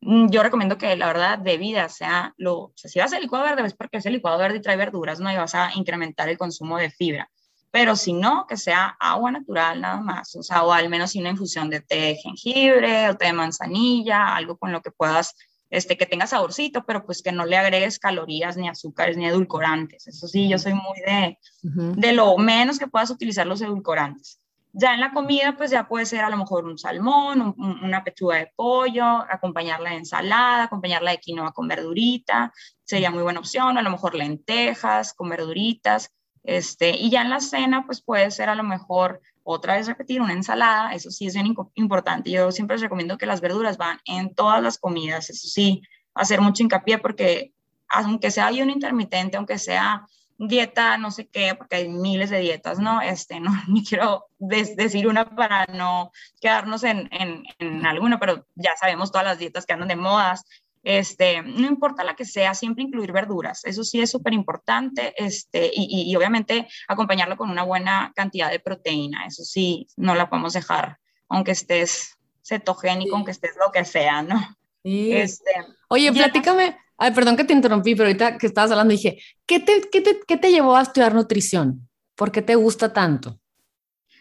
Mm, 0.00 0.30
yo 0.30 0.42
recomiendo 0.42 0.78
que 0.78 0.96
la 0.96 1.06
verdad 1.06 1.38
de 1.38 1.58
vida 1.58 1.88
sea 1.88 2.34
lo, 2.36 2.56
o 2.58 2.72
sea, 2.74 2.90
si 2.90 2.98
vas 2.98 3.12
al 3.12 3.22
licuado 3.22 3.44
verde 3.44 3.66
es 3.66 3.74
porque 3.74 3.98
ese 3.98 4.10
licuado 4.10 4.38
verde 4.38 4.60
trae 4.60 4.76
verduras, 4.76 5.20
¿no? 5.20 5.30
Y 5.32 5.36
vas 5.36 5.54
a 5.54 5.70
incrementar 5.74 6.28
el 6.28 6.38
consumo 6.38 6.78
de 6.78 6.90
fibra. 6.90 7.30
Pero 7.70 7.96
si 7.96 8.12
no, 8.12 8.46
que 8.46 8.56
sea 8.56 8.96
agua 8.98 9.30
natural 9.30 9.80
nada 9.80 10.00
más, 10.00 10.34
o 10.36 10.42
sea, 10.42 10.62
o 10.64 10.72
al 10.72 10.88
menos 10.88 11.14
una 11.16 11.30
infusión 11.30 11.68
de 11.68 11.80
té 11.80 11.96
de 11.96 12.14
jengibre 12.16 13.10
o 13.10 13.16
té 13.16 13.26
de 13.26 13.32
manzanilla, 13.32 14.34
algo 14.34 14.56
con 14.56 14.72
lo 14.72 14.80
que 14.80 14.90
puedas 14.90 15.34
este, 15.70 15.96
que 15.98 16.06
tenga 16.06 16.26
saborcito, 16.26 16.84
pero 16.86 17.04
pues 17.04 17.22
que 17.22 17.32
no 17.32 17.44
le 17.44 17.56
agregues 17.56 17.98
calorías, 17.98 18.56
ni 18.56 18.68
azúcares, 18.68 19.16
ni 19.16 19.26
edulcorantes. 19.26 20.06
Eso 20.06 20.26
sí, 20.26 20.48
yo 20.48 20.58
soy 20.58 20.72
muy 20.72 20.98
de, 21.06 21.38
de 21.62 22.12
lo 22.12 22.36
menos 22.38 22.78
que 22.78 22.86
puedas 22.86 23.10
utilizar 23.10 23.46
los 23.46 23.60
edulcorantes. 23.60 24.40
Ya 24.72 24.94
en 24.94 25.00
la 25.00 25.12
comida, 25.12 25.56
pues 25.56 25.70
ya 25.70 25.88
puede 25.88 26.06
ser 26.06 26.20
a 26.20 26.30
lo 26.30 26.36
mejor 26.36 26.64
un 26.64 26.78
salmón, 26.78 27.54
una 27.58 28.04
pechuga 28.04 28.36
de 28.36 28.52
pollo, 28.54 29.04
acompañarla 29.04 29.90
de 29.90 29.96
ensalada, 29.96 30.64
acompañarla 30.64 31.10
de 31.10 31.18
quinoa 31.18 31.52
con 31.52 31.66
verdurita, 31.68 32.52
sería 32.84 33.10
muy 33.10 33.22
buena 33.22 33.40
opción, 33.40 33.76
a 33.76 33.82
lo 33.82 33.90
mejor 33.90 34.14
lentejas 34.14 35.14
con 35.14 35.30
verduritas, 35.30 36.10
este, 36.44 36.90
y 36.90 37.10
ya 37.10 37.22
en 37.22 37.30
la 37.30 37.40
cena, 37.40 37.84
pues 37.86 38.00
puede 38.00 38.30
ser 38.30 38.48
a 38.48 38.54
lo 38.54 38.62
mejor 38.62 39.20
otra 39.42 39.76
vez 39.76 39.86
repetir 39.86 40.20
una 40.20 40.34
ensalada, 40.34 40.92
eso 40.92 41.10
sí 41.10 41.26
es 41.26 41.34
bien 41.34 41.54
importante. 41.74 42.30
Yo 42.30 42.52
siempre 42.52 42.74
les 42.74 42.82
recomiendo 42.82 43.16
que 43.16 43.26
las 43.26 43.40
verduras 43.40 43.78
van 43.78 43.98
en 44.04 44.34
todas 44.34 44.62
las 44.62 44.78
comidas, 44.78 45.30
eso 45.30 45.48
sí, 45.48 45.82
hacer 46.14 46.40
mucho 46.40 46.62
hincapié 46.62 46.98
porque 46.98 47.52
aunque 47.88 48.30
sea 48.30 48.46
ayuno 48.46 48.72
intermitente, 48.72 49.36
aunque 49.38 49.58
sea 49.58 50.06
dieta, 50.38 50.98
no 50.98 51.10
sé 51.10 51.28
qué, 51.28 51.54
porque 51.54 51.76
hay 51.76 51.88
miles 51.88 52.30
de 52.30 52.38
dietas, 52.40 52.78
¿no? 52.78 53.00
Este, 53.00 53.40
no, 53.40 53.50
ni 53.68 53.84
quiero 53.84 54.26
decir 54.38 55.08
una 55.08 55.34
para 55.34 55.66
no 55.66 56.12
quedarnos 56.40 56.84
en, 56.84 57.08
en, 57.12 57.44
en 57.58 57.86
alguna, 57.86 58.18
pero 58.18 58.46
ya 58.54 58.76
sabemos 58.76 59.10
todas 59.10 59.26
las 59.26 59.38
dietas 59.38 59.66
que 59.66 59.72
andan 59.72 59.88
de 59.88 59.96
modas, 59.96 60.44
este, 60.88 61.42
no 61.42 61.66
importa 61.66 62.02
la 62.02 62.16
que 62.16 62.24
sea, 62.24 62.54
siempre 62.54 62.82
incluir 62.82 63.12
verduras, 63.12 63.62
eso 63.66 63.84
sí 63.84 64.00
es 64.00 64.10
súper 64.10 64.32
importante, 64.32 65.12
este, 65.22 65.70
y, 65.70 66.10
y, 66.10 66.16
obviamente 66.16 66.66
acompañarlo 66.88 67.36
con 67.36 67.50
una 67.50 67.62
buena 67.62 68.10
cantidad 68.16 68.50
de 68.50 68.58
proteína, 68.58 69.26
eso 69.26 69.44
sí, 69.44 69.86
no 69.96 70.14
la 70.14 70.30
podemos 70.30 70.54
dejar, 70.54 70.96
aunque 71.28 71.50
estés 71.50 72.16
cetogénico, 72.42 73.14
aunque 73.14 73.32
estés 73.32 73.54
lo 73.62 73.70
que 73.70 73.84
sea, 73.84 74.22
¿no? 74.22 74.40
Este, 74.82 75.50
Oye, 75.88 76.10
platícame, 76.10 76.78
ay, 76.96 77.10
perdón 77.10 77.36
que 77.36 77.44
te 77.44 77.52
interrumpí, 77.52 77.94
pero 77.94 78.06
ahorita 78.06 78.38
que 78.38 78.46
estabas 78.46 78.70
hablando 78.70 78.92
dije, 78.92 79.18
¿qué 79.44 79.60
te, 79.60 79.90
qué 79.92 80.00
te, 80.00 80.20
qué 80.26 80.38
te 80.38 80.50
llevó 80.50 80.74
a 80.74 80.80
estudiar 80.80 81.14
nutrición? 81.14 81.86
¿Por 82.14 82.32
qué 82.32 82.40
te 82.40 82.54
gusta 82.54 82.94
tanto? 82.94 83.38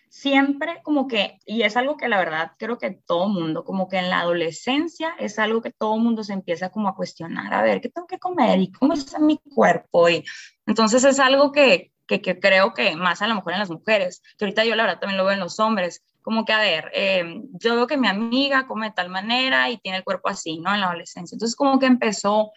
Siempre 0.09 0.81
como 0.83 1.07
que, 1.07 1.39
y 1.45 1.63
es 1.63 1.77
algo 1.77 1.97
que 1.97 2.07
la 2.07 2.17
verdad 2.17 2.51
creo 2.57 2.77
que 2.77 2.91
todo 2.91 3.27
mundo, 3.27 3.63
como 3.63 3.87
que 3.87 3.97
en 3.97 4.09
la 4.09 4.21
adolescencia 4.21 5.13
es 5.19 5.39
algo 5.39 5.61
que 5.61 5.71
todo 5.71 5.97
mundo 5.97 6.23
se 6.23 6.33
empieza 6.33 6.69
como 6.69 6.87
a 6.87 6.95
cuestionar, 6.95 7.53
a 7.53 7.61
ver, 7.61 7.81
¿qué 7.81 7.89
tengo 7.89 8.07
que 8.07 8.19
comer? 8.19 8.59
¿Y 8.59 8.71
cómo 8.71 8.93
está 8.93 9.19
mi 9.19 9.37
cuerpo? 9.37 10.09
Y 10.09 10.23
entonces 10.65 11.03
es 11.03 11.19
algo 11.19 11.51
que, 11.51 11.91
que, 12.07 12.21
creo 12.39 12.73
que 12.73 12.95
más 12.95 13.21
a 13.21 13.27
lo 13.27 13.35
mejor 13.35 13.53
en 13.53 13.59
las 13.59 13.69
mujeres, 13.69 14.21
que 14.37 14.45
ahorita 14.45 14.65
yo 14.65 14.75
la 14.75 14.83
verdad 14.83 14.99
también 14.99 15.17
lo 15.17 15.25
veo 15.25 15.33
en 15.33 15.39
los 15.39 15.59
hombres, 15.59 16.03
como 16.21 16.43
que, 16.43 16.53
a 16.53 16.59
ver, 16.59 16.91
eh, 16.93 17.41
yo 17.53 17.75
veo 17.75 17.87
que 17.87 17.97
mi 17.97 18.07
amiga 18.07 18.67
come 18.67 18.87
de 18.87 18.93
tal 18.93 19.09
manera 19.09 19.69
y 19.69 19.77
tiene 19.77 19.99
el 19.99 20.03
cuerpo 20.03 20.27
así, 20.29 20.59
¿no? 20.59 20.73
En 20.73 20.81
la 20.81 20.87
adolescencia. 20.87 21.35
Entonces 21.35 21.55
como 21.55 21.79
que 21.79 21.85
empezó, 21.85 22.51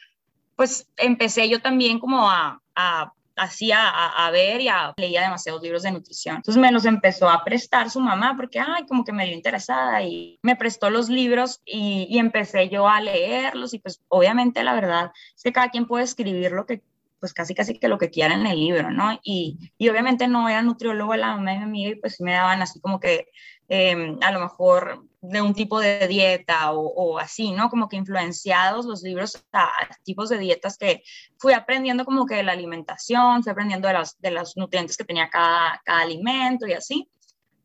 pues 0.56 0.88
empecé 0.96 1.48
yo 1.48 1.60
también 1.60 2.00
como 2.00 2.28
a, 2.28 2.60
a 2.74 3.12
hacía 3.40 3.88
a, 3.88 4.30
ver 4.30 4.60
y 4.60 4.68
a, 4.68 4.92
leía 4.96 5.22
demasiados 5.22 5.62
libros 5.62 5.82
de 5.82 5.92
nutrición. 5.92 6.36
Entonces 6.36 6.60
me 6.60 6.70
los 6.70 6.84
empezó 6.84 7.28
a 7.28 7.42
prestar 7.42 7.90
su 7.90 8.00
mamá 8.00 8.34
porque, 8.36 8.60
ay, 8.60 8.84
como 8.86 9.04
que 9.04 9.12
me 9.12 9.24
dio 9.24 9.34
interesada 9.34 10.02
y 10.02 10.38
me 10.42 10.56
prestó 10.56 10.90
los 10.90 11.08
libros 11.08 11.62
y, 11.64 12.06
y 12.10 12.18
empecé 12.18 12.68
yo 12.68 12.86
a 12.86 13.00
leerlos 13.00 13.72
y 13.72 13.78
pues 13.78 14.02
obviamente 14.08 14.62
la 14.62 14.74
verdad 14.74 15.12
es 15.34 15.42
que 15.42 15.52
cada 15.52 15.70
quien 15.70 15.86
puede 15.86 16.04
escribir 16.04 16.52
lo 16.52 16.66
que 16.66 16.82
pues 17.20 17.34
casi 17.34 17.54
casi 17.54 17.78
que 17.78 17.88
lo 17.88 17.98
que 17.98 18.10
quiera 18.10 18.34
en 18.34 18.46
el 18.46 18.58
libro, 18.58 18.90
¿no? 18.90 19.18
Y, 19.22 19.72
y 19.76 19.88
obviamente 19.90 20.26
no 20.26 20.48
era 20.48 20.62
nutriólogo 20.62 21.14
la 21.16 21.36
mamá 21.36 21.52
de 21.52 21.58
mi 21.58 21.64
amiga 21.64 21.90
y 21.90 21.94
pues 21.96 22.20
me 22.20 22.32
daban 22.32 22.62
así 22.62 22.80
como 22.80 22.98
que 22.98 23.28
em, 23.68 24.18
a 24.22 24.32
lo 24.32 24.40
mejor 24.40 25.04
de 25.22 25.42
un 25.42 25.54
tipo 25.54 25.80
de 25.80 26.08
dieta 26.08 26.72
o, 26.72 27.18
así, 27.18 27.52
¿no? 27.52 27.68
Como 27.68 27.88
que 27.88 27.96
influenciados 27.96 28.86
los 28.86 29.02
libros 29.02 29.44
a, 29.52 29.68
tipos 30.02 30.30
de 30.30 30.38
dietas 30.38 30.78
que 30.78 31.02
fui 31.38 31.52
aprendiendo 31.52 32.04
como 32.04 32.24
que 32.26 32.36
de 32.36 32.42
la 32.42 32.52
alimentación, 32.52 33.42
fui 33.42 33.52
aprendiendo 33.52 33.88
de 33.88 33.94
los, 33.94 34.18
de 34.18 34.30
los 34.30 34.56
nutrientes 34.56 34.96
que 34.96 35.04
tenía 35.04 35.28
cada, 35.28 35.80
cada 35.84 36.00
alimento 36.00 36.66
y 36.66 36.72
así, 36.72 37.08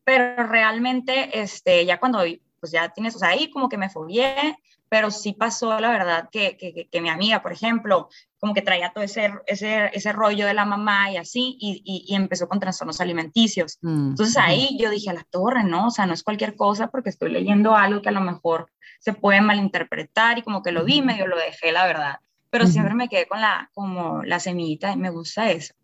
pero 0.04 0.46
realmente 0.46 1.40
este, 1.40 1.84
ya 1.84 1.98
cuando 1.98 2.20
pues 2.60 2.72
ya 2.72 2.88
tienes, 2.90 3.16
o 3.16 3.18
sea, 3.18 3.30
ahí 3.30 3.50
como 3.50 3.68
que 3.68 3.78
me 3.78 3.90
fogué, 3.90 4.56
pero 4.88 5.10
sí 5.10 5.32
pasó, 5.32 5.78
la 5.80 5.90
verdad, 5.90 6.28
que, 6.30 6.56
que, 6.56 6.88
que, 6.90 7.00
mi 7.00 7.08
amiga, 7.08 7.42
por 7.42 7.52
ejemplo, 7.52 8.08
como 8.38 8.54
que 8.54 8.62
traía 8.62 8.92
todo 8.92 9.02
ese, 9.02 9.32
ese, 9.46 9.90
ese 9.92 10.12
rollo 10.12 10.46
de 10.46 10.54
la 10.54 10.64
mamá 10.64 11.10
y 11.10 11.16
así, 11.16 11.56
y, 11.60 12.04
y, 12.06 12.14
empezó 12.14 12.48
con 12.48 12.60
trastornos 12.60 13.00
alimenticios. 13.00 13.78
Mm, 13.82 14.10
Entonces 14.10 14.36
ahí 14.36 14.78
yo 14.80 14.90
dije, 14.90 15.10
a 15.10 15.14
la 15.14 15.24
torre, 15.24 15.64
¿no? 15.64 15.88
O 15.88 15.90
sea, 15.90 16.06
no 16.06 16.14
es 16.14 16.22
cualquier 16.22 16.54
cosa 16.54 16.88
porque 16.88 17.10
estoy 17.10 17.30
leyendo 17.30 17.74
algo 17.74 18.00
que 18.02 18.10
a 18.10 18.12
lo 18.12 18.20
mejor 18.20 18.70
se 19.00 19.12
puede 19.12 19.40
malinterpretar 19.40 20.38
y 20.38 20.42
como 20.42 20.62
que 20.62 20.72
lo 20.72 20.84
vi, 20.84 21.02
medio 21.02 21.26
lo 21.26 21.36
dejé, 21.36 21.72
la 21.72 21.86
verdad. 21.86 22.20
Pero 22.50 22.66
siempre 22.66 22.94
me 22.94 23.08
quedé 23.08 23.26
con 23.26 23.40
la, 23.40 23.70
como 23.74 24.22
la 24.22 24.38
semillita 24.40 24.92
y 24.92 24.96
me 24.96 25.10
gusta 25.10 25.50
eso. 25.50 25.74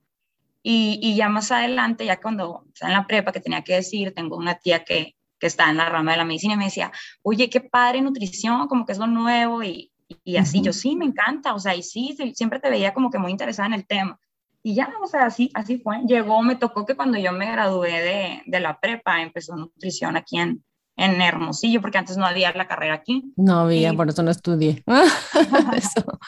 Y, 0.62 1.00
y 1.02 1.16
ya 1.16 1.28
más 1.28 1.50
adelante, 1.50 2.06
ya 2.06 2.20
cuando 2.20 2.64
estaba 2.72 2.92
en 2.92 2.98
la 2.98 3.06
prepa, 3.06 3.32
que 3.32 3.40
tenía 3.40 3.62
que 3.62 3.74
decir, 3.74 4.14
tengo 4.14 4.36
una 4.36 4.54
tía 4.54 4.84
que, 4.84 5.16
que 5.42 5.48
está 5.48 5.68
en 5.68 5.76
la 5.76 5.88
rama 5.88 6.12
de 6.12 6.18
la 6.18 6.24
medicina 6.24 6.54
y 6.54 6.56
me 6.56 6.66
decía, 6.66 6.92
oye, 7.22 7.50
qué 7.50 7.60
padre 7.60 8.00
nutrición, 8.00 8.68
como 8.68 8.86
que 8.86 8.92
es 8.92 8.98
lo 8.98 9.08
nuevo 9.08 9.60
y, 9.60 9.90
y 10.22 10.36
así, 10.36 10.62
yo 10.62 10.72
sí, 10.72 10.94
me 10.94 11.04
encanta, 11.04 11.52
o 11.52 11.58
sea, 11.58 11.74
y 11.74 11.82
sí, 11.82 12.16
siempre 12.32 12.60
te 12.60 12.70
veía 12.70 12.94
como 12.94 13.10
que 13.10 13.18
muy 13.18 13.32
interesada 13.32 13.66
en 13.66 13.74
el 13.74 13.84
tema. 13.84 14.20
Y 14.62 14.76
ya, 14.76 14.88
o 15.02 15.06
sea, 15.08 15.26
así, 15.26 15.50
así 15.54 15.78
fue. 15.78 15.98
Llegó, 16.06 16.40
me 16.44 16.54
tocó 16.54 16.86
que 16.86 16.94
cuando 16.94 17.18
yo 17.18 17.32
me 17.32 17.50
gradué 17.50 17.90
de, 17.90 18.42
de 18.46 18.60
la 18.60 18.78
prepa, 18.78 19.20
empezó 19.20 19.56
nutrición 19.56 20.16
aquí 20.16 20.38
en, 20.38 20.62
en 20.96 21.20
Hermosillo, 21.20 21.80
porque 21.80 21.98
antes 21.98 22.16
no 22.16 22.24
había 22.24 22.52
la 22.52 22.68
carrera 22.68 22.94
aquí. 22.94 23.32
No 23.34 23.62
había, 23.62 23.92
por 23.94 24.10
eso 24.10 24.22
no 24.22 24.30
estudié. 24.30 24.84
eso. 25.76 26.20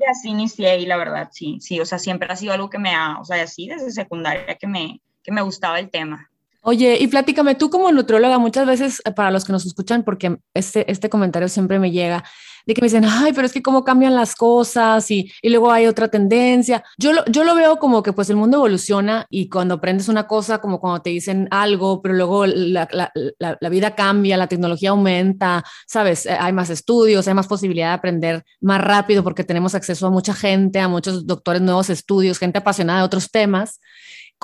Y 0.00 0.10
así 0.10 0.30
inicié 0.30 0.78
y 0.78 0.86
la 0.86 0.96
verdad, 0.96 1.28
sí, 1.32 1.58
sí, 1.60 1.80
o 1.80 1.84
sea, 1.84 1.98
siempre 1.98 2.32
ha 2.32 2.36
sido 2.36 2.54
algo 2.54 2.70
que 2.70 2.78
me 2.78 2.94
ha, 2.94 3.18
o 3.20 3.26
sea, 3.26 3.42
así 3.42 3.68
desde 3.68 3.90
secundaria 3.90 4.54
que 4.54 4.66
me, 4.66 5.02
que 5.22 5.32
me 5.32 5.42
gustaba 5.42 5.78
el 5.78 5.90
tema. 5.90 6.30
Oye, 6.66 6.96
y 6.98 7.08
platícame, 7.08 7.54
tú 7.56 7.68
como 7.68 7.92
nutrióloga, 7.92 8.38
muchas 8.38 8.66
veces 8.66 9.02
eh, 9.04 9.12
para 9.12 9.30
los 9.30 9.44
que 9.44 9.52
nos 9.52 9.66
escuchan, 9.66 10.02
porque 10.02 10.38
este, 10.54 10.90
este 10.90 11.10
comentario 11.10 11.46
siempre 11.50 11.78
me 11.78 11.90
llega, 11.90 12.24
de 12.64 12.72
que 12.72 12.80
me 12.80 12.86
dicen, 12.86 13.04
ay, 13.04 13.34
pero 13.34 13.46
es 13.46 13.52
que 13.52 13.60
cómo 13.60 13.84
cambian 13.84 14.14
las 14.14 14.34
cosas 14.34 15.10
y, 15.10 15.30
y 15.42 15.50
luego 15.50 15.70
hay 15.70 15.84
otra 15.86 16.08
tendencia. 16.08 16.82
Yo 16.96 17.12
lo, 17.12 17.22
yo 17.26 17.44
lo 17.44 17.54
veo 17.54 17.78
como 17.78 18.02
que 18.02 18.14
pues 18.14 18.30
el 18.30 18.36
mundo 18.36 18.56
evoluciona 18.56 19.26
y 19.28 19.50
cuando 19.50 19.74
aprendes 19.74 20.08
una 20.08 20.26
cosa, 20.26 20.62
como 20.62 20.80
cuando 20.80 21.02
te 21.02 21.10
dicen 21.10 21.48
algo, 21.50 22.00
pero 22.00 22.14
luego 22.14 22.46
la, 22.46 22.88
la, 22.90 23.12
la, 23.38 23.58
la 23.60 23.68
vida 23.68 23.94
cambia, 23.94 24.38
la 24.38 24.46
tecnología 24.46 24.88
aumenta, 24.88 25.62
sabes, 25.86 26.24
eh, 26.24 26.30
hay 26.40 26.54
más 26.54 26.70
estudios, 26.70 27.28
hay 27.28 27.34
más 27.34 27.46
posibilidad 27.46 27.88
de 27.88 27.94
aprender 27.94 28.44
más 28.62 28.80
rápido 28.80 29.22
porque 29.22 29.44
tenemos 29.44 29.74
acceso 29.74 30.06
a 30.06 30.10
mucha 30.10 30.32
gente, 30.32 30.80
a 30.80 30.88
muchos 30.88 31.26
doctores, 31.26 31.60
nuevos 31.60 31.90
estudios, 31.90 32.38
gente 32.38 32.56
apasionada 32.56 33.00
de 33.00 33.04
otros 33.04 33.30
temas. 33.30 33.80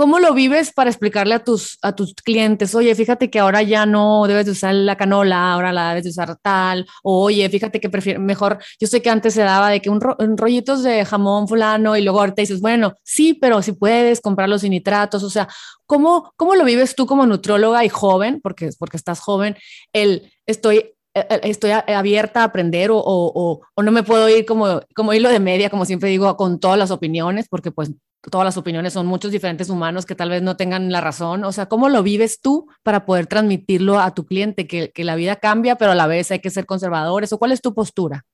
¿Cómo 0.01 0.19
lo 0.19 0.33
vives 0.33 0.73
para 0.73 0.89
explicarle 0.89 1.35
a 1.35 1.45
tus, 1.45 1.79
a 1.83 1.95
tus 1.95 2.15
clientes? 2.15 2.75
Oye, 2.75 2.95
fíjate 2.95 3.29
que 3.29 3.39
ahora 3.39 3.61
ya 3.61 3.85
no 3.85 4.27
debes 4.27 4.47
de 4.47 4.53
usar 4.53 4.75
la 4.75 4.97
canola, 4.97 5.53
ahora 5.53 5.75
la 5.75 5.91
debes 5.91 6.05
de 6.05 6.09
usar 6.09 6.39
tal. 6.41 6.87
Oye, 7.03 7.47
fíjate 7.51 7.81
que 7.81 7.91
prefiero 7.91 8.19
mejor. 8.19 8.57
Yo 8.81 8.87
sé 8.87 9.03
que 9.03 9.11
antes 9.11 9.35
se 9.35 9.43
daba 9.43 9.69
de 9.69 9.83
que 9.83 9.91
un, 9.91 10.01
ro 10.01 10.17
un 10.19 10.39
rollitos 10.39 10.83
de 10.83 11.05
jamón 11.05 11.47
fulano 11.47 11.99
y 11.99 12.03
luego 12.03 12.21
ahorita 12.21 12.41
dices, 12.41 12.63
bueno, 12.63 12.95
sí, 13.05 13.35
pero 13.35 13.61
si 13.61 13.73
puedes 13.73 14.23
comprarlos 14.23 14.63
sin 14.63 14.71
nitratos. 14.71 15.23
O 15.23 15.29
sea, 15.29 15.49
¿cómo, 15.85 16.33
cómo 16.37 16.55
lo 16.55 16.65
vives 16.65 16.95
tú 16.95 17.05
como 17.05 17.27
nutróloga 17.27 17.85
y 17.85 17.91
joven? 17.91 18.41
Porque, 18.43 18.71
porque 18.79 18.97
estás 18.97 19.21
joven, 19.21 19.55
el 19.93 20.33
estoy 20.47 20.95
estoy 21.15 21.73
abierta 21.73 22.43
a 22.43 22.45
aprender 22.45 22.91
o, 22.91 22.99
o, 22.99 23.61
o, 23.75 23.83
no 23.83 23.91
me 23.91 24.03
puedo 24.03 24.29
ir 24.29 24.47
como, 24.47 24.81
como 24.95 25.13
hilo 25.13 25.29
de 25.29 25.41
media, 25.41 25.71
como 25.71 25.85
siempre 25.85 26.09
digo, 26.09 26.37
con 26.37 26.61
todas 26.61 26.79
las 26.79 26.91
opiniones, 26.91 27.49
porque 27.49 27.73
pues 27.73 27.93
todas 28.31 28.45
las 28.45 28.57
opiniones 28.57 28.93
son 28.93 29.07
muchos 29.07 29.33
diferentes 29.33 29.71
humanos 29.71 30.07
que 30.07 30.15
tal 30.15 30.31
vez 30.31 30.43
no 30.43 30.57
tengan 30.57 30.93
la 30.93 31.01
razón. 31.01 31.45
O 31.45 31.53
sea, 31.53 31.67
¿cómo 31.67 31.89
lo 31.89 32.03
vives 32.03 32.41
tú 32.41 32.69
para 32.83 33.05
poder 33.07 33.27
transmitirlo 33.27 33.99
a 33.99 34.15
tu 34.15 34.27
cliente? 34.27 34.67
Que, 34.67 34.93
que 34.93 35.05
la 35.05 35.17
vida 35.17 35.37
cambia, 35.37 35.77
pero 35.77 35.93
a 35.93 35.95
la 35.95 36.07
vez 36.07 36.31
hay 36.31 36.41
que 36.41 36.51
ser 36.51 36.67
conservadores. 36.67 37.33
¿O 37.33 37.39
cuál 37.39 37.53
es 37.53 37.61
tu 37.61 37.75
postura? 37.75 38.25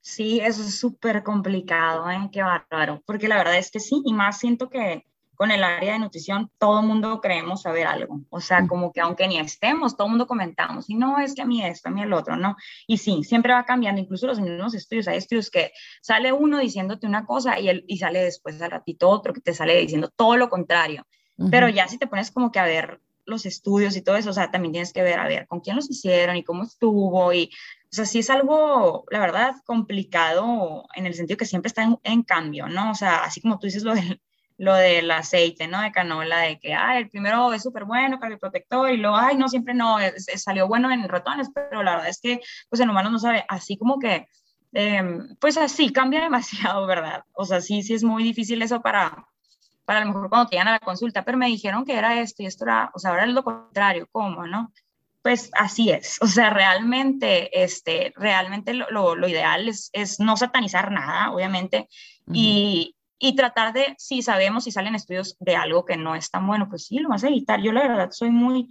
Sí, 0.00 0.40
eso 0.40 0.62
es 0.62 0.78
súper 0.78 1.24
complicado, 1.24 2.08
¿eh? 2.10 2.28
Qué 2.30 2.42
bárbaro. 2.42 3.02
Porque 3.06 3.26
la 3.26 3.38
verdad 3.38 3.58
es 3.58 3.70
que 3.70 3.80
sí, 3.80 4.02
y 4.04 4.12
más 4.12 4.38
siento 4.38 4.68
que 4.68 5.04
con 5.36 5.50
el 5.50 5.62
área 5.62 5.92
de 5.92 5.98
nutrición, 5.98 6.50
todo 6.58 6.80
el 6.80 6.86
mundo 6.86 7.20
creemos 7.20 7.62
saber 7.62 7.86
algo. 7.86 8.20
O 8.30 8.40
sea, 8.40 8.66
como 8.66 8.92
que 8.92 9.00
aunque 9.00 9.28
ni 9.28 9.38
estemos, 9.38 9.96
todo 9.96 10.06
el 10.06 10.12
mundo 10.12 10.26
comentamos, 10.26 10.90
y 10.90 10.94
no, 10.94 11.18
es 11.20 11.34
que 11.34 11.42
a 11.42 11.46
mí 11.46 11.64
esto, 11.64 11.88
a 11.88 11.92
mí 11.92 12.02
el 12.02 12.12
otro, 12.12 12.36
¿no? 12.36 12.56
Y 12.86 12.98
sí, 12.98 13.22
siempre 13.22 13.52
va 13.52 13.64
cambiando, 13.64 14.00
incluso 14.00 14.26
los 14.26 14.40
mismos 14.40 14.74
estudios. 14.74 15.08
Hay 15.08 15.18
estudios 15.18 15.50
que 15.50 15.72
sale 16.00 16.32
uno 16.32 16.58
diciéndote 16.58 17.06
una 17.06 17.24
cosa 17.26 17.60
y, 17.60 17.68
el, 17.68 17.84
y 17.86 17.98
sale 17.98 18.22
después 18.22 18.60
al 18.60 18.70
ratito 18.70 19.08
otro 19.08 19.32
que 19.32 19.40
te 19.40 19.54
sale 19.54 19.78
diciendo 19.80 20.10
todo 20.14 20.36
lo 20.36 20.48
contrario. 20.48 21.06
Uh 21.36 21.44
-huh. 21.46 21.50
Pero 21.50 21.68
ya 21.68 21.86
si 21.86 21.98
te 21.98 22.06
pones 22.06 22.30
como 22.30 22.50
que 22.50 22.58
a 22.58 22.64
ver 22.64 23.00
los 23.26 23.44
estudios 23.44 23.96
y 23.96 24.02
todo 24.02 24.16
eso, 24.16 24.30
o 24.30 24.32
sea, 24.32 24.50
también 24.50 24.72
tienes 24.72 24.92
que 24.92 25.02
ver, 25.02 25.18
a 25.18 25.28
ver, 25.28 25.46
con 25.48 25.60
quién 25.60 25.76
los 25.76 25.90
hicieron 25.90 26.36
y 26.36 26.44
cómo 26.44 26.62
estuvo 26.62 27.32
y, 27.32 27.50
o 27.86 27.88
sea, 27.90 28.06
sí 28.06 28.20
es 28.20 28.30
algo, 28.30 29.04
la 29.10 29.18
verdad, 29.18 29.54
complicado 29.64 30.86
en 30.94 31.06
el 31.06 31.14
sentido 31.14 31.36
que 31.36 31.44
siempre 31.44 31.68
está 31.68 31.82
en, 31.82 31.98
en 32.04 32.22
cambio, 32.22 32.68
¿no? 32.68 32.92
O 32.92 32.94
sea, 32.94 33.24
así 33.24 33.40
como 33.40 33.58
tú 33.58 33.66
dices 33.66 33.82
lo 33.82 33.94
del, 33.94 34.20
lo 34.58 34.74
del 34.74 35.10
aceite, 35.10 35.68
¿no? 35.68 35.80
De 35.80 35.92
canola, 35.92 36.40
de 36.40 36.58
que, 36.58 36.74
ay, 36.74 37.02
el 37.02 37.10
primero 37.10 37.52
es 37.52 37.62
súper 37.62 37.84
bueno 37.84 38.18
protector 38.18 38.90
y 38.90 38.96
luego, 38.96 39.16
ay, 39.16 39.36
no, 39.36 39.48
siempre 39.48 39.74
no, 39.74 39.98
es, 39.98 40.26
salió 40.36 40.66
bueno 40.66 40.90
en 40.90 41.08
ratones, 41.08 41.50
pero 41.54 41.82
la 41.82 41.92
verdad 41.92 42.08
es 42.08 42.20
que, 42.20 42.40
pues 42.68 42.80
en 42.80 42.90
humanos 42.90 43.12
no 43.12 43.18
sabe, 43.18 43.44
así 43.48 43.76
como 43.76 43.98
que, 43.98 44.26
eh, 44.72 45.02
pues 45.40 45.56
así, 45.58 45.92
cambia 45.92 46.20
demasiado, 46.22 46.86
¿verdad? 46.86 47.24
O 47.32 47.44
sea, 47.44 47.60
sí, 47.60 47.82
sí 47.82 47.94
es 47.94 48.04
muy 48.04 48.22
difícil 48.22 48.62
eso 48.62 48.80
para, 48.80 49.26
para 49.84 50.00
a 50.00 50.04
lo 50.04 50.12
mejor 50.12 50.28
cuando 50.30 50.48
te 50.48 50.56
llegan 50.56 50.68
a 50.68 50.72
la 50.72 50.80
consulta, 50.80 51.24
pero 51.24 51.38
me 51.38 51.46
dijeron 51.46 51.84
que 51.84 51.96
era 51.96 52.20
esto 52.20 52.42
y 52.42 52.46
esto 52.46 52.64
era, 52.64 52.90
o 52.94 52.98
sea, 52.98 53.10
ahora 53.10 53.24
es 53.24 53.32
lo 53.32 53.44
contrario, 53.44 54.08
¿cómo, 54.10 54.46
no? 54.46 54.72
Pues 55.22 55.50
así 55.54 55.90
es, 55.90 56.18
o 56.22 56.26
sea, 56.26 56.48
realmente, 56.50 57.62
este, 57.62 58.14
realmente 58.16 58.72
lo, 58.72 59.14
lo, 59.14 59.28
ideal 59.28 59.68
es, 59.68 59.90
es, 59.92 60.18
no 60.18 60.36
satanizar 60.36 60.90
nada, 60.90 61.30
obviamente, 61.30 61.88
y, 62.32 62.95
y 63.18 63.34
tratar 63.34 63.72
de, 63.72 63.94
si 63.98 64.22
sabemos, 64.22 64.64
si 64.64 64.70
salen 64.70 64.94
estudios 64.94 65.36
de 65.40 65.56
algo 65.56 65.84
que 65.84 65.96
no 65.96 66.14
es 66.14 66.30
tan 66.30 66.46
bueno, 66.46 66.68
pues 66.68 66.86
sí, 66.86 66.98
lo 66.98 67.08
vas 67.08 67.24
a 67.24 67.28
evitar. 67.28 67.60
Yo 67.62 67.72
la 67.72 67.88
verdad 67.88 68.10
soy 68.10 68.30
muy, 68.30 68.68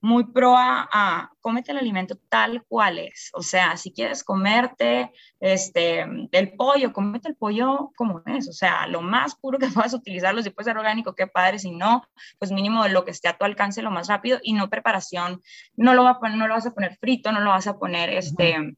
muy 0.00 0.24
pro 0.24 0.56
a, 0.56 0.88
a 0.92 1.30
cómete 1.40 1.72
el 1.72 1.78
alimento 1.78 2.16
tal 2.28 2.62
cual 2.64 2.98
es. 2.98 3.30
O 3.32 3.42
sea, 3.42 3.76
si 3.76 3.92
quieres 3.92 4.22
comerte 4.22 5.12
este, 5.40 6.06
el 6.30 6.52
pollo, 6.52 6.92
cómete 6.92 7.28
el 7.28 7.36
pollo 7.36 7.90
como 7.96 8.22
es. 8.26 8.48
O 8.48 8.52
sea, 8.52 8.86
lo 8.86 9.00
más 9.00 9.34
puro 9.34 9.58
que 9.58 9.68
puedas 9.74 9.94
utilizarlo, 9.94 10.42
si 10.42 10.50
puede 10.50 10.66
ser 10.66 10.78
orgánico, 10.78 11.14
qué 11.14 11.26
padre, 11.26 11.58
si 11.58 11.70
no, 11.70 12.06
pues 12.38 12.52
mínimo 12.52 12.86
lo 12.88 13.04
que 13.04 13.10
esté 13.10 13.28
a 13.28 13.36
tu 13.36 13.44
alcance 13.44 13.82
lo 13.82 13.90
más 13.90 14.08
rápido 14.08 14.38
y 14.42 14.52
no 14.52 14.68
preparación. 14.68 15.42
No 15.74 15.94
lo, 15.94 16.04
va 16.04 16.10
a 16.10 16.20
poner, 16.20 16.36
no 16.36 16.46
lo 16.46 16.54
vas 16.54 16.66
a 16.66 16.74
poner 16.74 16.96
frito, 16.96 17.32
no 17.32 17.40
lo 17.40 17.50
vas 17.50 17.66
a 17.66 17.78
poner, 17.78 18.10
este, 18.10 18.60
uh 18.60 18.62
-huh. 18.62 18.76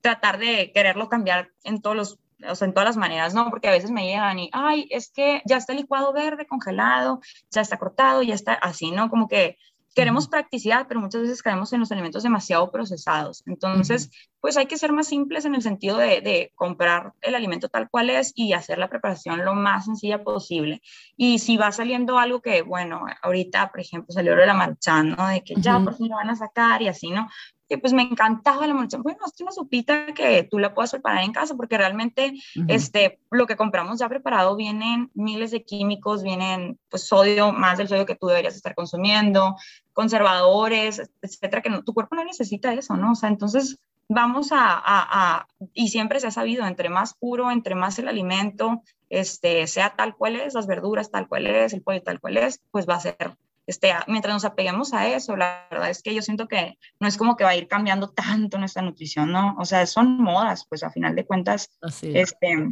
tratar 0.00 0.38
de 0.38 0.72
quererlo 0.72 1.08
cambiar 1.08 1.50
en 1.64 1.82
todos 1.82 1.96
los 1.96 2.18
o 2.48 2.54
sea, 2.54 2.66
en 2.66 2.74
todas 2.74 2.88
las 2.88 2.96
maneras, 2.96 3.34
¿no? 3.34 3.50
Porque 3.50 3.68
a 3.68 3.72
veces 3.72 3.90
me 3.90 4.06
llegan 4.06 4.38
y, 4.38 4.50
ay, 4.52 4.88
es 4.90 5.10
que 5.10 5.42
ya 5.44 5.56
está 5.56 5.74
licuado 5.74 6.12
verde 6.12 6.46
congelado, 6.46 7.20
ya 7.50 7.60
está 7.60 7.78
cortado, 7.78 8.22
ya 8.22 8.34
está 8.34 8.54
así, 8.54 8.90
¿no? 8.90 9.10
Como 9.10 9.28
que 9.28 9.58
queremos 9.94 10.28
practicidad, 10.28 10.86
pero 10.88 11.00
muchas 11.00 11.22
veces 11.22 11.42
caemos 11.42 11.72
en 11.72 11.80
los 11.80 11.92
alimentos 11.92 12.22
demasiado 12.22 12.70
procesados. 12.70 13.42
Entonces, 13.46 14.10
pues 14.40 14.56
hay 14.56 14.66
que 14.66 14.78
ser 14.78 14.92
más 14.92 15.08
simples 15.08 15.44
en 15.44 15.54
el 15.54 15.62
sentido 15.62 15.98
de, 15.98 16.20
de, 16.20 16.52
comprar 16.54 17.12
el 17.20 17.34
alimento 17.34 17.68
tal 17.68 17.90
cual 17.90 18.10
es 18.10 18.32
y 18.34 18.54
hacer 18.54 18.78
la 18.78 18.88
preparación 18.88 19.44
lo 19.44 19.54
más 19.54 19.84
sencilla 19.84 20.24
posible. 20.24 20.80
Y 21.16 21.38
si 21.38 21.56
va 21.56 21.72
saliendo 21.72 22.18
algo 22.18 22.40
que, 22.40 22.62
bueno, 22.62 23.04
ahorita, 23.22 23.70
por 23.70 23.80
ejemplo, 23.80 24.12
salió 24.12 24.34
de 24.34 24.46
la 24.46 24.54
marcha, 24.54 25.02
¿no? 25.02 25.28
De 25.28 25.42
que 25.42 25.54
ya 25.56 25.78
por 25.78 25.94
fin 25.94 26.08
lo 26.08 26.16
van 26.16 26.30
a 26.30 26.36
sacar 26.36 26.80
y 26.80 26.88
así, 26.88 27.10
¿no? 27.10 27.28
Que 27.72 27.78
pues 27.78 27.94
me 27.94 28.02
encantaba 28.02 28.66
la 28.66 28.74
maruchan. 28.74 29.02
Bueno, 29.02 29.20
es 29.24 29.40
una 29.40 29.50
sopita 29.50 30.12
que 30.12 30.42
tú 30.42 30.58
la 30.58 30.74
puedas 30.74 30.90
preparar 30.90 31.24
en 31.24 31.32
casa 31.32 31.54
porque 31.56 31.78
realmente 31.78 32.34
uh 32.54 32.60
-huh. 32.60 32.66
este, 32.68 33.18
lo 33.30 33.46
que 33.46 33.56
compramos 33.56 33.98
ya 33.98 34.10
preparado 34.10 34.56
vienen 34.56 35.10
miles 35.14 35.52
de 35.52 35.64
químicos, 35.64 36.22
vienen 36.22 36.78
pues 36.90 37.04
sodio, 37.04 37.50
más 37.50 37.78
del 37.78 37.88
sodio 37.88 38.04
que 38.04 38.14
tú 38.14 38.26
deberías 38.26 38.56
estar 38.56 38.74
consumiendo, 38.74 39.56
conservadores, 39.94 41.10
etcétera, 41.22 41.62
que 41.62 41.70
no, 41.70 41.82
tu 41.82 41.94
cuerpo 41.94 42.14
no 42.14 42.24
necesita 42.24 42.74
eso, 42.74 42.94
¿no? 42.94 43.12
O 43.12 43.14
sea, 43.14 43.30
entonces 43.30 43.78
vamos 44.06 44.52
a, 44.52 44.74
a, 44.74 45.38
a, 45.38 45.46
y 45.72 45.88
siempre 45.88 46.20
se 46.20 46.26
ha 46.26 46.30
sabido, 46.30 46.66
entre 46.66 46.90
más 46.90 47.14
puro, 47.14 47.50
entre 47.50 47.74
más 47.74 47.98
el 47.98 48.08
alimento, 48.08 48.82
este, 49.08 49.66
sea 49.66 49.96
tal 49.96 50.14
cual 50.14 50.36
es, 50.36 50.52
las 50.52 50.66
verduras 50.66 51.10
tal 51.10 51.26
cual 51.26 51.46
es, 51.46 51.72
el 51.72 51.80
pollo 51.80 52.02
tal 52.02 52.20
cual 52.20 52.36
es, 52.36 52.60
pues 52.70 52.86
va 52.86 52.96
a 52.96 53.00
ser 53.00 53.38
este, 53.66 53.92
mientras 54.08 54.34
nos 54.34 54.44
apeguemos 54.44 54.92
a 54.92 55.08
eso, 55.08 55.36
la 55.36 55.66
verdad 55.70 55.90
es 55.90 56.02
que 56.02 56.14
yo 56.14 56.22
siento 56.22 56.48
que 56.48 56.78
no 56.98 57.06
es 57.06 57.16
como 57.16 57.36
que 57.36 57.44
va 57.44 57.50
a 57.50 57.56
ir 57.56 57.68
cambiando 57.68 58.08
tanto 58.08 58.58
nuestra 58.58 58.82
nutrición, 58.82 59.30
¿no? 59.30 59.54
O 59.58 59.64
sea, 59.64 59.86
son 59.86 60.20
modas, 60.20 60.66
pues 60.68 60.82
a 60.82 60.90
final 60.90 61.14
de 61.14 61.24
cuentas, 61.24 61.70
este, 62.02 62.68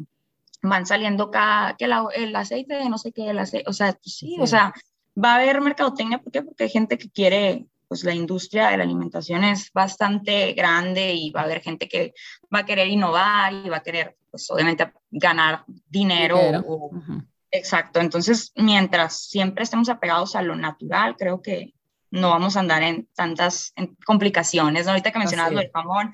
van 0.63 0.87
saliendo 0.87 1.31
cada, 1.31 1.77
que 1.77 1.87
la, 1.87 2.07
el 2.15 2.35
aceite 2.35 2.75
de 2.75 2.89
no 2.89 2.99
sé 2.99 3.13
qué, 3.13 3.31
el 3.31 3.39
aceite, 3.39 3.69
o 3.69 3.73
sea, 3.73 3.93
pues 3.93 4.17
sí, 4.17 4.35
sí, 4.35 4.37
o 4.41 4.47
sea, 4.47 4.75
va 5.23 5.33
a 5.33 5.37
haber 5.37 5.61
mercadotecnia, 5.61 6.19
¿por 6.19 6.33
qué? 6.33 6.43
Porque 6.43 6.65
hay 6.65 6.71
gente 6.71 6.99
que 6.99 7.09
quiere, 7.09 7.67
pues 7.87 8.03
la 8.03 8.15
industria 8.15 8.69
de 8.71 8.79
la 8.79 8.83
alimentación 8.83 9.45
es 9.45 9.73
bastante 9.73 10.53
grande 10.55 11.15
y 11.15 11.31
va 11.31 11.43
a 11.43 11.45
haber 11.45 11.61
gente 11.61 11.89
que 11.89 12.15
va 12.53 12.61
a 12.61 12.67
querer 12.67 12.89
innovar 12.89 13.53
y 13.53 13.69
va 13.69 13.77
a 13.77 13.83
querer, 13.83 14.17
pues 14.29 14.51
obviamente, 14.51 14.93
ganar 15.11 15.65
dinero. 15.89 16.37
dinero. 16.37 16.65
O, 16.67 16.87
uh 16.87 17.01
-huh 17.01 17.30
Exacto, 17.53 18.01
entonces 18.01 18.53
mientras 18.55 19.29
siempre 19.29 19.65
estemos 19.65 19.89
apegados 19.89 20.37
a 20.37 20.43
lo 20.43 20.55
natural, 20.55 21.17
creo 21.17 21.43
que 21.43 21.75
no 22.11 22.31
vamos 22.31 22.57
a 22.57 22.61
andar 22.61 22.83
en 22.83 23.09
tantas 23.15 23.73
en 23.77 23.97
complicaciones. 24.05 24.87
Ahorita 24.87 25.13
que 25.13 25.19
mencionabas 25.19 25.53
lo 25.53 25.61
del 25.61 25.71
jamón, 25.73 26.13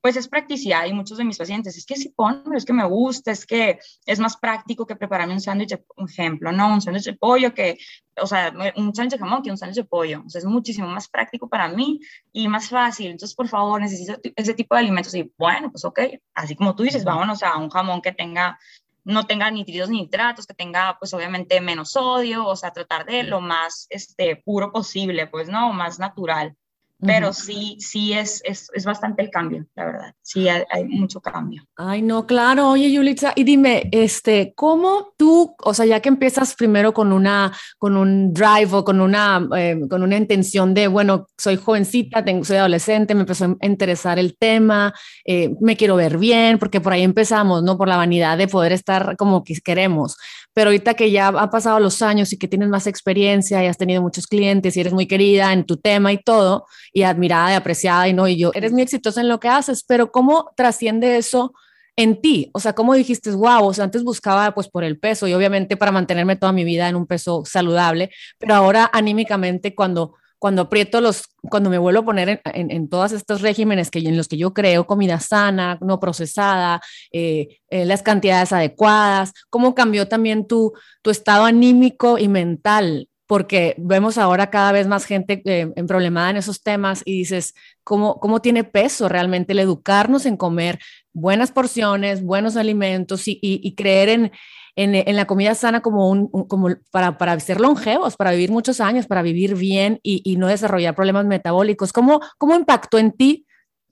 pues 0.00 0.16
es 0.16 0.28
practicidad 0.28 0.86
y 0.86 0.92
muchos 0.92 1.18
de 1.18 1.24
mis 1.24 1.36
pacientes, 1.36 1.76
es 1.76 1.84
que 1.84 1.96
si 1.96 2.10
pongo, 2.10 2.54
es 2.54 2.64
que 2.64 2.72
me 2.72 2.86
gusta, 2.86 3.32
es 3.32 3.44
que 3.44 3.80
es 4.04 4.20
más 4.20 4.36
práctico 4.36 4.86
que 4.86 4.94
prepararme 4.94 5.34
un 5.34 5.40
sándwich, 5.40 5.76
un 5.96 6.08
ejemplo, 6.08 6.52
¿no? 6.52 6.72
Un 6.72 6.80
sándwich 6.80 7.06
de 7.06 7.14
pollo 7.14 7.52
que, 7.52 7.78
o 8.20 8.26
sea, 8.26 8.52
un 8.76 8.94
sándwich 8.94 9.14
de 9.14 9.18
jamón 9.18 9.42
que 9.42 9.50
un 9.50 9.58
sándwich 9.58 9.78
de 9.78 9.84
pollo, 9.84 10.22
o 10.24 10.30
sea, 10.30 10.38
es 10.38 10.44
muchísimo 10.44 10.86
más 10.86 11.08
práctico 11.08 11.48
para 11.48 11.68
mí 11.68 11.98
y 12.32 12.46
más 12.46 12.68
fácil, 12.68 13.08
entonces, 13.08 13.34
por 13.34 13.48
favor, 13.48 13.80
necesito 13.80 14.16
ese 14.36 14.54
tipo 14.54 14.76
de 14.76 14.82
alimentos 14.82 15.12
y 15.14 15.32
bueno, 15.36 15.72
pues 15.72 15.84
ok, 15.84 15.98
así 16.34 16.54
como 16.54 16.76
tú 16.76 16.84
dices, 16.84 17.02
vámonos 17.02 17.42
a 17.42 17.56
un 17.56 17.68
jamón 17.68 18.00
que 18.00 18.12
tenga 18.12 18.60
no 19.06 19.24
tenga 19.24 19.50
nitritos 19.50 19.88
ni 19.88 20.02
nitratos, 20.02 20.46
que 20.46 20.54
tenga 20.54 20.96
pues 20.98 21.14
obviamente 21.14 21.60
menos 21.60 21.92
sodio, 21.92 22.44
o 22.46 22.56
sea, 22.56 22.72
tratar 22.72 23.06
de 23.06 23.22
lo 23.22 23.40
más 23.40 23.86
este, 23.88 24.36
puro 24.36 24.72
posible, 24.72 25.28
pues, 25.28 25.48
¿no? 25.48 25.72
Más 25.72 26.00
natural. 26.00 26.56
Pero 26.98 27.28
uh 27.28 27.30
-huh. 27.30 27.34
sí, 27.34 27.76
sí 27.78 28.14
es, 28.14 28.40
es, 28.44 28.70
es, 28.72 28.84
bastante 28.86 29.22
el 29.22 29.28
cambio, 29.28 29.66
la 29.74 29.84
verdad. 29.84 30.14
Sí, 30.22 30.48
hay, 30.48 30.62
hay, 30.70 30.84
mucho 30.84 31.20
cambio. 31.20 31.62
Ay, 31.76 32.00
no, 32.00 32.26
claro. 32.26 32.70
Oye, 32.70 32.90
Yulitza, 32.90 33.32
y 33.36 33.44
dime, 33.44 33.88
este, 33.92 34.54
¿cómo 34.56 35.12
tú, 35.18 35.54
o 35.62 35.74
sea, 35.74 35.84
ya 35.84 36.00
que 36.00 36.08
empiezas 36.08 36.54
primero 36.54 36.94
con 36.94 37.12
una, 37.12 37.52
con 37.76 37.98
un 37.98 38.32
drive 38.32 38.70
o 38.72 38.82
con 38.82 39.02
una, 39.02 39.46
eh, 39.56 39.78
con 39.90 40.02
una 40.02 40.16
intención 40.16 40.72
de, 40.72 40.88
bueno, 40.88 41.26
soy 41.36 41.56
jovencita, 41.56 42.24
tengo, 42.24 42.44
soy 42.44 42.56
adolescente, 42.56 43.14
me 43.14 43.20
empezó 43.20 43.44
a 43.44 43.66
interesar 43.66 44.18
el 44.18 44.34
tema, 44.38 44.94
eh, 45.26 45.54
me 45.60 45.76
quiero 45.76 45.96
ver 45.96 46.16
bien, 46.16 46.58
porque 46.58 46.80
por 46.80 46.94
ahí 46.94 47.02
empezamos, 47.02 47.62
¿no? 47.62 47.76
Por 47.76 47.88
la 47.88 47.98
vanidad 47.98 48.38
de 48.38 48.48
poder 48.48 48.72
estar 48.72 49.16
como 49.16 49.44
que 49.44 49.54
queremos. 49.62 50.16
Pero 50.56 50.70
ahorita 50.70 50.94
que 50.94 51.10
ya 51.10 51.28
han 51.28 51.50
pasado 51.50 51.78
los 51.80 52.00
años 52.00 52.32
y 52.32 52.38
que 52.38 52.48
tienes 52.48 52.70
más 52.70 52.86
experiencia 52.86 53.62
y 53.62 53.66
has 53.66 53.76
tenido 53.76 54.00
muchos 54.00 54.26
clientes 54.26 54.74
y 54.74 54.80
eres 54.80 54.94
muy 54.94 55.06
querida 55.06 55.52
en 55.52 55.66
tu 55.66 55.76
tema 55.76 56.14
y 56.14 56.18
todo, 56.18 56.64
y 56.94 57.02
admirada 57.02 57.52
y 57.52 57.54
apreciada 57.56 58.08
y 58.08 58.14
no, 58.14 58.26
y 58.26 58.38
yo, 58.38 58.52
eres 58.54 58.72
muy 58.72 58.80
exitosa 58.80 59.20
en 59.20 59.28
lo 59.28 59.38
que 59.38 59.48
haces, 59.48 59.84
pero 59.86 60.10
¿cómo 60.10 60.50
trasciende 60.56 61.18
eso? 61.18 61.52
en 61.98 62.20
ti, 62.20 62.50
o 62.52 62.60
sea, 62.60 62.74
¿cómo 62.74 62.94
dijiste, 62.94 63.30
wow, 63.30 63.66
o 63.66 63.72
sea, 63.72 63.84
antes 63.84 64.04
buscaba 64.04 64.52
pues 64.54 64.68
por 64.68 64.84
el 64.84 64.98
peso 64.98 65.26
y 65.28 65.32
obviamente 65.32 65.78
para 65.78 65.92
mantenerme 65.92 66.36
toda 66.36 66.52
mi 66.52 66.62
vida 66.62 66.88
en 66.90 66.96
un 66.96 67.06
peso 67.06 67.42
saludable, 67.46 68.10
pero 68.38 68.54
ahora 68.54 68.90
anímicamente 68.92 69.74
cuando 69.74 70.14
cuando 70.38 70.62
aprieto 70.62 71.00
los, 71.00 71.24
cuando 71.42 71.70
me 71.70 71.78
vuelvo 71.78 72.00
a 72.00 72.04
poner 72.04 72.28
en, 72.28 72.40
en, 72.44 72.70
en 72.70 72.88
todos 72.88 73.12
estos 73.12 73.40
regímenes 73.40 73.90
que, 73.90 73.98
en 74.00 74.16
los 74.16 74.28
que 74.28 74.36
yo 74.36 74.52
creo, 74.52 74.86
comida 74.86 75.20
sana, 75.20 75.78
no 75.80 75.98
procesada, 76.00 76.80
eh, 77.12 77.60
eh, 77.70 77.84
las 77.84 78.02
cantidades 78.02 78.52
adecuadas, 78.52 79.32
cómo 79.50 79.74
cambió 79.74 80.08
también 80.08 80.46
tu, 80.46 80.72
tu 81.02 81.10
estado 81.10 81.44
anímico 81.44 82.18
y 82.18 82.28
mental, 82.28 83.08
porque 83.26 83.74
vemos 83.78 84.18
ahora 84.18 84.50
cada 84.50 84.72
vez 84.72 84.86
más 84.86 85.04
gente 85.04 85.42
eh, 85.46 85.72
en 85.74 85.86
problemada 85.86 86.30
en 86.30 86.36
esos 86.36 86.62
temas 86.62 87.02
y 87.04 87.18
dices, 87.18 87.54
¿cómo, 87.82 88.20
¿cómo 88.20 88.40
tiene 88.40 88.62
peso 88.62 89.08
realmente 89.08 89.52
el 89.52 89.58
educarnos 89.58 90.26
en 90.26 90.36
comer 90.36 90.78
buenas 91.12 91.50
porciones, 91.50 92.22
buenos 92.22 92.56
alimentos 92.56 93.26
y, 93.26 93.32
y, 93.42 93.60
y 93.62 93.74
creer 93.74 94.08
en, 94.10 94.32
en, 94.76 95.16
la 95.16 95.26
comida 95.26 95.54
sana 95.54 95.80
como, 95.80 96.10
un, 96.10 96.28
como 96.28 96.68
para, 96.90 97.16
para, 97.16 97.40
ser 97.40 97.60
longevos, 97.60 98.16
para 98.16 98.32
vivir 98.32 98.50
muchos 98.50 98.80
años, 98.80 99.06
para 99.06 99.22
vivir 99.22 99.54
bien 99.54 99.98
y, 100.02 100.36
no 100.36 100.46
desarrollar 100.46 100.94
problemas 100.94 101.24
metabólicos. 101.24 101.92
¿Cómo, 101.92 102.20
¿Cómo 102.36 102.54
impactó 102.54 102.98
en 102.98 103.12
ti 103.12 103.46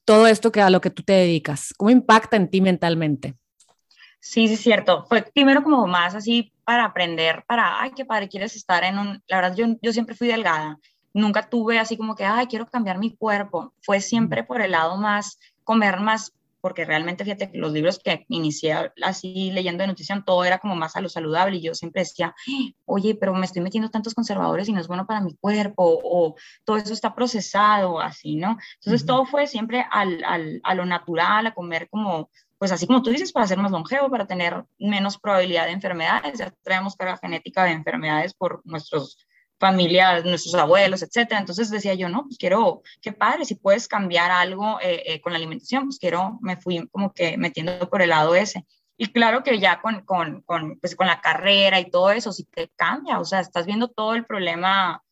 todo 0.04 0.26
esto 0.26 0.52
que 0.52 0.60
a 0.60 0.68
lo 0.68 0.82
que 0.82 0.90
tú 0.90 1.02
te 1.02 1.14
dedicas? 1.14 1.72
¿Cómo 1.76 1.90
impacta 1.90 2.36
en 2.36 2.50
ti 2.50 2.60
mentalmente? 2.60 3.34
Sí, 4.20 4.46
sí, 4.46 4.54
es 4.54 4.60
cierto. 4.60 5.06
Fue 5.08 5.22
primero 5.22 5.62
como 5.62 5.86
más 5.86 6.14
así 6.14 6.52
para 6.64 6.84
aprender, 6.84 7.44
para, 7.46 7.80
ay, 7.80 7.92
qué 7.96 8.04
padre, 8.04 8.28
quieres 8.28 8.54
estar 8.54 8.84
en 8.84 8.98
un, 8.98 9.22
la 9.26 9.40
verdad, 9.40 9.56
yo, 9.56 9.66
yo 9.82 9.92
siempre 9.92 10.14
fui 10.14 10.28
delgada, 10.28 10.78
nunca 11.14 11.48
tuve 11.48 11.78
así 11.78 11.96
como 11.96 12.14
que, 12.14 12.24
ay, 12.24 12.46
quiero 12.46 12.66
cambiar 12.66 12.98
mi 12.98 13.16
cuerpo. 13.16 13.72
Fue 13.80 14.00
siempre 14.00 14.44
por 14.44 14.60
el 14.60 14.72
lado 14.72 14.96
más, 14.96 15.38
comer 15.62 16.00
más 16.00 16.32
porque 16.64 16.86
realmente 16.86 17.24
fíjate 17.24 17.50
que 17.50 17.58
los 17.58 17.72
libros 17.72 17.98
que 17.98 18.24
inicié 18.30 18.90
así 19.02 19.50
leyendo 19.52 19.82
de 19.82 19.88
nutrición, 19.88 20.24
todo 20.24 20.46
era 20.46 20.60
como 20.60 20.74
más 20.74 20.96
a 20.96 21.02
lo 21.02 21.10
saludable 21.10 21.58
y 21.58 21.60
yo 21.60 21.74
siempre 21.74 22.00
decía, 22.00 22.34
oye, 22.86 23.14
pero 23.14 23.34
me 23.34 23.44
estoy 23.44 23.60
metiendo 23.60 23.90
tantos 23.90 24.14
conservadores 24.14 24.66
y 24.66 24.72
no 24.72 24.80
es 24.80 24.88
bueno 24.88 25.06
para 25.06 25.20
mi 25.20 25.36
cuerpo 25.36 26.00
o 26.02 26.36
todo 26.64 26.78
eso 26.78 26.94
está 26.94 27.14
procesado, 27.14 28.00
así, 28.00 28.36
¿no? 28.36 28.56
Entonces 28.76 29.04
todo 29.04 29.26
fue 29.26 29.46
siempre 29.46 29.84
al, 29.90 30.24
al, 30.24 30.62
a 30.64 30.74
lo 30.74 30.86
natural, 30.86 31.48
a 31.48 31.52
comer 31.52 31.86
como 31.90 32.30
pues 32.56 32.72
así 32.72 32.86
como 32.86 33.02
tú 33.02 33.10
dices, 33.10 33.30
para 33.30 33.46
ser 33.46 33.58
más 33.58 33.70
longevo, 33.70 34.08
para 34.08 34.26
tener 34.26 34.64
menos 34.78 35.18
probabilidad 35.18 35.66
de 35.66 35.72
enfermedades, 35.72 36.38
ya 36.38 36.50
traemos 36.62 36.96
carga 36.96 37.18
genética 37.18 37.64
de 37.64 37.72
enfermedades 37.72 38.32
por 38.32 38.62
nuestros 38.64 39.18
familia, 39.58 40.20
nuestros 40.22 40.54
abuelos, 40.54 41.02
etcétera. 41.02 41.40
Entonces 41.40 41.70
decía 41.70 41.94
yo, 41.94 42.08
no, 42.08 42.24
pues 42.24 42.38
quiero, 42.38 42.82
qué 43.00 43.12
padre, 43.12 43.44
si 43.44 43.54
puedes 43.54 43.88
cambiar 43.88 44.30
algo 44.30 44.78
eh, 44.80 45.02
eh, 45.06 45.20
con 45.20 45.32
la 45.32 45.38
alimentación, 45.38 45.84
pues 45.84 45.98
quiero, 45.98 46.38
me 46.42 46.56
fui 46.56 46.86
como 46.88 47.12
que 47.12 47.36
metiendo 47.38 47.88
por 47.88 48.02
el 48.02 48.10
lado 48.10 48.34
ese. 48.34 48.66
Y 48.96 49.08
claro 49.08 49.42
que 49.42 49.58
ya 49.58 49.80
con, 49.80 50.02
con, 50.02 50.42
con, 50.42 50.78
pues 50.80 50.94
con 50.94 51.06
la 51.06 51.20
carrera 51.20 51.80
y 51.80 51.90
todo 51.90 52.10
eso, 52.10 52.32
si 52.32 52.44
te 52.44 52.70
cambia, 52.76 53.18
o 53.18 53.24
sea, 53.24 53.40
estás 53.40 53.66
viendo 53.66 53.88
todo 53.88 54.14
el 54.14 54.24
problema 54.24 55.03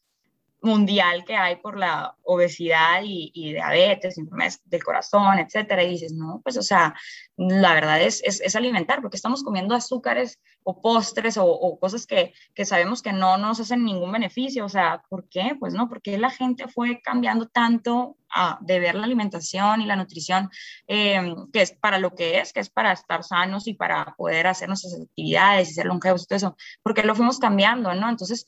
mundial 0.63 1.25
que 1.25 1.35
hay 1.35 1.57
por 1.57 1.77
la 1.77 2.17
obesidad 2.23 3.03
y, 3.03 3.33
y 3.35 3.53
diabetes, 3.53 4.17
enfermedades 4.17 4.61
del 4.65 4.85
corazón, 4.85 5.39
etcétera, 5.39 5.83
y 5.83 5.91
dices, 5.91 6.13
no, 6.13 6.41
pues, 6.43 6.57
o 6.57 6.63
sea, 6.63 6.95
la 7.37 7.75
verdad 7.75 8.01
es, 8.01 8.23
es, 8.25 8.41
es 8.41 8.55
alimentar, 8.55 9.03
porque 9.03 9.17
estamos 9.17 9.43
comiendo 9.43 9.75
azúcares 9.75 10.39
o 10.63 10.81
postres 10.81 11.37
o, 11.37 11.47
o 11.47 11.79
cosas 11.81 12.07
que, 12.07 12.33
que, 12.55 12.65
sabemos 12.65 13.03
que 13.03 13.13
no 13.13 13.37
nos 13.39 13.59
hacen 13.59 13.85
ningún 13.85 14.13
beneficio, 14.13 14.65
o 14.65 14.69
sea, 14.69 15.03
¿por 15.09 15.29
qué? 15.29 15.57
Pues 15.59 15.75
no, 15.75 15.89
porque 15.89 16.17
la 16.17 16.31
gente 16.31 16.69
fue 16.69 17.01
cambiando 17.03 17.49
tanto 17.49 18.17
a, 18.31 18.59
de 18.61 18.79
ver 18.79 18.95
la 18.95 19.05
alimentación 19.05 19.81
y 19.81 19.87
la 19.87 19.97
nutrición, 19.97 20.49
eh, 20.87 21.35
que 21.53 21.63
es 21.63 21.73
para 21.73 21.99
lo 21.99 22.15
que 22.15 22.39
es, 22.39 22.53
que 22.53 22.61
es 22.61 22.71
para 22.71 22.93
estar 22.93 23.25
sanos 23.25 23.67
y 23.67 23.75
para 23.75 24.15
poder 24.17 24.47
hacer 24.47 24.69
nuestras 24.69 24.95
actividades 24.95 25.71
y 25.71 25.75
ser 25.75 25.87
longevos 25.87 26.23
y 26.23 26.27
todo 26.27 26.37
eso, 26.37 26.57
porque 26.85 27.03
lo 27.03 27.17
fuimos 27.17 27.41
cambiando, 27.41 27.93
¿no? 27.95 28.09
Entonces, 28.09 28.47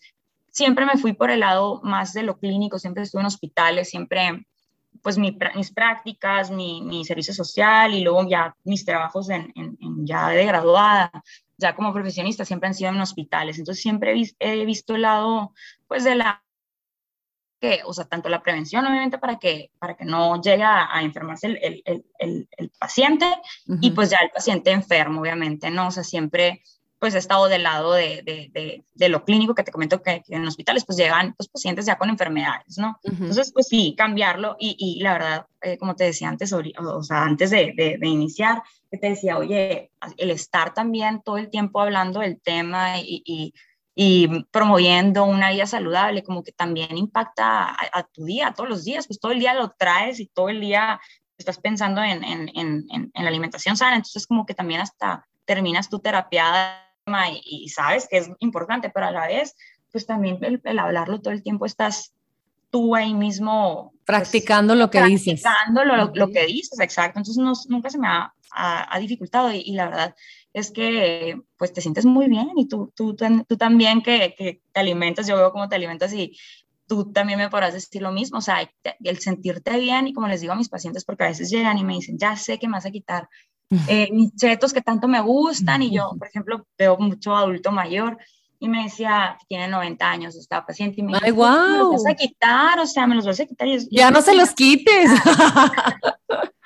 siempre 0.54 0.86
me 0.86 0.96
fui 0.96 1.12
por 1.12 1.30
el 1.30 1.40
lado 1.40 1.80
más 1.82 2.12
de 2.12 2.22
lo 2.22 2.38
clínico, 2.38 2.78
siempre 2.78 3.02
estuve 3.02 3.22
en 3.22 3.26
hospitales, 3.26 3.90
siempre 3.90 4.46
pues 5.02 5.18
mi, 5.18 5.36
mis 5.56 5.72
prácticas, 5.72 6.50
mi, 6.50 6.80
mi, 6.80 7.04
servicio 7.04 7.34
social 7.34 7.92
y 7.92 8.02
luego 8.02 8.26
ya 8.28 8.56
mis 8.62 8.84
trabajos 8.84 9.28
en, 9.28 9.52
en, 9.56 9.76
ya 10.06 10.28
de 10.28 10.46
graduada, 10.46 11.10
ya 11.58 11.74
como 11.74 11.92
profesionista, 11.92 12.44
siempre 12.44 12.68
han 12.68 12.74
sido 12.74 12.90
en 12.90 13.00
hospitales. 13.00 13.58
Entonces 13.58 13.82
siempre 13.82 14.14
he, 14.38 14.64
visto 14.64 14.94
el 14.94 15.02
lado 15.02 15.52
pues 15.88 16.04
de 16.04 16.14
la 16.14 16.42
que, 17.60 17.80
o 17.84 17.92
sea, 17.92 18.04
tanto 18.04 18.28
la 18.28 18.42
prevención, 18.42 18.86
obviamente, 18.86 19.18
para 19.18 19.38
que, 19.38 19.72
para 19.78 19.96
que 19.96 20.04
no 20.04 20.40
llegue 20.40 20.62
a, 20.62 21.02
enfermarse 21.02 21.48
el, 21.48 21.82
el, 21.84 22.06
el, 22.18 22.48
el 22.56 22.70
paciente 22.78 23.26
uh 23.66 23.74
-huh. 23.74 23.78
y 23.80 23.90
pues 23.90 24.10
ya 24.10 24.18
el 24.18 24.30
paciente 24.30 24.70
enfermo, 24.70 25.20
obviamente, 25.20 25.70
¿no? 25.70 25.88
O 25.88 25.90
sea, 25.90 26.04
siempre 26.04 26.62
pues 27.04 27.14
he 27.14 27.18
estado 27.18 27.48
del 27.48 27.64
lado 27.64 27.92
de, 27.92 28.22
de, 28.24 28.48
de, 28.54 28.82
de 28.94 29.08
lo 29.10 29.26
clínico 29.26 29.54
que 29.54 29.62
te 29.62 29.70
comento 29.70 30.00
que, 30.00 30.22
que, 30.22 30.36
en 30.36 30.46
hospitales 30.46 30.86
pues 30.86 30.96
llegan 30.96 31.34
pues, 31.34 31.50
pacientes 31.50 31.84
ya 31.84 31.98
con 31.98 32.08
enfermedades, 32.08 32.78
¿no? 32.78 32.98
Uh 33.02 33.10
-huh. 33.10 33.16
Entonces, 33.20 33.52
pues 33.52 33.68
sí, 33.68 33.94
cambiarlo 33.94 34.56
y, 34.58 34.74
y 34.78 35.02
la 35.02 35.12
verdad, 35.12 35.46
eh, 35.60 35.76
como 35.76 35.94
te 35.96 36.04
decía 36.04 36.30
antes, 36.30 36.50
o, 36.54 36.62
o 36.78 37.02
sea, 37.02 37.24
antes 37.24 37.50
de, 37.50 37.98
iniciar, 38.04 38.62
que 38.90 38.96
te 38.96 39.10
decía, 39.10 39.36
oye, 39.36 39.90
el 40.16 40.30
estar 40.30 40.72
también 40.72 41.20
todo 41.22 41.36
el 41.36 41.50
tiempo 41.50 41.78
hablando 41.78 42.20
del 42.20 42.40
tema 42.40 42.98
y, 43.00 43.22
y, 43.26 43.52
y 43.94 44.44
promoviendo 44.44 45.26
una 45.26 45.50
vida 45.50 45.66
saludable, 45.66 46.22
como 46.22 46.42
que 46.42 46.52
también 46.52 46.96
impacta 46.96 47.64
a, 47.66 47.76
a, 47.92 48.02
tu 48.04 48.24
día, 48.24 48.54
todos 48.56 48.70
los 48.70 48.82
días, 48.82 49.06
pues 49.06 49.20
todo 49.20 49.32
el 49.32 49.40
día 49.40 49.52
lo 49.52 49.74
traes 49.78 50.20
y 50.20 50.26
todo 50.28 50.48
el 50.48 50.62
día 50.62 50.98
estás 51.36 51.58
pensando 51.58 52.02
en, 52.02 52.24
en, 52.24 52.48
en, 52.54 52.86
en 52.90 53.22
la 53.24 53.28
alimentación 53.28 53.76
sana, 53.76 53.96
entonces 53.96 54.26
como 54.26 54.46
que 54.46 54.54
también 54.54 54.80
hasta 54.80 55.26
terminas 55.44 55.90
tu 55.90 55.98
terapiada 55.98 56.83
y, 57.06 57.64
y, 57.64 57.68
sabes 57.68 58.08
que 58.08 58.18
es 58.18 58.30
importante, 58.38 58.90
pero 58.90 59.06
a 59.06 59.10
la 59.10 59.26
vez, 59.26 59.54
pues 59.92 60.06
también 60.06 60.38
el, 60.42 60.60
el 60.64 60.78
hablarlo 60.78 61.20
todo 61.20 61.32
el 61.32 61.42
tiempo 61.42 61.66
estás 61.66 62.14
tú 62.70 62.96
ahí 62.96 63.14
mismo 63.14 63.92
pues, 63.92 64.04
practicando 64.04 64.72
pues, 64.72 64.80
lo 64.80 64.90
que 64.90 64.98
practicando 64.98 65.30
dices. 65.30 65.42
Practicando 65.42 65.84
lo, 65.84 66.26
lo, 66.26 66.32
que 66.32 66.46
dices, 66.46 66.80
exacto. 66.80 67.20
Entonces 67.20 67.42
no, 67.42 67.52
nunca 67.68 67.90
se 67.90 67.98
me 67.98 68.08
ha, 68.08 68.34
ha, 68.50 68.94
ha 68.96 68.98
dificultado 68.98 69.52
y, 69.52 69.58
y, 69.58 69.74
la 69.74 69.88
verdad 69.88 70.14
es 70.52 70.70
que 70.70 71.40
pues 71.56 71.72
te 71.72 71.80
sientes 71.80 72.04
muy 72.04 72.28
bien 72.28 72.50
y 72.56 72.66
tú, 72.66 72.92
tú, 72.96 73.14
tú, 73.14 73.44
tú 73.46 73.56
también 73.56 74.02
que, 74.02 74.34
que, 74.36 74.60
te 74.72 74.80
alimentas, 74.80 75.26
yo 75.26 75.36
veo 75.36 75.52
cómo 75.52 75.68
te 75.68 75.76
alimentas 75.76 76.12
y 76.12 76.36
tú 76.86 77.12
también 77.12 77.38
me 77.38 77.48
podrás 77.48 77.74
decir 77.74 78.02
lo 78.02 78.12
mismo, 78.12 78.38
o 78.38 78.40
sea, 78.40 78.68
el 79.04 79.18
sentirte 79.18 79.78
bien 79.78 80.08
y 80.08 80.12
como 80.12 80.28
les 80.28 80.40
digo 80.40 80.52
a 80.52 80.56
mis 80.56 80.68
pacientes, 80.68 81.04
porque 81.04 81.24
a 81.24 81.28
veces 81.28 81.50
llegan 81.50 81.78
y 81.78 81.84
me 81.84 81.94
dicen, 81.94 82.18
ya 82.18 82.36
sé 82.36 82.58
que 82.58 82.66
me 82.66 82.74
vas 82.74 82.86
a 82.86 82.90
quitar 82.90 83.28
eh, 83.88 84.08
mis 84.12 84.34
chetos 84.34 84.72
que 84.72 84.82
tanto 84.82 85.08
me 85.08 85.20
gustan 85.20 85.82
y 85.82 85.94
yo, 85.94 86.12
por 86.18 86.28
ejemplo, 86.28 86.66
veo 86.78 86.96
mucho 86.98 87.34
adulto 87.34 87.70
mayor 87.72 88.18
y 88.58 88.68
me 88.68 88.84
decía, 88.84 89.36
tiene 89.48 89.68
90 89.68 90.10
años, 90.10 90.36
estaba 90.36 90.66
paciente 90.66 91.00
y 91.00 91.04
me 91.04 91.12
dice, 91.12 91.32
wow. 91.32 91.46
me 91.46 91.78
los 91.78 91.90
vas 91.92 92.06
a 92.06 92.14
quitar, 92.14 92.78
o 92.78 92.86
sea, 92.86 93.06
me 93.06 93.14
los 93.14 93.26
vas 93.26 93.40
a 93.40 93.44
quitar. 93.44 93.68
Y 93.68 93.78
yo, 93.78 93.86
ya 93.90 94.10
no 94.10 94.22
se 94.22 94.34
los 94.34 94.52
quites. 94.52 95.10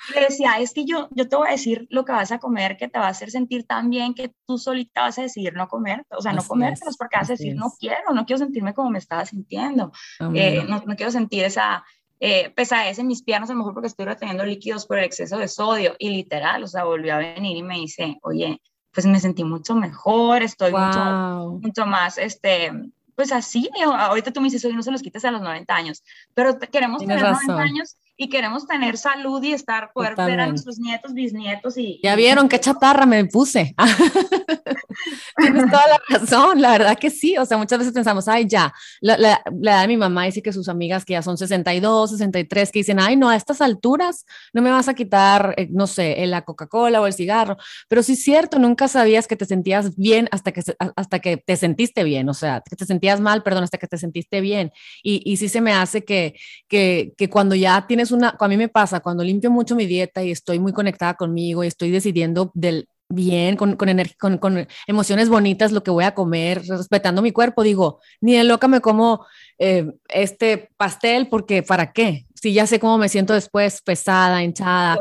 Le 0.14 0.20
decía, 0.20 0.58
es 0.58 0.72
que 0.72 0.84
yo, 0.84 1.08
yo 1.10 1.28
te 1.28 1.36
voy 1.36 1.48
a 1.48 1.52
decir 1.52 1.86
lo 1.90 2.04
que 2.04 2.12
vas 2.12 2.32
a 2.32 2.38
comer 2.38 2.76
que 2.76 2.88
te 2.88 2.98
va 2.98 3.06
a 3.06 3.10
hacer 3.10 3.30
sentir 3.30 3.64
tan 3.64 3.90
bien 3.90 4.14
que 4.14 4.32
tú 4.46 4.58
solita 4.58 5.02
vas 5.02 5.18
a 5.18 5.22
decidir 5.22 5.54
no 5.54 5.68
comer, 5.68 6.04
o 6.10 6.22
sea, 6.22 6.32
no 6.32 6.42
comértelos 6.42 6.96
porque 6.96 7.16
vas 7.16 7.30
a 7.30 7.34
decir, 7.34 7.52
es. 7.52 7.56
no 7.56 7.72
quiero, 7.78 8.14
no 8.14 8.24
quiero 8.24 8.38
sentirme 8.38 8.74
como 8.74 8.90
me 8.90 8.98
estaba 8.98 9.26
sintiendo, 9.26 9.92
eh, 10.34 10.64
no, 10.68 10.82
no 10.86 10.96
quiero 10.96 11.10
sentir 11.10 11.44
esa, 11.44 11.84
eh, 12.20 12.50
pesadez 12.50 12.98
en 12.98 13.06
mis 13.06 13.22
piernas, 13.22 13.50
a 13.50 13.52
lo 13.52 13.58
mejor 13.58 13.74
porque 13.74 13.88
estoy 13.88 14.06
reteniendo 14.06 14.44
líquidos 14.44 14.86
por 14.86 14.98
el 14.98 15.04
exceso 15.04 15.38
de 15.38 15.48
sodio. 15.48 15.94
Y 15.98 16.10
literal, 16.10 16.62
o 16.64 16.66
sea, 16.66 16.84
volvió 16.84 17.14
a 17.14 17.18
venir 17.18 17.56
y 17.56 17.62
me 17.62 17.76
dice, 17.76 18.18
oye, 18.22 18.60
pues 18.92 19.06
me 19.06 19.20
sentí 19.20 19.44
mucho 19.44 19.74
mejor, 19.74 20.42
estoy 20.42 20.72
wow. 20.72 20.80
mucho, 20.80 21.60
mucho 21.62 21.86
más, 21.86 22.18
este, 22.18 22.72
pues 23.14 23.32
así, 23.32 23.68
ahorita 23.84 24.32
tú 24.32 24.40
me 24.40 24.46
dices, 24.46 24.64
oye, 24.64 24.74
no 24.74 24.82
se 24.82 24.90
los 24.90 25.02
quites 25.02 25.24
a 25.24 25.30
los 25.30 25.42
90 25.42 25.74
años, 25.74 26.02
pero 26.34 26.58
queremos 26.58 26.98
Tienes 26.98 27.18
tener 27.18 27.32
razón. 27.32 27.46
90 27.48 27.62
años 27.62 27.96
y 28.20 28.28
queremos 28.28 28.66
tener 28.66 28.98
salud 28.98 29.40
y 29.44 29.52
estar, 29.52 29.92
poder 29.92 30.10
Totalmente. 30.10 30.36
ver 30.36 30.40
a 30.40 30.48
nuestros 30.48 30.80
nietos, 30.80 31.14
bisnietos 31.14 31.78
y... 31.78 32.00
Ya 32.02 32.16
vieron 32.16 32.48
qué 32.48 32.58
chatarra 32.58 33.06
me 33.06 33.24
puse. 33.26 33.76
Tienes 35.36 35.70
toda 35.70 35.84
la 35.86 36.00
razón, 36.08 36.60
la 36.60 36.72
verdad 36.72 36.98
que 36.98 37.10
sí, 37.10 37.38
o 37.38 37.46
sea, 37.46 37.56
muchas 37.56 37.78
veces 37.78 37.94
pensamos, 37.94 38.26
ay, 38.26 38.48
ya, 38.48 38.74
la, 39.00 39.16
la, 39.16 39.40
la, 39.60 39.70
edad 39.70 39.82
de 39.82 39.88
mi 39.88 39.96
mamá 39.96 40.24
dice 40.24 40.42
que 40.42 40.52
sus 40.52 40.68
amigas 40.68 41.04
que 41.04 41.12
ya 41.12 41.22
son 41.22 41.38
62, 41.38 42.10
63, 42.10 42.72
que 42.72 42.80
dicen, 42.80 42.98
ay, 42.98 43.14
no, 43.14 43.30
a 43.30 43.36
estas 43.36 43.60
alturas 43.60 44.26
no 44.52 44.62
me 44.62 44.72
vas 44.72 44.88
a 44.88 44.94
quitar, 44.94 45.54
eh, 45.56 45.68
no 45.70 45.86
sé, 45.86 46.26
la 46.26 46.42
Coca-Cola 46.42 47.00
o 47.00 47.06
el 47.06 47.12
cigarro, 47.12 47.56
pero 47.86 48.02
sí 48.02 48.14
es 48.14 48.24
cierto, 48.24 48.58
nunca 48.58 48.88
sabías 48.88 49.28
que 49.28 49.36
te 49.36 49.44
sentías 49.44 49.94
bien 49.94 50.28
hasta 50.32 50.50
que, 50.50 50.62
hasta 50.96 51.20
que 51.20 51.36
te 51.36 51.54
sentiste 51.54 52.02
bien, 52.02 52.28
o 52.28 52.34
sea, 52.34 52.64
que 52.68 52.74
te 52.74 52.84
sentías 52.84 53.20
mal, 53.20 53.44
perdón, 53.44 53.62
hasta 53.62 53.78
que 53.78 53.86
te 53.86 53.96
sentiste 53.96 54.40
bien, 54.40 54.72
y, 55.04 55.22
y 55.24 55.36
sí 55.36 55.48
se 55.48 55.60
me 55.60 55.72
hace 55.72 56.04
que, 56.04 56.34
que, 56.66 57.12
que 57.16 57.30
cuando 57.30 57.54
ya 57.54 57.86
tienes 57.86 58.07
una, 58.10 58.36
a 58.38 58.48
mí 58.48 58.56
me 58.56 58.68
pasa, 58.68 59.00
cuando 59.00 59.24
limpio 59.24 59.50
mucho 59.50 59.76
mi 59.76 59.86
dieta 59.86 60.22
y 60.22 60.30
estoy 60.30 60.58
muy 60.58 60.72
conectada 60.72 61.14
conmigo 61.14 61.64
y 61.64 61.66
estoy 61.66 61.90
decidiendo 61.90 62.50
del, 62.54 62.88
bien, 63.08 63.56
con, 63.56 63.76
con, 63.76 63.88
con, 64.18 64.38
con, 64.38 64.68
emociones 64.86 65.28
bonitas 65.28 65.72
lo 65.72 65.82
que 65.82 65.90
voy 65.90 66.04
a 66.04 66.14
comer, 66.14 66.62
respetando 66.66 67.22
mi 67.22 67.32
cuerpo, 67.32 67.62
digo, 67.62 68.00
ni 68.20 68.34
de 68.34 68.44
loca 68.44 68.68
me 68.68 68.80
como 68.80 69.26
eh, 69.58 69.90
este 70.08 70.70
pastel 70.76 71.28
porque 71.28 71.62
¿para 71.62 71.92
qué? 71.92 72.26
Si 72.34 72.52
ya 72.52 72.66
sé 72.66 72.78
cómo 72.78 72.98
me 72.98 73.08
siento 73.08 73.32
después, 73.32 73.80
pesada, 73.82 74.44
hinchada, 74.44 74.98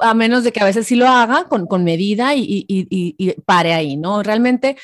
a 0.00 0.14
menos 0.14 0.44
de 0.44 0.52
que 0.52 0.60
a 0.60 0.64
veces 0.64 0.86
sí 0.86 0.96
lo 0.96 1.08
haga 1.08 1.44
con, 1.48 1.66
con 1.66 1.84
medida 1.84 2.34
y, 2.34 2.42
y, 2.42 2.66
y, 2.68 3.14
y 3.16 3.32
pare 3.42 3.72
ahí, 3.72 3.96
¿no? 3.96 4.22
Realmente 4.22 4.76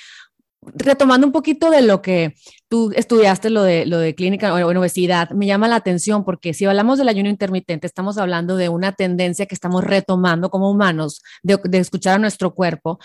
retomando 0.63 1.27
un 1.27 1.33
poquito 1.33 1.71
de 1.71 1.83
lo 1.83 2.03
que 2.03 2.35
tú 2.69 2.93
estudiaste, 2.95 3.51
lo 3.51 3.63
de, 3.63 3.87
lo 3.87 3.99
de 3.99 4.15
clínica 4.15 4.55
o 4.55 4.79
obesidad, 4.79 5.31
me 5.31 5.47
llama 5.47 5.69
la 5.69 5.77
atención 5.77 6.25
porque 6.25 6.55
si 6.55 6.65
hablamos 6.65 6.99
del 6.99 7.09
ayuno 7.09 7.29
intermitente, 7.29 7.87
estamos 7.87 8.19
hablando 8.19 8.57
de 8.57 8.69
una 8.69 8.93
tendencia 8.93 9.47
que 9.47 9.55
estamos 9.55 9.85
retomando 9.85 10.51
como 10.51 10.71
humanos, 10.71 11.23
de, 11.43 11.59
de 11.63 11.79
escuchar 11.79 12.17
a 12.17 12.19
nuestro 12.19 12.55
cuerpo, 12.55 12.99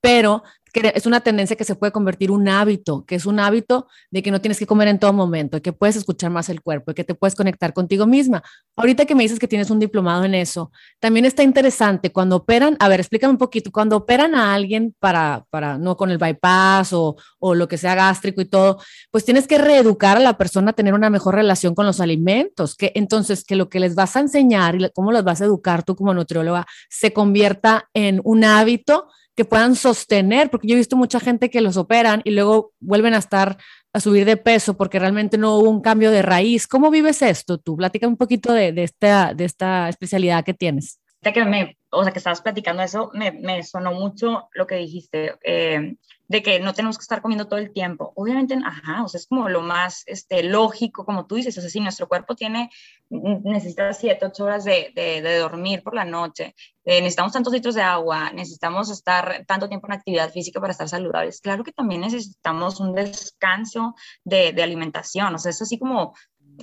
pero 0.00 0.42
que 0.72 0.92
es 0.94 1.06
una 1.06 1.20
tendencia 1.20 1.56
que 1.56 1.64
se 1.64 1.74
puede 1.74 1.92
convertir 1.92 2.30
un 2.30 2.48
hábito, 2.48 3.04
que 3.04 3.14
es 3.14 3.26
un 3.26 3.40
hábito 3.40 3.88
de 4.10 4.22
que 4.22 4.30
no 4.30 4.40
tienes 4.40 4.58
que 4.58 4.66
comer 4.66 4.88
en 4.88 4.98
todo 4.98 5.12
momento, 5.12 5.60
que 5.62 5.72
puedes 5.72 5.96
escuchar 5.96 6.30
más 6.30 6.48
el 6.48 6.62
cuerpo, 6.62 6.94
que 6.94 7.04
te 7.04 7.14
puedes 7.14 7.34
conectar 7.34 7.72
contigo 7.72 8.06
misma. 8.06 8.42
Ahorita 8.76 9.04
que 9.04 9.14
me 9.14 9.22
dices 9.22 9.38
que 9.38 9.48
tienes 9.48 9.70
un 9.70 9.78
diplomado 9.78 10.24
en 10.24 10.34
eso, 10.34 10.70
también 10.98 11.24
está 11.24 11.42
interesante 11.42 12.12
cuando 12.12 12.36
operan, 12.36 12.76
a 12.78 12.88
ver, 12.88 13.00
explícame 13.00 13.32
un 13.32 13.38
poquito, 13.38 13.70
cuando 13.70 13.96
operan 13.96 14.34
a 14.34 14.54
alguien 14.54 14.94
para, 14.98 15.44
para 15.50 15.78
no 15.78 15.96
con 15.96 16.10
el 16.10 16.18
bypass 16.18 16.92
o, 16.92 17.16
o 17.38 17.54
lo 17.54 17.68
que 17.68 17.78
sea 17.78 17.94
gástrico 17.94 18.40
y 18.40 18.46
todo, 18.46 18.78
pues 19.10 19.24
tienes 19.24 19.46
que 19.46 19.58
reeducar 19.58 20.16
a 20.16 20.20
la 20.20 20.36
persona 20.36 20.70
a 20.70 20.74
tener 20.74 20.94
una 20.94 21.10
mejor 21.10 21.34
relación 21.34 21.74
con 21.74 21.86
los 21.86 22.00
alimentos, 22.00 22.74
que 22.74 22.92
entonces 22.94 23.44
que 23.44 23.56
lo 23.56 23.68
que 23.68 23.80
les 23.80 23.94
vas 23.94 24.16
a 24.16 24.20
enseñar 24.20 24.76
y 24.76 24.90
cómo 24.94 25.12
los 25.12 25.24
vas 25.24 25.40
a 25.40 25.44
educar 25.44 25.82
tú 25.82 25.96
como 25.96 26.14
nutrióloga 26.14 26.66
se 26.88 27.12
convierta 27.12 27.88
en 27.94 28.20
un 28.24 28.44
hábito 28.44 29.08
que 29.40 29.46
puedan 29.46 29.74
sostener, 29.74 30.50
porque 30.50 30.68
yo 30.68 30.74
he 30.74 30.76
visto 30.76 30.98
mucha 30.98 31.18
gente 31.18 31.48
que 31.48 31.62
los 31.62 31.78
operan 31.78 32.20
y 32.26 32.30
luego 32.32 32.74
vuelven 32.78 33.14
a 33.14 33.16
estar 33.16 33.56
a 33.90 33.98
subir 33.98 34.26
de 34.26 34.36
peso 34.36 34.76
porque 34.76 34.98
realmente 34.98 35.38
no 35.38 35.56
hubo 35.56 35.70
un 35.70 35.80
cambio 35.80 36.10
de 36.10 36.20
raíz. 36.20 36.66
¿Cómo 36.66 36.90
vives 36.90 37.22
esto 37.22 37.56
tú? 37.56 37.74
Platica 37.74 38.06
un 38.06 38.18
poquito 38.18 38.52
de, 38.52 38.72
de 38.72 38.82
esta, 38.82 39.32
de 39.32 39.46
esta 39.46 39.88
especialidad 39.88 40.44
que 40.44 40.52
tienes. 40.52 41.00
Que 41.22 41.42
me, 41.46 41.78
o 41.90 42.02
sea, 42.02 42.12
que 42.12 42.18
estabas 42.18 42.42
platicando 42.42 42.82
eso, 42.82 43.10
me, 43.14 43.32
me 43.32 43.62
sonó 43.62 43.92
mucho 43.92 44.48
lo 44.54 44.66
que 44.66 44.76
dijiste. 44.76 45.36
Eh, 45.42 45.96
de 46.30 46.44
que 46.44 46.60
no 46.60 46.74
tenemos 46.74 46.96
que 46.96 47.02
estar 47.02 47.22
comiendo 47.22 47.48
todo 47.48 47.58
el 47.58 47.72
tiempo. 47.72 48.12
Obviamente, 48.14 48.56
ajá, 48.64 49.02
o 49.02 49.08
sea, 49.08 49.18
es 49.18 49.26
como 49.26 49.48
lo 49.48 49.62
más 49.62 50.04
este, 50.06 50.44
lógico, 50.44 51.04
como 51.04 51.26
tú 51.26 51.34
dices, 51.34 51.58
o 51.58 51.60
sea, 51.60 51.68
si 51.68 51.80
nuestro 51.80 52.06
cuerpo 52.06 52.36
tiene, 52.36 52.70
necesita 53.08 53.92
7, 53.92 54.26
8 54.26 54.44
horas 54.44 54.62
de, 54.62 54.92
de, 54.94 55.38
dormir 55.38 55.82
por 55.82 55.92
la 55.92 56.04
noche, 56.04 56.54
eh, 56.84 57.00
necesitamos 57.00 57.32
tantos 57.32 57.52
litros 57.52 57.74
de 57.74 57.82
agua, 57.82 58.30
necesitamos 58.30 58.92
estar 58.92 59.44
tanto 59.44 59.68
tiempo 59.68 59.88
en 59.88 59.94
actividad 59.94 60.30
física 60.30 60.60
para 60.60 60.70
estar 60.70 60.88
saludables, 60.88 61.40
claro 61.40 61.64
que 61.64 61.72
también 61.72 62.02
necesitamos 62.02 62.78
un 62.78 62.94
descanso 62.94 63.96
de, 64.22 64.52
de 64.52 64.62
alimentación, 64.62 65.34
o 65.34 65.38
sea, 65.38 65.50
es 65.50 65.60
así 65.60 65.80
como 65.80 66.14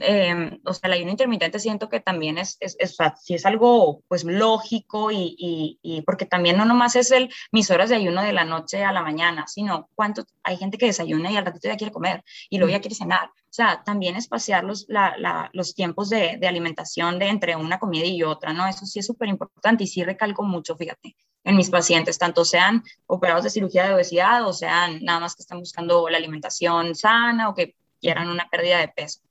eh, 0.02 0.60
o 0.66 0.74
sea, 0.74 0.88
el 0.88 0.94
ayuno 0.94 1.12
intermitente 1.12 1.60
siento 1.60 1.90
que 1.90 2.00
también 2.00 2.38
es, 2.38 2.58
es, 2.60 2.76
es, 2.80 2.98
si 3.22 3.34
es 3.34 3.46
algo 3.46 4.02
pues 4.08 4.24
lógico 4.24 5.12
y, 5.12 5.36
y, 5.38 5.80
y, 5.82 6.02
porque 6.02 6.26
también 6.26 6.58
no 6.58 6.66
nomás 6.66 6.96
es 6.96 7.12
el 7.12 7.30
mis 7.52 7.70
horas 7.72 7.90
de 7.90 7.96
ayuno 7.96 8.22
de 8.22 8.34
la 8.34 8.46
noche 8.46 8.84
a 8.84 8.92
la 8.92 9.02
mañana, 9.02 9.48
sino 9.48 9.90
cuánto, 9.96 10.26
hay 10.44 10.58
gente 10.58 10.78
que 10.78 10.88
desayuna 10.88 11.32
y 11.32 11.38
al 11.38 11.46
ratito 11.46 11.68
ya 11.68 11.78
quiere 11.78 11.94
comer 11.94 12.24
y 12.50 12.58
luego 12.58 12.72
ya 12.72 12.82
quiere 12.82 12.96
cenar. 12.96 13.30
O 13.30 13.54
sea, 13.58 13.84
también 13.84 14.16
espaciar 14.16 14.64
los, 14.64 14.86
la, 14.88 15.16
la, 15.18 15.50
los 15.54 15.74
tiempos 15.74 16.10
de, 16.10 16.38
de, 16.40 16.48
alimentación 16.48 17.18
de 17.18 17.28
entre 17.28 17.56
una 17.56 17.80
comida 17.80 18.06
y 18.06 18.22
otra, 18.22 18.54
¿no? 18.54 18.68
Eso 18.68 18.86
sí 18.86 19.00
es 19.00 19.06
súper 19.06 19.30
importante 19.30 19.84
y 19.84 19.88
sí 19.88 20.04
recalco 20.04 20.44
mucho, 20.44 20.76
fíjate, 20.76 21.16
en 21.44 21.56
mis 21.56 21.70
pacientes, 21.70 22.18
tanto 22.18 22.44
sean 22.46 22.84
operados 23.08 23.46
de 23.46 23.50
cirugía 23.50 23.88
de 23.88 23.94
obesidad 23.94 24.46
o 24.46 24.54
sean 24.54 25.04
nada 25.04 25.22
más 25.22 25.36
que 25.36 25.42
están 25.42 25.60
buscando 25.60 26.10
la 26.10 26.18
alimentación 26.18 26.94
sana 26.94 27.50
o 27.50 27.56
que 27.56 27.76
quieran 28.00 28.30
una 28.30 28.50
pérdida 28.50 28.80
de 28.80 28.90
peso 28.90 29.22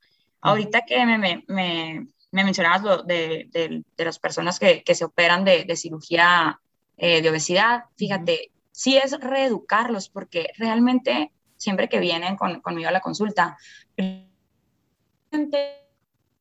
Ahorita 0.41 0.81
que 0.85 1.05
me, 1.05 1.17
me, 1.17 1.43
me, 1.47 2.07
mencionabas 2.31 2.83
lo 2.83 3.03
de, 3.03 3.47
de, 3.51 3.83
de, 3.95 4.05
las 4.05 4.19
personas 4.19 4.59
que, 4.59 4.83
que 4.83 4.95
se 4.95 5.05
operan 5.05 5.43
de, 5.43 5.65
de 5.65 5.75
cirugía 5.75 6.59
eh, 6.97 7.21
de 7.21 7.29
obesidad, 7.29 7.85
fíjate, 7.95 8.51
sí 8.71 8.97
es 8.97 9.19
reeducarlos 9.19 10.09
porque 10.09 10.47
realmente 10.57 11.31
siempre 11.55 11.89
que 11.89 11.99
vienen 11.99 12.35
con, 12.35 12.61
conmigo 12.61 12.89
a 12.89 12.91
la 12.91 13.01
consulta, 13.01 13.57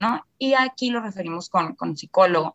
¿no? 0.01 0.27
Y 0.39 0.55
aquí 0.55 0.91
lo 0.91 1.01
referimos 1.01 1.49
con, 1.49 1.75
con 1.75 1.97
psicólogo. 1.97 2.55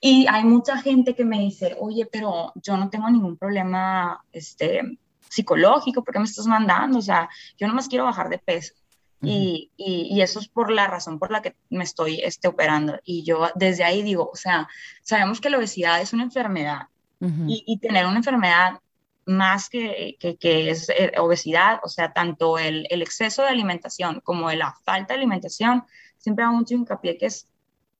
Y 0.00 0.26
hay 0.28 0.44
mucha 0.44 0.78
gente 0.78 1.14
que 1.14 1.24
me 1.24 1.38
dice, 1.38 1.76
oye, 1.78 2.06
pero 2.06 2.52
yo 2.56 2.76
no 2.76 2.90
tengo 2.90 3.08
ningún 3.08 3.36
problema 3.36 4.24
este, 4.32 4.82
psicológico, 5.28 6.02
¿por 6.02 6.12
qué 6.12 6.18
me 6.18 6.24
estás 6.24 6.46
mandando? 6.46 6.98
O 6.98 7.02
sea, 7.02 7.28
yo 7.56 7.68
nomás 7.68 7.88
quiero 7.88 8.04
bajar 8.04 8.28
de 8.28 8.38
peso 8.38 8.74
y, 9.22 9.70
y, 9.76 10.20
eso 10.20 10.40
es 10.40 10.48
por 10.48 10.70
la 10.70 10.88
razón 10.88 11.18
por 11.18 11.30
la 11.30 11.42
que 11.42 11.54
me 11.70 11.84
estoy 11.84 12.20
este, 12.22 12.48
operando. 12.48 12.98
Y 13.04 13.22
yo 13.22 13.48
desde 13.54 13.84
ahí 13.84 14.02
digo, 14.02 14.28
o 14.32 14.36
sea, 14.36 14.68
sabemos 15.02 15.40
que 15.40 15.50
la 15.50 15.58
obesidad 15.58 16.00
es 16.00 16.12
una 16.12 16.24
enfermedad 16.24 16.88
y, 17.20 17.62
y, 17.66 17.78
tener 17.78 18.04
una 18.06 18.16
enfermedad 18.16 18.80
más 19.26 19.68
que, 19.68 20.16
que, 20.18 20.36
que 20.36 20.70
es 20.70 20.88
eh, 20.88 21.12
obesidad, 21.18 21.78
o 21.84 21.88
sea, 21.88 22.12
tanto 22.12 22.58
el, 22.58 22.86
el, 22.90 23.00
exceso 23.00 23.42
de 23.42 23.48
alimentación 23.48 24.20
como 24.24 24.50
la 24.50 24.74
falta 24.84 25.14
de 25.14 25.20
alimentación, 25.20 25.84
siempre 26.18 26.44
hago 26.44 26.54
mucho 26.54 26.74
hincapié 26.74 27.16
que 27.16 27.26
es 27.26 27.46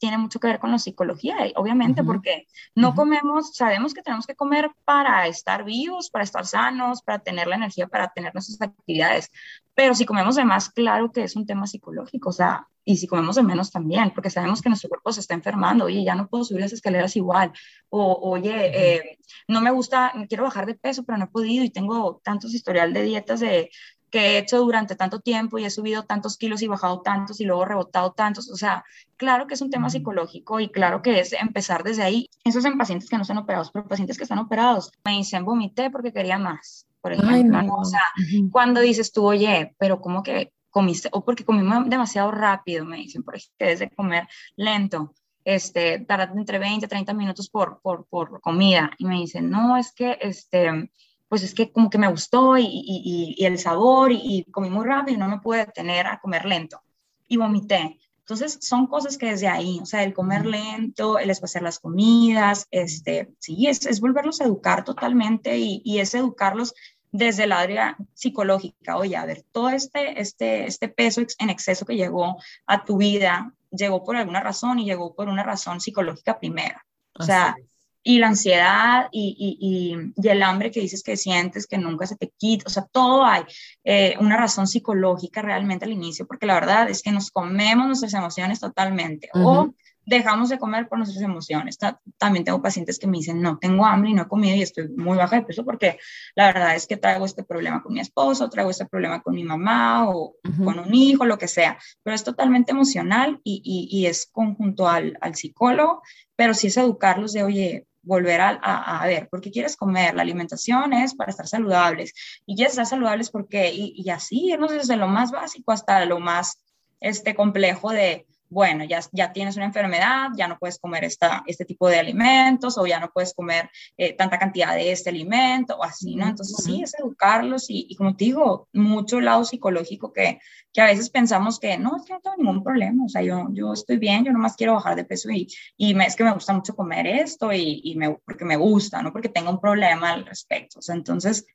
tiene 0.03 0.19
mucho 0.19 0.41
que 0.41 0.49
ver 0.49 0.59
con 0.59 0.73
la 0.73 0.81
psicología, 0.81 1.37
obviamente, 1.55 2.03
porque 2.03 2.49
no 2.75 2.93
comemos, 2.93 3.55
sabemos 3.55 3.95
que 3.95 4.03
tenemos 4.03 4.27
que 4.27 4.35
comer 4.35 4.73
para 4.85 5.29
estar 5.29 5.63
vivos, 5.63 6.11
para 6.11 6.25
estar 6.25 6.45
sanos, 6.45 7.03
para 7.03 7.21
tener 7.21 7.47
la 7.47 7.55
energía, 7.55 7.87
para 7.87 8.09
tener 8.09 8.35
nuestras 8.35 8.61
actividades, 8.61 9.31
pero 9.77 9.95
si 9.95 10.05
comemos 10.05 10.35
de 10.35 10.45
más, 10.45 10.71
claro 10.71 11.13
que 11.13 11.23
es 11.23 11.37
un 11.37 11.47
tema 11.47 11.69
psicológico, 11.69 12.31
o 12.31 12.33
sea, 12.33 12.67
y 12.85 12.97
si 12.97 13.07
comemos 13.07 13.37
de 13.37 13.45
menos 13.45 13.71
también, 13.71 14.11
porque 14.13 14.29
sabemos 14.29 14.61
que 14.61 14.71
nuestro 14.71 14.89
cuerpo 14.89 15.13
se 15.13 15.21
está 15.21 15.35
enfermando, 15.35 15.85
oye, 15.85 16.03
ya 16.03 16.17
no 16.17 16.27
puedo 16.27 16.43
subir 16.43 16.63
las 16.63 16.73
escaleras 16.73 17.15
igual, 17.15 17.53
o 17.89 18.29
oye, 18.29 18.97
eh, 18.97 19.19
no 19.47 19.61
me 19.61 19.71
gusta, 19.71 20.13
quiero 20.29 20.43
bajar 20.43 20.67
de 20.67 20.75
peso, 20.75 21.05
pero 21.05 21.17
no 21.17 21.27
he 21.27 21.29
podido 21.29 21.65
y 21.65 21.71
tengo 21.71 22.21
tantos 22.25 22.55
historial 22.55 22.93
de 22.93 23.05
dietas 23.05 23.39
de 23.39 23.71
que 24.13 24.19
he 24.19 24.39
hecho 24.39 24.59
durante 24.59 24.95
tanto 24.95 25.21
tiempo 25.21 25.59
y 25.59 25.65
he 25.65 25.71
subido 25.71 26.05
tantos 26.05 26.37
kilos 26.37 26.61
y 26.61 26.69
bajado 26.69 27.01
tantos 27.01 27.41
y 27.41 27.45
luego 27.45 27.65
rebotado 27.65 28.13
tantos. 28.13 28.51
O 28.51 28.57
sea, 28.57 28.85
claro 29.17 29.47
que 29.47 29.55
es 29.55 29.63
un 29.63 29.71
tema 29.71 29.89
psicológico 29.89 30.61
y 30.61 30.69
claro 30.69 31.01
que 31.01 31.19
es 31.19 31.33
empezar 31.33 31.83
desde 31.83 32.03
ahí. 32.03 32.29
Eso 32.45 32.59
es 32.59 32.65
en 32.67 32.77
pacientes 32.77 33.09
que 33.09 33.17
no 33.17 33.23
están 33.23 33.39
operados, 33.39 33.71
pero 33.73 33.89
pacientes 33.89 34.19
que 34.19 34.25
están 34.25 34.39
operados 34.39 34.93
me 35.03 35.13
dicen 35.13 35.47
vomité 35.47 35.91
porque 35.91 36.13
quería 36.13 36.39
más, 36.39 36.87
por 37.01 37.15
ejemplo. 37.15 37.75
O 37.75 37.85
sea, 37.87 38.05
cuando 38.53 38.83
dices 38.83 39.13
tú, 39.13 39.25
oye, 39.27 39.75
pero 39.79 40.01
¿cómo 40.03 40.23
que 40.23 40.53
comiste? 40.69 41.09
O 41.13 41.25
porque 41.25 41.47
comí 41.47 41.67
demasiado 41.87 42.31
rápido, 42.31 42.85
me 42.85 42.99
dicen, 42.99 43.23
por 43.23 43.37
ejemplo, 43.37 43.57
que 43.59 43.77
de 43.77 43.91
comer 43.91 44.29
lento 44.57 45.15
este, 45.45 46.01
tardar 46.01 46.33
entre 46.37 46.59
20 46.59 46.85
y 46.85 46.89
30 46.89 47.15
minutos 47.15 47.49
por, 47.49 47.81
por, 47.81 48.07
por, 48.07 48.41
comida. 48.43 48.91
Y 48.99 49.07
me 49.07 49.17
dicen, 49.17 49.51
no, 49.51 49.77
es 49.77 49.93
que 49.93 50.19
este, 50.21 50.91
pues 51.33 51.45
es 51.45 51.55
que 51.55 51.73
como 51.73 51.89
que 51.89 51.97
me 51.97 52.11
gustó 52.11 52.59
y, 52.59 52.67
y, 52.67 53.35
y 53.39 53.47
el 53.47 53.59
sabor 53.59 54.13
y, 54.13 54.45
comí 54.51 54.69
muy 54.69 54.85
rápido 54.85 55.17
y 55.17 55.19
no 55.19 55.31
me 55.31 55.41
pude 55.41 55.65
detener 55.65 56.07
a 56.07 56.21
comer 56.21 56.45
lento 56.45 56.83
y 57.27 57.39
vomité. 57.39 57.99
Entonces, 58.19 58.59
son 58.61 58.87
cosas 58.87 59.17
que 59.17 59.31
desde 59.31 59.49
ahí, 59.49 59.79
o 59.81 59.87
sea, 59.87 60.05
el 60.05 60.13
comer 60.13 60.45
lento, 60.45 61.19
el 61.19 61.31
espaciar 61.31 61.65
las 61.65 61.79
comidas, 61.79 62.67
este, 62.71 63.33
sí, 63.39 63.67
es, 63.67 63.87
es 63.87 64.03
volverlos 64.03 64.43
a 64.43 64.45
educar 64.45 64.85
totalmente 64.85 65.57
y, 65.57 65.81
y, 65.87 66.01
es 66.01 66.15
educarlos 66.15 66.75
desde 67.13 67.45
el 67.45 67.53
área 67.53 67.97
psicológica. 68.13 68.99
Oye, 68.99 69.17
a 69.17 69.25
ver, 69.25 69.43
todo 69.53 69.71
este, 69.71 70.21
este, 70.21 70.67
este 70.67 70.89
peso 70.89 71.23
en 71.39 71.49
exceso 71.49 71.87
que 71.87 71.97
llegó 71.97 72.37
a 72.67 72.85
tu 72.85 72.99
vida, 72.99 73.55
llegó 73.71 74.05
por 74.05 74.17
alguna 74.17 74.41
razón 74.41 74.81
y 74.81 74.85
llegó 74.85 75.15
por 75.15 75.31
una 75.31 75.45
razón 75.45 75.81
psicológica 75.81 76.39
primera. 76.39 76.85
O 77.19 77.23
sea, 77.23 77.57
y 78.03 78.19
la 78.19 78.29
ansiedad 78.29 79.09
y, 79.13 79.37
y, 79.39 79.97
y, 80.17 80.29
el 80.29 80.43
hambre 80.43 80.71
que 80.71 80.81
dices 80.81 81.03
que 81.03 81.17
sientes, 81.17 81.67
que 81.67 81.79
nunca 81.79 82.07
se 82.07 82.17
te 82.17 82.33
quita, 82.37 82.65
o 82.67 82.71
sea, 82.71 82.87
todo 82.91 83.25
hay 83.25 83.43
eh, 83.85 84.17
una 84.21 84.37
razón 84.37 84.67
psicológica 84.67 85.43
realmente 85.43 85.85
al 85.85 85.93
inicio, 85.93 86.27
porque 86.27 86.47
la 86.47 86.55
verdad 86.55 86.91
es 86.91 87.03
que 87.03 87.13
nos 87.13 87.31
comemos 87.31 87.87
nuestras 87.87 88.15
emociones 88.15 88.61
totalmente 88.61 89.29
o 89.35 89.73
dejamos 90.05 90.49
de 90.49 90.59
comer 90.59 90.89
por 90.89 90.99
nuestras 90.99 91.23
emociones. 91.23 91.79
También 92.19 92.45
tengo 92.45 92.61
pacientes 92.61 92.99
que 92.99 93.07
me 93.07 93.19
dicen, 93.19 93.41
no, 93.41 93.59
tengo 93.59 93.87
hambre 93.87 94.11
y 94.11 94.15
no 94.15 94.23
he 94.23 94.29
comido 94.29 94.57
y 94.57 94.63
estoy 94.63 94.89
muy 94.89 95.17
baja 95.17 95.37
de 95.37 95.43
peso 95.43 95.65
porque 95.65 95.99
la 96.35 96.47
verdad 96.47 96.75
es 96.75 96.87
que 96.87 96.97
traigo 96.97 97.25
este 97.25 97.45
problema 97.45 97.83
con 97.83 97.95
mi 97.95 98.01
esposo, 98.01 98.49
traigo 98.51 98.71
este 98.71 98.87
problema 98.87 99.23
con 99.23 99.35
mi 99.35 99.45
mamá 99.45 100.09
o 100.09 100.35
con 100.65 100.79
un 100.79 100.95
hijo, 100.95 101.25
lo 101.25 101.39
que 101.39 101.49
sea, 101.49 101.79
pero 102.03 102.15
es 102.15 102.25
totalmente 102.25 102.73
emocional 102.73 103.41
y, 103.45 103.63
y, 103.65 103.97
y 103.97 104.07
es 104.07 104.27
conjunto 104.27 104.89
al, 104.89 105.17
al 105.21 105.35
psicólogo, 105.35 106.03
pero 106.37 106.55
sí 106.55 106.67
es 106.67 106.77
educarlos 106.77 107.33
de, 107.33 107.45
oye, 107.45 107.87
volver 108.03 108.41
a, 108.41 108.51
a, 108.51 109.07
ver, 109.07 109.29
¿por 109.29 109.41
qué 109.41 109.51
quieres 109.51 109.77
comer? 109.77 110.15
La 110.15 110.23
alimentación 110.23 110.93
es 110.93 111.15
para 111.15 111.31
estar 111.31 111.47
saludables. 111.47 112.13
Y 112.47 112.57
quieres 112.57 112.73
estar 112.73 112.87
saludables 112.87 113.31
porque, 113.31 113.73
y, 113.73 113.95
y 113.97 114.11
así, 114.11 114.51
irnos 114.51 114.73
desde 114.73 114.97
lo 114.97 115.09
más 115.09 115.31
básico 115.31 115.73
hasta 115.73 116.05
lo 116.05 116.19
más 116.19 116.59
este, 117.01 117.35
complejo 117.35 117.91
de, 117.91 118.27
bueno, 118.53 118.85
ya, 118.85 119.01
ya 119.13 119.33
tienes 119.33 119.57
una 119.57 119.65
enfermedad, 119.65 120.29
ya 120.37 120.47
no 120.47 120.59
puedes 120.59 120.79
comer 120.79 121.05
esta, 121.05 121.43
este 121.47 121.65
tipo 121.65 121.89
de 121.89 121.99
alimentos 121.99 122.77
o 122.77 122.87
ya 122.87 123.01
no 123.01 123.11
puedes 123.11 123.33
comer 123.35 123.71
eh, 123.97 124.13
tanta 124.13 124.39
cantidad 124.39 124.75
de 124.75 124.93
este 124.93 125.11
alimento 125.11 125.77
o 125.77 125.85
así, 125.85 126.15
¿no? 126.17 126.27
Entonces 126.27 126.57
sí, 126.63 126.83
es 126.83 126.95
educarlos 126.99 127.71
y, 127.71 127.87
y 127.89 127.97
como 127.97 128.15
te 128.15 128.27
digo, 128.27 128.69
mucho 128.73 129.21
lado 129.21 129.45
psicológico 129.45 130.13
que, 130.13 130.39
que 130.73 130.81
a 130.81 130.87
veces 130.87 131.11
pensamos 131.11 131.59
que 131.59 131.79
no, 131.79 131.97
es 131.97 132.05
que 132.05 132.13
no 132.13 132.21
tengo 132.21 132.37
ningún 132.37 132.63
problema, 132.63 133.05
o 133.05 133.09
sea, 133.09 133.23
yo, 133.23 133.49
yo 133.53 133.73
estoy 133.73 133.97
bien, 133.97 134.25
yo 134.25 134.33
nomás 134.33 134.57
quiero 134.57 134.75
bajar 134.75 134.97
de 134.97 135.05
peso 135.05 135.31
y, 135.31 135.49
y 135.77 135.95
me, 135.95 136.05
es 136.07 136.15
que 136.15 136.25
me 136.25 136.33
gusta 136.33 136.53
mucho 136.53 136.77
comer 136.77 137.07
esto 137.07 137.53
y, 137.53 137.81
y 137.85 137.97
me, 137.97 138.17
porque 138.25 138.45
me 138.45 138.57
gusta, 138.57 139.03
no 139.03 139.13
porque 139.13 139.29
tengo 139.29 139.51
un 139.51 139.61
problema 139.61 140.13
al 140.13 140.27
respecto. 140.27 140.79
O 140.79 140.83
sea, 140.83 140.95
entonces 140.95 141.47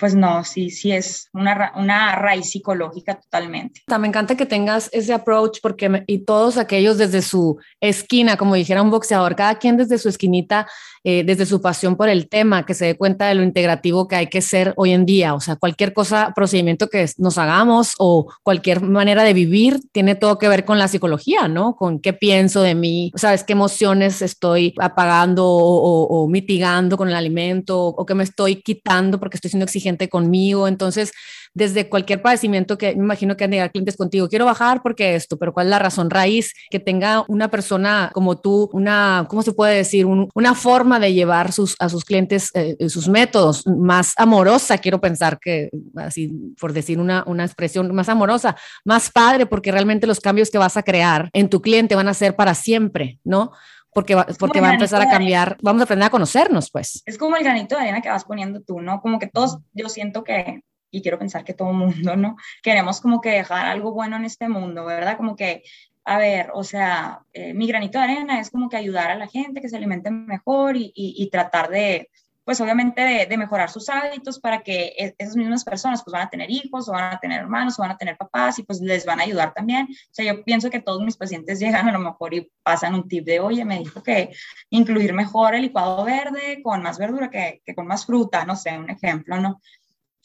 pues 0.00 0.14
no, 0.14 0.42
sí, 0.44 0.70
sí 0.70 0.90
es 0.90 1.28
una, 1.34 1.72
una 1.76 2.16
raíz 2.16 2.50
psicológica 2.50 3.20
totalmente. 3.20 3.82
Me 4.00 4.08
encanta 4.08 4.34
que 4.34 4.46
tengas 4.46 4.88
ese 4.92 5.12
approach 5.12 5.58
porque 5.62 6.04
y 6.06 6.24
todos 6.24 6.56
aquellos 6.56 6.96
desde 6.96 7.20
su 7.20 7.58
esquina, 7.80 8.38
como 8.38 8.54
dijera 8.54 8.82
un 8.82 8.90
boxeador, 8.90 9.36
cada 9.36 9.56
quien 9.56 9.76
desde 9.76 9.98
su 9.98 10.08
esquinita, 10.08 10.66
eh, 11.04 11.24
desde 11.24 11.46
su 11.46 11.62
pasión 11.62 11.96
por 11.96 12.08
el 12.08 12.28
tema, 12.28 12.66
que 12.66 12.74
se 12.74 12.84
dé 12.84 12.96
cuenta 12.96 13.26
de 13.26 13.34
lo 13.34 13.42
integrativo 13.42 14.06
que 14.06 14.16
hay 14.16 14.26
que 14.26 14.42
ser 14.42 14.74
hoy 14.76 14.92
en 14.92 15.06
día. 15.06 15.34
O 15.34 15.40
sea, 15.40 15.56
cualquier 15.56 15.92
cosa, 15.92 16.32
procedimiento 16.34 16.88
que 16.88 17.08
nos 17.16 17.38
hagamos 17.38 17.94
o 17.98 18.30
cualquier 18.42 18.82
manera 18.82 19.24
de 19.24 19.32
vivir 19.32 19.80
tiene 19.92 20.14
todo 20.14 20.38
que 20.38 20.48
ver 20.48 20.64
con 20.64 20.78
la 20.78 20.88
psicología, 20.88 21.48
¿no? 21.48 21.74
Con 21.74 22.00
qué 22.00 22.12
pienso 22.12 22.62
de 22.62 22.74
mí, 22.74 23.12
sabes 23.16 23.44
qué 23.44 23.52
emociones 23.54 24.22
estoy 24.22 24.74
apagando 24.78 25.46
o, 25.46 26.04
o 26.04 26.28
mitigando 26.28 26.96
con 26.96 27.08
el 27.08 27.14
alimento 27.14 27.86
o 27.86 28.04
qué 28.04 28.14
me 28.14 28.24
estoy 28.24 28.56
quitando 28.62 29.18
porque 29.18 29.36
estoy 29.36 29.50
siendo 29.50 29.64
exigente 29.64 30.08
conmigo. 30.08 30.68
Entonces, 30.68 31.12
desde 31.52 31.88
cualquier 31.88 32.22
padecimiento 32.22 32.78
que 32.78 32.94
me 32.94 33.02
imagino 33.02 33.36
que 33.36 33.44
han 33.44 33.50
llegado 33.50 33.70
clientes 33.70 33.96
contigo, 33.96 34.28
quiero 34.28 34.44
bajar 34.44 34.82
porque 34.82 35.14
esto, 35.16 35.36
pero 35.36 35.52
¿cuál 35.52 35.66
es 35.66 35.70
la 35.70 35.78
razón 35.78 36.10
raíz? 36.10 36.54
Que 36.70 36.78
tenga 36.78 37.24
una 37.28 37.50
persona 37.50 38.10
como 38.14 38.38
tú, 38.40 38.70
una, 38.72 39.26
¿cómo 39.28 39.42
se 39.42 39.52
puede 39.52 39.76
decir? 39.76 40.06
una 40.06 40.54
forma 40.54 40.89
de 40.98 41.12
llevar 41.12 41.52
sus, 41.52 41.76
a 41.78 41.88
sus 41.88 42.04
clientes 42.04 42.50
eh, 42.54 42.76
sus 42.88 43.08
métodos 43.08 43.66
más 43.66 44.14
amorosa, 44.16 44.78
quiero 44.78 45.00
pensar 45.00 45.38
que, 45.38 45.70
así 45.96 46.32
por 46.58 46.72
decir 46.72 46.98
una, 46.98 47.22
una 47.26 47.44
expresión 47.44 47.94
más 47.94 48.08
amorosa, 48.08 48.56
más 48.84 49.10
padre, 49.10 49.46
porque 49.46 49.70
realmente 49.70 50.06
los 50.06 50.20
cambios 50.20 50.50
que 50.50 50.58
vas 50.58 50.76
a 50.76 50.82
crear 50.82 51.30
en 51.32 51.48
tu 51.48 51.60
cliente 51.60 51.94
van 51.94 52.08
a 52.08 52.14
ser 52.14 52.34
para 52.34 52.54
siempre, 52.54 53.18
¿no? 53.24 53.52
porque 53.92 54.14
va, 54.14 54.26
porque 54.38 54.60
va 54.60 54.70
a 54.70 54.74
empezar 54.74 55.02
a 55.02 55.08
cambiar, 55.08 55.56
vamos 55.62 55.80
a 55.80 55.84
aprender 55.84 56.06
a 56.06 56.10
conocernos, 56.10 56.70
pues. 56.70 57.02
Es 57.06 57.18
como 57.18 57.36
el 57.36 57.44
granito 57.44 57.76
de 57.76 57.82
arena 57.82 58.00
que 58.00 58.08
vas 58.08 58.24
poniendo 58.24 58.60
tú, 58.60 58.80
¿no? 58.80 59.00
Como 59.00 59.18
que 59.18 59.26
todos, 59.26 59.58
yo 59.72 59.88
siento 59.88 60.22
que, 60.22 60.62
y 60.90 61.02
quiero 61.02 61.18
pensar 61.18 61.44
que 61.44 61.54
todo 61.54 61.72
mundo, 61.72 62.16
¿no? 62.16 62.36
Queremos 62.62 63.00
como 63.00 63.20
que 63.20 63.30
dejar 63.30 63.66
algo 63.66 63.92
bueno 63.92 64.16
en 64.16 64.24
este 64.24 64.48
mundo, 64.48 64.84
¿verdad? 64.84 65.16
Como 65.16 65.36
que, 65.36 65.62
a 66.04 66.18
ver, 66.18 66.50
o 66.54 66.64
sea, 66.64 67.22
eh, 67.32 67.52
mi 67.54 67.66
granito 67.66 67.98
de 67.98 68.04
arena 68.04 68.40
es 68.40 68.50
como 68.50 68.68
que 68.68 68.76
ayudar 68.76 69.10
a 69.10 69.16
la 69.16 69.28
gente 69.28 69.60
que 69.60 69.68
se 69.68 69.76
alimente 69.76 70.10
mejor 70.10 70.74
y, 70.76 71.28
tratar 71.30 71.68
de, 71.68 72.10
pues 72.44 72.60
obviamente 72.60 73.26
de, 73.28 73.36
mejorar 73.36 73.70
sus 73.70 73.88
hábitos 73.88 74.40
para 74.40 74.62
que 74.62 74.94
e, 74.98 75.14
esas 75.18 75.36
mismas 75.36 75.62
personas 75.62 76.02
pues 76.02 76.12
van 76.12 76.26
a 76.26 76.30
tener 76.30 76.50
hijos 76.50 76.88
o 76.88 76.92
van 76.92 77.14
a 77.14 77.20
tener 77.20 77.40
hermanos 77.40 77.78
o 77.78 77.82
van 77.82 77.92
a 77.92 77.98
tener 77.98 78.16
papás 78.16 78.58
y 78.58 78.62
pues 78.62 78.80
les 78.80 79.04
van 79.04 79.20
a 79.20 79.24
ayudar 79.24 79.52
también. 79.52 79.88
O 79.90 80.12
sea, 80.14 80.24
yo 80.24 80.42
pienso 80.42 80.70
que 80.70 80.80
todos 80.80 81.02
mis 81.02 81.16
pacientes 81.16 81.60
llegan 81.60 81.88
a 81.88 81.92
lo 81.92 81.98
mejor 81.98 82.34
y 82.34 82.50
pasan 82.62 82.94
un 82.94 83.06
tip 83.06 83.24
de, 83.24 83.40
oye, 83.40 83.64
me 83.64 83.78
dijo 83.78 84.02
que 84.02 84.30
incluir 84.70 85.12
mejor 85.12 85.54
el 85.54 85.62
licuado 85.62 86.04
verde 86.04 86.60
con 86.62 86.82
más 86.82 86.98
verdura 86.98 87.30
que 87.30 87.60
con 87.76 87.86
más 87.86 88.06
fruta, 88.06 88.44
no 88.44 88.56
sé, 88.56 88.76
un 88.76 88.90
ejemplo, 88.90 89.38
¿no? 89.38 89.60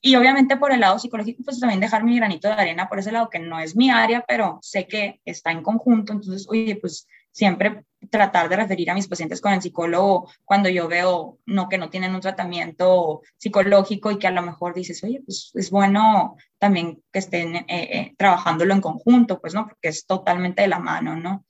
Y 0.05 0.15
obviamente 0.17 0.55
por 0.55 0.71
el 0.71 0.81
lado 0.81 0.99
psicológico, 0.99 1.41
pues 1.43 1.59
también 1.59 1.79
dejar 1.79 2.03
mi 2.03 2.15
granito 2.15 2.47
de 2.47 2.53
arena 2.53 2.87
por 2.87 2.99
ese 2.99 3.11
lado, 3.11 3.27
que 3.27 3.39
no 3.39 3.59
es 3.59 3.75
mi 3.75 3.89
área, 3.89 4.23
pero 4.27 4.59
sé 4.61 4.85
que 4.85 5.19
está 5.25 5.49
en 5.51 5.63
conjunto. 5.63 6.13
Entonces, 6.13 6.45
oye, 6.47 6.77
pues 6.79 7.07
siempre 7.35 7.83
tratar 8.09 8.47
de 8.47 8.55
referir 8.55 8.89
a 8.89 8.93
mis 8.93 9.07
pacientes 9.07 9.41
con 9.41 9.51
el 9.51 9.61
psicólogo 9.61 10.29
cuando 10.45 10.69
yo 10.69 10.87
veo 10.87 11.39
no 11.45 11.67
que 11.67 11.77
no 11.77 11.89
tienen 11.89 12.15
un 12.15 12.21
tratamiento 12.21 13.23
psicológico 13.37 14.09
y 14.09 14.17
que 14.17 14.27
a 14.27 14.31
lo 14.31 14.41
mejor 14.41 14.73
dices, 14.73 15.03
oye, 15.03 15.21
pues 15.25 15.51
es 15.53 15.69
bueno 15.69 16.37
también 16.59 17.01
que 17.11 17.19
estén 17.19 17.55
eh, 17.55 17.65
eh, 17.67 18.13
trabajándolo 18.17 18.73
en 18.73 18.79
conjunto, 18.79 19.41
pues 19.41 19.53
no, 19.53 19.67
porque 19.67 19.89
es 19.89 20.05
totalmente 20.05 20.61
de 20.61 20.69
la 20.69 20.79
mano, 20.79 21.17
¿no? 21.17 21.43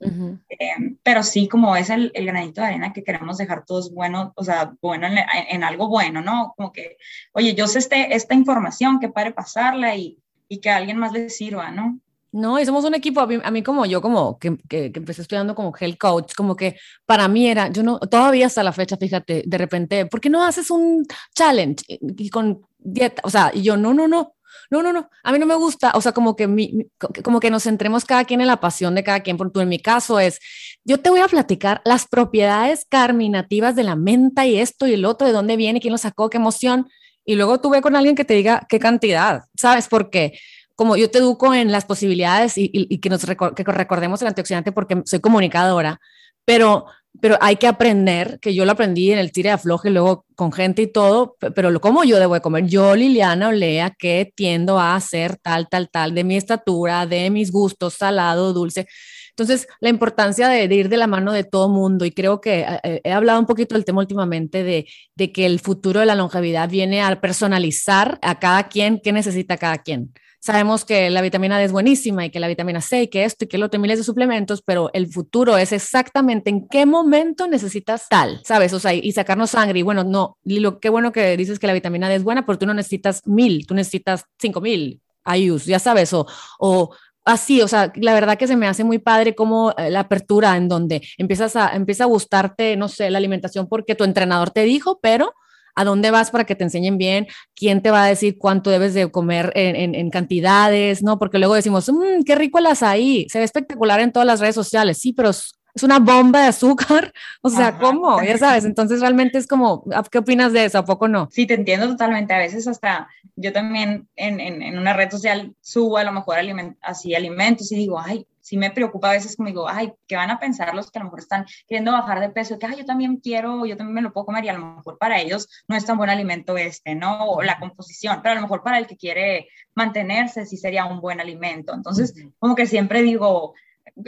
Eh, 0.50 0.96
pero 1.04 1.22
sí, 1.22 1.48
como 1.48 1.76
es 1.76 1.92
el, 1.92 2.12
el, 2.16 2.26
granito 2.26 2.62
de 2.62 2.68
arena 2.68 2.94
que 2.94 3.04
queremos 3.04 3.38
dejar 3.38 3.64
todos 3.64 3.94
buenos, 3.94 4.32
o 4.36 4.44
sea, 4.44 4.74
bueno 4.82 5.06
en, 5.06 5.20
en, 5.50 5.64
algo 5.64 5.88
bueno, 5.88 6.22
¿no? 6.22 6.54
Como 6.58 6.72
que, 6.72 6.98
oye, 7.34 7.54
yo 7.54 7.68
sé 7.68 7.80
este, 7.80 8.16
esta 8.16 8.34
información 8.34 9.00
que 9.00 9.10
pare 9.10 9.32
pasarla 9.34 9.96
y, 9.96 10.18
y 10.48 10.60
que 10.60 10.72
a 10.72 10.78
alguien 10.78 10.98
más 10.98 11.12
le 11.12 11.30
sirva, 11.30 11.70
¿no? 11.70 12.00
No, 12.36 12.60
y 12.60 12.66
somos 12.66 12.84
un 12.84 12.94
equipo, 12.94 13.22
a 13.22 13.52
mí, 13.52 13.64
como 13.64 13.86
yo, 13.86 14.02
como 14.02 14.38
que, 14.38 14.58
que, 14.68 14.92
empecé 14.94 15.22
estudiando 15.22 15.56
como 15.56 15.74
health 15.80 15.98
coach, 15.98 16.34
como 16.36 16.58
que 16.58 16.76
para 17.06 17.30
mí 17.30 17.48
era, 17.48 17.70
yo 17.70 17.82
no, 17.82 17.98
todavía 17.98 18.48
hasta 18.48 18.62
la 18.62 18.74
fecha, 18.74 18.98
fíjate, 18.98 19.44
de 19.46 19.58
repente, 19.58 20.06
¿por 20.06 20.20
qué 20.20 20.30
no 20.30 20.44
haces 20.44 20.70
un 20.70 21.06
challenge 21.34 21.86
y 21.88 22.30
con 22.30 22.62
dieta? 22.78 23.22
O 23.24 23.30
sea, 23.30 23.52
y 23.54 23.62
yo, 23.62 23.78
no, 23.78 23.94
no, 23.94 24.10
no, 24.10 24.36
no, 24.70 24.84
no, 24.84 24.92
no, 24.92 25.10
a 25.24 25.32
mí 25.32 25.40
no 25.40 25.46
me 25.46 25.56
gusta, 25.56 25.94
o 25.96 26.02
sea, 26.02 26.12
como 26.12 26.36
que, 26.36 26.48
mi, 26.48 26.88
como 27.24 27.40
que 27.40 27.50
nos 27.50 27.64
centremos 27.64 28.04
cada 28.04 28.26
quien 28.26 28.42
en 28.42 28.48
la 28.48 28.60
pasión 28.60 28.96
de 28.96 29.06
cada 29.06 29.22
quien, 29.22 29.38
porque 29.38 29.54
tú 29.54 29.62
en 29.62 29.70
mi 29.70 29.80
caso 29.80 30.20
es, 30.20 30.42
yo 30.84 31.00
te 31.00 31.10
voy 31.10 31.22
a 31.22 31.30
platicar 31.30 31.82
las 31.86 32.06
propiedades 32.06 32.86
carminativas 32.90 33.78
de 33.78 33.84
la 33.84 33.96
menta 33.96 34.46
y 34.46 34.58
esto 34.58 34.88
y 34.88 34.94
el 34.94 35.06
otro, 35.06 35.26
de 35.26 35.32
dónde 35.32 35.56
viene, 35.56 35.80
quién 35.80 35.94
lo 35.94 35.98
sacó, 35.98 36.30
qué 36.30 36.36
emoción, 36.36 36.90
y 37.24 37.36
luego 37.36 37.62
tú 37.62 37.70
ve 37.70 37.82
con 37.82 37.96
alguien 37.96 38.16
que 38.16 38.26
te 38.26 38.34
diga 38.34 38.66
qué 38.68 38.78
cantidad, 38.78 39.44
¿sabes 39.56 39.88
por 39.88 40.10
qué? 40.10 40.38
Como 40.76 40.98
yo 40.98 41.10
te 41.10 41.20
educo 41.20 41.54
en 41.54 41.72
las 41.72 41.86
posibilidades 41.86 42.54
y, 42.58 42.98
que 43.00 43.10
nos 43.10 43.26
que 43.26 43.64
recordemos 43.64 44.22
el 44.22 44.28
antioxidante 44.28 44.72
porque 44.72 45.02
soy 45.06 45.20
comunicadora, 45.20 46.00
pero, 46.46 46.86
pero 47.20 47.38
hay 47.42 47.56
que 47.56 47.68
aprender, 47.68 48.40
que 48.40 48.54
yo 48.54 48.66
lo 48.66 48.74
aprendí 48.74 49.12
en 49.12 49.20
el 49.20 49.32
tire 49.32 49.50
de 49.50 49.54
afloje, 49.54 49.90
luego 49.90 50.26
con 50.36 50.52
gente 50.52 50.84
y 50.84 50.88
todo, 50.88 51.38
pero 51.56 51.72
lo 51.72 51.82
como 51.82 52.04
yo 52.04 52.20
debo 52.20 52.36
de 52.36 52.42
comer. 52.42 52.68
Yo, 52.68 52.96
Liliana 52.96 53.50
Olea, 53.50 53.92
que 53.98 54.32
tiendo 54.36 54.80
a 54.80 54.96
hacer 54.96 55.38
tal, 55.38 55.68
tal, 55.70 55.90
tal, 55.90 56.14
de 56.14 56.24
mi 56.24 56.38
estatura, 56.38 57.06
de 57.06 57.30
mis 57.32 57.52
gustos, 57.52 57.96
salado, 57.96 58.54
dulce. 58.54 58.88
Entonces, 59.32 59.68
la 59.82 59.90
importancia 59.90 60.48
de, 60.48 60.64
ir 60.74 60.88
de 60.88 60.98
la 60.98 61.08
mano 61.08 61.34
de 61.34 61.44
todo 61.44 61.68
mundo, 61.68 62.06
y 62.06 62.12
creo 62.12 62.40
que 62.40 62.62
eh, 62.62 62.80
eh, 62.84 63.02
he 63.04 63.12
hablado 63.12 63.40
un 63.40 63.46
poquito 63.46 63.76
del 63.76 63.84
tema 63.84 64.00
últimamente 64.00 64.64
de, 64.64 64.88
de 65.16 65.32
que 65.34 65.46
el 65.46 65.60
futuro 65.60 66.00
de 66.00 66.06
la 66.06 66.16
longevidad 66.16 66.70
viene 66.70 67.02
a 67.02 67.20
personalizar 67.20 68.18
a 68.22 68.40
cada 68.40 68.70
quien, 68.70 69.02
qué 69.04 69.12
necesita 69.12 69.58
cada 69.58 69.80
quien. 69.80 70.14
Sabemos 70.46 70.86
que 70.86 71.10
la 71.10 71.24
vitamina 71.24 71.58
D 71.58 71.64
es 71.64 71.72
buenísima 71.72 72.24
y 72.24 72.30
que 72.30 72.40
la 72.40 72.48
vitamina 72.48 72.80
C 72.80 73.02
y 73.02 73.08
que 73.08 73.24
esto 73.24 73.46
y 73.46 73.48
que 73.48 73.58
lo 73.58 73.66
otro, 73.66 73.80
miles 73.80 73.98
de 73.98 74.04
suplementos, 74.04 74.62
pero 74.62 74.92
el 74.94 75.08
futuro 75.08 75.58
es 75.58 75.72
exactamente 75.72 76.52
en 76.52 76.68
qué 76.68 76.86
momento 76.86 77.48
necesitas 77.48 78.08
tal, 78.10 78.42
¿sabes? 78.44 78.72
O 78.74 78.80
sea, 78.80 78.94
y 78.94 79.12
sacarnos 79.12 79.50
sangre. 79.50 79.80
Y 79.80 79.82
bueno, 79.82 80.04
no, 80.04 80.38
Lilo, 80.44 80.80
qué 80.80 80.90
bueno 80.90 81.12
que 81.12 81.36
dices 81.36 81.58
que 81.58 81.66
la 81.66 81.74
vitamina 81.74 82.10
D 82.10 82.14
es 82.18 82.24
buena, 82.24 82.46
pero 82.46 82.60
tú 82.60 82.68
no 82.68 82.76
necesitas 82.76 83.26
mil, 83.26 83.66
tú 83.66 83.74
necesitas 83.74 84.26
cinco 84.38 84.62
mil 84.62 85.02
IUs, 85.26 85.66
ya 85.66 85.80
sabes, 85.80 86.14
o, 86.14 86.28
o 86.60 86.92
así, 87.24 87.64
o 87.64 87.68
sea, 87.68 87.92
la 87.96 88.14
verdad 88.14 88.38
que 88.38 88.46
se 88.46 88.56
me 88.56 88.68
hace 88.68 88.84
muy 88.84 89.00
padre 89.00 89.34
como 89.34 89.72
eh, 89.72 89.90
la 89.90 90.02
apertura 90.02 90.56
en 90.58 90.70
donde 90.70 91.02
empiezas 91.18 91.56
a, 91.56 91.76
empieza 91.76 92.04
a 92.04 92.08
gustarte, 92.08 92.78
no 92.78 92.88
sé, 92.88 93.10
la 93.10 93.18
alimentación 93.18 93.68
porque 93.68 93.96
tu 93.96 94.04
entrenador 94.04 94.52
te 94.52 94.62
dijo, 94.62 95.00
pero 95.02 95.34
a 95.76 95.84
dónde 95.84 96.12
vas 96.12 96.32
para 96.32 96.46
que 96.46 96.56
te 96.56 96.64
enseñen 96.64 96.98
bien, 96.98 97.28
quién 97.56 97.82
te 97.82 97.92
va 97.92 98.04
a 98.04 98.08
decir 98.08 98.38
cuánto 98.38 98.70
debes 98.70 98.94
de 98.94 99.12
comer 99.12 99.52
en, 99.56 100.10
cantidades, 100.10 101.04
¿no? 101.04 101.20
Porque 101.20 101.38
luego 101.38 101.54
decimos, 101.54 101.90
mmm, 101.90 102.24
qué 102.26 102.36
rico 102.36 102.60
el 102.60 102.68
azaí, 102.68 103.28
se 103.30 103.40
ve 103.40 103.46
espectacular 103.46 104.00
en 104.00 104.12
todas 104.12 104.26
las 104.26 104.40
redes 104.40 104.56
sociales, 104.56 104.98
sí, 104.98 105.14
pero 105.14 105.30
es 105.30 105.84
una 105.84 106.00
bomba 106.00 106.42
de 106.42 106.48
azúcar, 106.48 107.14
o 107.42 107.50
sea, 107.50 107.78
¿cómo? 107.78 108.24
Ya 108.24 108.38
sabes, 108.38 108.64
entonces 108.66 109.02
realmente 109.02 109.38
es 109.38 109.48
como, 109.48 109.84
¿qué 110.10 110.20
opinas 110.20 110.54
de 110.54 110.66
eso? 110.66 110.80
¿A 110.80 110.86
poco 110.86 111.08
no? 111.08 111.28
Sí, 111.32 111.46
te 111.46 111.54
entiendo 111.54 111.88
totalmente, 111.88 112.34
a 112.34 112.40
veces 112.40 112.68
hasta 112.68 113.10
yo 113.36 113.52
también 113.52 114.08
en, 114.16 114.40
en, 114.40 114.78
una 114.78 114.94
red 114.94 115.12
social 115.12 115.54
subo 115.60 115.98
a 115.98 116.04
lo 116.06 116.14
mejor 116.14 116.38
así 116.82 117.14
alimentos 117.14 117.72
y 117.72 117.76
digo, 117.76 118.00
ay, 118.00 118.26
sí 118.46 118.58
me 118.58 118.70
preocupa 118.70 119.10
a 119.10 119.14
veces 119.14 119.36
como 119.36 119.50
digo, 119.50 119.68
ay, 119.68 119.92
¿qué 120.08 120.16
van 120.16 120.30
a 120.30 120.40
pensar 120.40 120.76
los 120.76 120.92
que 120.92 121.00
a 121.00 121.02
lo 121.02 121.06
mejor 121.06 121.20
están 121.20 121.48
queriendo 121.68 121.92
bajar 121.92 122.20
de 122.20 122.30
peso? 122.30 122.60
Que, 122.60 122.68
ay, 122.68 122.78
yo 122.78 122.86
también 122.86 123.18
quiero, 123.18 123.66
yo 123.66 123.76
también 123.76 123.96
me 123.96 124.02
lo 124.04 124.14
puedo 124.14 124.28
comer 124.28 124.46
y 124.46 124.50
a 124.50 124.54
lo 124.54 124.64
mejor 124.64 125.00
para 125.00 125.20
ellos 125.20 125.50
no 125.68 125.76
es 125.76 125.84
tan 125.84 125.98
buen 125.98 126.12
alimento 126.12 126.56
este, 126.56 126.94
¿no? 126.94 127.26
O 127.26 127.42
la 127.42 127.58
composición, 127.58 128.20
pero 128.22 128.34
a 128.34 128.36
lo 128.36 128.44
mejor 128.44 128.62
para 128.62 128.78
el 128.78 128.86
que 128.86 128.98
quiere 128.98 129.48
mantenerse 129.74 130.46
sí 130.46 130.58
sería 130.58 130.86
un 130.86 131.02
buen 131.02 131.20
alimento. 131.20 131.74
Entonces, 131.74 132.14
como 132.38 132.54
que 132.54 132.68
siempre 132.68 133.02
digo, 133.02 133.56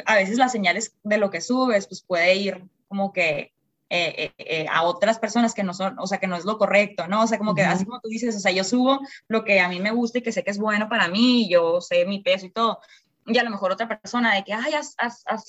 a 0.06 0.16
veces 0.16 0.38
las 0.38 0.52
señales 0.52 0.96
de 1.04 1.18
lo 1.18 1.32
que 1.32 1.42
subes, 1.42 1.88
pues 1.88 2.04
puede 2.04 2.36
ir 2.36 2.64
como 2.88 3.12
que 3.12 3.54
eh, 3.90 4.14
eh, 4.18 4.34
eh, 4.38 4.66
a 4.70 4.84
otras 4.84 5.18
personas 5.18 5.56
que 5.56 5.64
no 5.64 5.74
son, 5.74 5.98
o 5.98 6.06
sea, 6.06 6.20
que 6.20 6.28
no 6.28 6.36
es 6.36 6.46
lo 6.46 6.60
correcto, 6.60 7.08
¿no? 7.08 7.24
O 7.24 7.28
sea, 7.28 7.40
como 7.40 7.56
que 7.56 7.64
así 7.64 7.86
como 7.86 8.02
tú 8.02 8.10
dices, 8.10 8.36
o 8.36 8.40
sea, 8.40 8.52
yo 8.52 8.64
subo 8.64 9.00
lo 9.30 9.46
que 9.46 9.62
a 9.62 9.70
mí 9.70 9.80
me 9.80 9.92
gusta 9.92 10.20
y 10.20 10.22
que 10.22 10.32
sé 10.32 10.44
que 10.44 10.52
es 10.52 10.60
bueno 10.60 10.90
para 10.90 11.08
mí, 11.08 11.50
yo 11.50 11.82
sé 11.82 12.06
mi 12.06 12.20
peso 12.20 12.46
y 12.46 12.52
todo, 12.52 12.80
y 13.28 13.38
a 13.38 13.44
lo 13.44 13.50
mejor 13.50 13.72
otra 13.72 13.88
persona 13.88 14.34
de 14.34 14.44
que, 14.44 14.54
ay, 14.54 14.74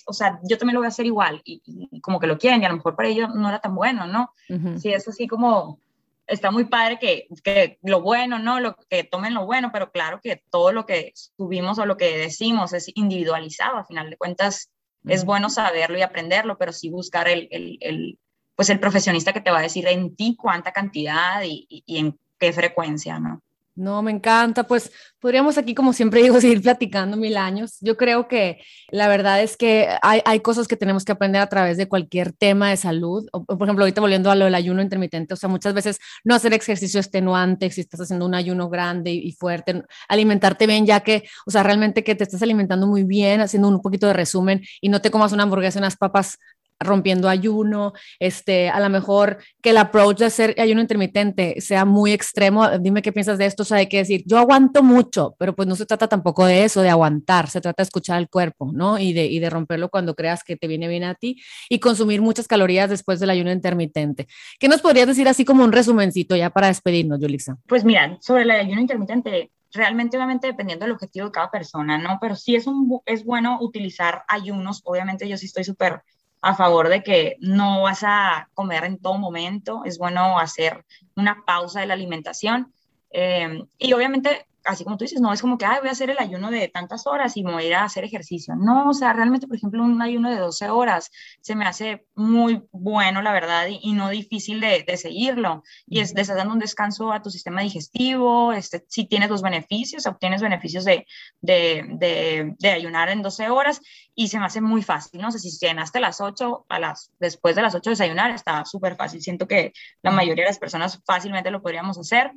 o 0.06 0.12
sea, 0.12 0.40
yo 0.42 0.58
también 0.58 0.74
lo 0.74 0.80
voy 0.80 0.86
a 0.86 0.88
hacer 0.88 1.06
igual, 1.06 1.40
y, 1.44 2.00
como 2.00 2.18
que 2.18 2.26
lo 2.26 2.36
quieren, 2.36 2.60
y 2.60 2.64
a 2.64 2.68
lo 2.68 2.76
mejor 2.76 2.96
para 2.96 3.08
ellos 3.08 3.34
no 3.34 3.48
era 3.48 3.60
tan 3.60 3.74
bueno, 3.74 4.06
¿no? 4.06 4.32
Sí, 4.78 4.92
es 4.92 5.06
así 5.06 5.28
como, 5.28 5.78
está 6.26 6.50
muy 6.50 6.64
padre 6.64 6.98
que, 6.98 7.28
que, 7.44 7.78
lo 7.82 8.02
bueno, 8.02 8.40
¿no? 8.40 8.58
Lo, 8.58 8.76
que 8.90 9.04
tomen 9.04 9.34
lo 9.34 9.46
bueno, 9.46 9.70
pero 9.72 9.92
claro 9.92 10.20
que 10.20 10.42
todo 10.50 10.72
lo 10.72 10.86
que 10.86 11.12
subimos 11.14 11.78
o 11.78 11.86
lo 11.86 11.96
que 11.96 12.18
decimos 12.18 12.72
es 12.72 12.90
individualizado, 12.94 13.78
a 13.78 13.84
final 13.84 14.10
de 14.10 14.16
cuentas, 14.16 14.70
Es 15.06 15.24
bueno 15.24 15.48
saberlo 15.48 15.96
y 15.96 16.02
aprenderlo, 16.02 16.58
pero 16.58 16.72
sí 16.72 16.90
buscar 16.90 17.28
el, 17.28 17.48
el, 17.50 18.18
pues 18.56 18.68
el 18.68 18.80
profesionista 18.80 19.32
que 19.32 19.40
te 19.40 19.52
va 19.52 19.60
a 19.60 19.62
decir 19.62 19.86
en 19.86 20.16
ti 20.16 20.36
cuánta 20.36 20.72
cantidad 20.72 21.42
y, 21.44 21.66
y 21.68 21.98
en 21.98 22.18
qué 22.38 22.52
frecuencia, 22.52 23.20
¿no? 23.20 23.40
No, 23.78 24.02
me 24.02 24.10
encanta. 24.10 24.64
Pues 24.64 24.90
podríamos 25.20 25.56
aquí, 25.56 25.72
como 25.72 25.92
siempre 25.92 26.20
digo, 26.20 26.40
seguir 26.40 26.60
platicando 26.62 27.16
mil 27.16 27.36
años. 27.36 27.76
Yo 27.80 27.96
creo 27.96 28.26
que 28.26 28.60
la 28.90 29.06
verdad 29.06 29.40
es 29.40 29.56
que 29.56 29.88
hay, 30.02 30.20
hay 30.24 30.40
cosas 30.40 30.66
que 30.66 30.76
tenemos 30.76 31.04
que 31.04 31.12
aprender 31.12 31.40
a 31.40 31.48
través 31.48 31.76
de 31.76 31.86
cualquier 31.88 32.32
tema 32.32 32.70
de 32.70 32.76
salud. 32.76 33.28
O, 33.32 33.44
por 33.44 33.68
ejemplo, 33.68 33.84
ahorita 33.84 34.00
volviendo 34.00 34.32
a 34.32 34.34
lo 34.34 34.46
del 34.46 34.56
ayuno 34.56 34.82
intermitente, 34.82 35.32
o 35.34 35.36
sea, 35.36 35.48
muchas 35.48 35.74
veces 35.74 36.00
no 36.24 36.34
hacer 36.34 36.52
ejercicio 36.52 36.98
extenuante 36.98 37.70
si 37.70 37.80
estás 37.80 38.00
haciendo 38.00 38.26
un 38.26 38.34
ayuno 38.34 38.68
grande 38.68 39.12
y, 39.12 39.30
fuerte, 39.32 39.84
alimentarte 40.08 40.66
bien, 40.66 40.84
ya 40.84 41.00
que, 41.00 41.22
o 41.46 41.50
sea, 41.52 41.62
realmente 41.62 42.02
que 42.02 42.16
te 42.16 42.24
estás 42.24 42.42
alimentando 42.42 42.88
muy 42.88 43.04
bien, 43.04 43.40
haciendo 43.40 43.68
un 43.68 43.80
poquito 43.80 44.08
de 44.08 44.12
resumen 44.12 44.62
y 44.80 44.88
no 44.88 45.00
te 45.00 45.12
comas 45.12 45.32
una 45.32 45.44
hamburguesa 45.44 45.78
y 45.78 45.82
unas 45.82 45.96
papas 45.96 46.38
rompiendo 46.80 47.28
ayuno, 47.28 47.92
este, 48.18 48.68
a 48.68 48.80
lo 48.80 48.88
mejor 48.88 49.38
que 49.62 49.70
el 49.70 49.76
approach 49.76 50.18
de 50.18 50.26
hacer 50.26 50.54
ayuno 50.58 50.80
intermitente 50.80 51.60
sea 51.60 51.84
muy 51.84 52.12
extremo. 52.12 52.68
Dime 52.78 53.02
qué 53.02 53.12
piensas 53.12 53.38
de 53.38 53.46
esto, 53.46 53.62
o 53.62 53.66
sea, 53.66 53.78
hay 53.78 53.88
que 53.88 53.98
decir, 53.98 54.22
yo 54.26 54.38
aguanto 54.38 54.82
mucho, 54.82 55.34
pero 55.38 55.54
pues 55.54 55.68
no 55.68 55.76
se 55.76 55.86
trata 55.86 56.08
tampoco 56.08 56.46
de 56.46 56.64
eso, 56.64 56.82
de 56.82 56.90
aguantar, 56.90 57.48
se 57.48 57.60
trata 57.60 57.82
de 57.82 57.86
escuchar 57.86 58.18
el 58.18 58.28
cuerpo, 58.28 58.70
¿no? 58.72 58.98
Y 58.98 59.12
de, 59.12 59.26
y 59.26 59.38
de 59.38 59.50
romperlo 59.50 59.88
cuando 59.88 60.14
creas 60.14 60.44
que 60.44 60.56
te 60.56 60.66
viene 60.66 60.88
bien 60.88 61.04
a 61.04 61.14
ti 61.14 61.40
y 61.68 61.78
consumir 61.80 62.22
muchas 62.22 62.46
calorías 62.46 62.90
después 62.90 63.20
del 63.20 63.30
ayuno 63.30 63.50
intermitente. 63.50 64.28
¿Qué 64.58 64.68
nos 64.68 64.80
podrías 64.80 65.06
decir 65.06 65.28
así 65.28 65.44
como 65.44 65.64
un 65.64 65.72
resumencito 65.72 66.36
ya 66.36 66.50
para 66.50 66.68
despedirnos, 66.68 67.20
Yulisa? 67.20 67.56
Pues 67.66 67.84
mira, 67.84 68.18
sobre 68.20 68.42
el 68.42 68.50
ayuno 68.50 68.80
intermitente, 68.80 69.50
realmente 69.72 70.16
obviamente 70.16 70.46
dependiendo 70.46 70.84
del 70.84 70.94
objetivo 70.94 71.26
de 71.26 71.32
cada 71.32 71.50
persona, 71.50 71.98
¿no? 71.98 72.18
Pero 72.20 72.36
sí 72.36 72.54
es, 72.56 72.66
un, 72.66 73.00
es 73.06 73.24
bueno 73.24 73.58
utilizar 73.60 74.22
ayunos, 74.28 74.80
obviamente 74.84 75.28
yo 75.28 75.36
sí 75.36 75.46
estoy 75.46 75.64
súper 75.64 76.02
a 76.40 76.54
favor 76.54 76.88
de 76.88 77.02
que 77.02 77.36
no 77.40 77.82
vas 77.82 78.02
a 78.02 78.48
comer 78.54 78.84
en 78.84 78.98
todo 78.98 79.18
momento, 79.18 79.82
es 79.84 79.98
bueno 79.98 80.38
hacer 80.38 80.84
una 81.16 81.44
pausa 81.44 81.80
de 81.80 81.86
la 81.86 81.94
alimentación. 81.94 82.72
Eh, 83.10 83.62
y 83.78 83.92
obviamente 83.92 84.46
así 84.64 84.84
como 84.84 84.96
tú 84.96 85.04
dices, 85.04 85.20
no 85.20 85.32
es 85.32 85.40
como 85.40 85.58
que, 85.58 85.64
ay, 85.64 85.78
voy 85.80 85.88
a 85.88 85.92
hacer 85.92 86.10
el 86.10 86.18
ayuno 86.18 86.50
de 86.50 86.68
tantas 86.68 87.06
horas 87.06 87.36
y 87.36 87.44
me 87.44 87.52
voy 87.52 87.64
a 87.64 87.66
ir 87.66 87.74
a 87.74 87.84
hacer 87.84 88.04
ejercicio. 88.04 88.54
No, 88.56 88.88
o 88.88 88.94
sea, 88.94 89.12
realmente, 89.12 89.46
por 89.46 89.56
ejemplo, 89.56 89.82
un 89.82 90.00
ayuno 90.02 90.30
de 90.30 90.36
12 90.36 90.68
horas 90.70 91.10
se 91.40 91.54
me 91.54 91.64
hace 91.64 92.06
muy 92.14 92.62
bueno, 92.72 93.22
la 93.22 93.32
verdad, 93.32 93.66
y, 93.68 93.92
no 93.92 94.10
difícil 94.10 94.60
de, 94.60 94.84
seguirlo. 94.96 95.62
Y 95.86 96.00
es, 96.00 96.14
le 96.14 96.22
estás 96.22 96.36
dando 96.36 96.54
un 96.54 96.60
descanso 96.60 97.12
a 97.12 97.22
tu 97.22 97.30
sistema 97.30 97.62
digestivo, 97.62 98.52
este, 98.52 98.84
si 98.88 99.06
tienes 99.06 99.30
los 99.30 99.42
beneficios, 99.42 100.06
obtienes 100.06 100.42
beneficios 100.42 100.84
de, 100.84 101.06
de, 101.40 102.54
de, 102.58 102.70
ayunar 102.70 103.08
en 103.08 103.22
12 103.22 103.48
horas 103.48 103.80
y 104.14 104.28
se 104.28 104.38
me 104.38 104.46
hace 104.46 104.60
muy 104.60 104.82
fácil, 104.82 105.20
¿no? 105.20 105.28
O 105.28 105.30
sea, 105.30 105.40
si 105.40 105.50
llenaste 105.50 105.98
a 105.98 106.02
las 106.02 106.20
8, 106.20 106.66
a 106.68 106.78
las, 106.78 107.12
después 107.18 107.56
de 107.56 107.62
las 107.62 107.74
8 107.74 107.90
desayunar, 107.90 108.30
está 108.32 108.64
súper 108.64 108.96
fácil. 108.96 109.22
Siento 109.22 109.46
que 109.46 109.72
la 110.02 110.10
mayoría 110.10 110.44
de 110.44 110.50
las 110.50 110.58
personas 110.58 111.00
fácilmente 111.04 111.50
lo 111.50 111.62
podríamos 111.62 111.98
hacer. 111.98 112.32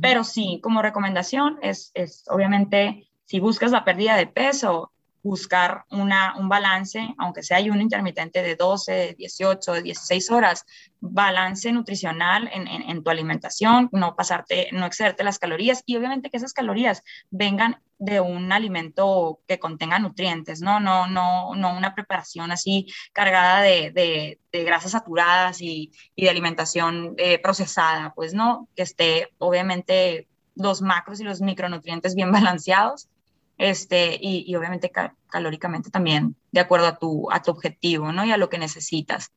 Pero 0.00 0.24
sí, 0.24 0.60
como 0.62 0.80
recomendación 0.80 1.58
es, 1.70 2.24
obviamente, 2.28 3.08
si 3.24 3.40
buscas 3.40 3.70
la 3.70 3.84
pérdida 3.84 4.16
de 4.16 4.26
peso, 4.26 4.92
buscar 5.24 5.86
una, 5.90 6.36
un 6.36 6.50
balance, 6.50 7.14
aunque 7.16 7.42
sea 7.42 7.56
ayuno 7.56 7.80
intermitente 7.80 8.42
de 8.42 8.56
12, 8.56 9.14
18, 9.16 9.82
16 9.82 10.30
horas, 10.30 10.66
balance 11.00 11.72
nutricional 11.72 12.50
en, 12.52 12.68
en, 12.68 13.02
tu 13.02 13.08
alimentación, 13.08 13.88
no 13.90 14.16
pasarte, 14.16 14.68
no 14.72 14.84
excederte 14.84 15.24
las 15.24 15.38
calorías 15.38 15.82
y 15.86 15.96
obviamente 15.96 16.28
que 16.28 16.36
esas 16.36 16.52
calorías 16.52 17.02
vengan 17.30 17.80
de 17.98 18.20
un 18.20 18.52
alimento 18.52 19.40
que 19.48 19.58
contenga 19.58 19.98
nutrientes, 19.98 20.60
¿no? 20.60 20.78
No, 20.78 21.06
no, 21.06 21.54
no 21.54 21.74
una 21.74 21.94
preparación 21.94 22.52
así 22.52 22.86
cargada 23.14 23.62
de, 23.62 23.92
de, 23.92 24.40
de 24.52 24.64
grasas 24.64 24.92
saturadas 24.92 25.62
y, 25.62 25.90
y 26.14 26.24
de 26.24 26.30
alimentación 26.30 27.14
eh, 27.16 27.38
procesada, 27.38 28.12
pues, 28.14 28.34
¿no? 28.34 28.68
Que 28.76 28.82
esté 28.82 29.30
obviamente 29.38 30.28
los 30.54 30.82
macros 30.82 31.20
y 31.20 31.24
los 31.24 31.40
micronutrientes 31.40 32.14
bien 32.14 32.32
balanceados 32.32 33.08
este, 33.58 34.18
y, 34.20 34.54
obviamente 34.56 34.90
calóricamente 35.28 35.90
también 35.90 36.36
de 36.50 36.60
acuerdo 36.60 36.86
a 36.86 36.98
tu, 36.98 37.30
a 37.30 37.42
tu 37.42 37.52
objetivo, 37.52 38.12
¿no? 38.12 38.24
Y 38.24 38.32
a 38.32 38.36
lo 38.36 38.48
que 38.48 38.58
necesitas. 38.58 39.32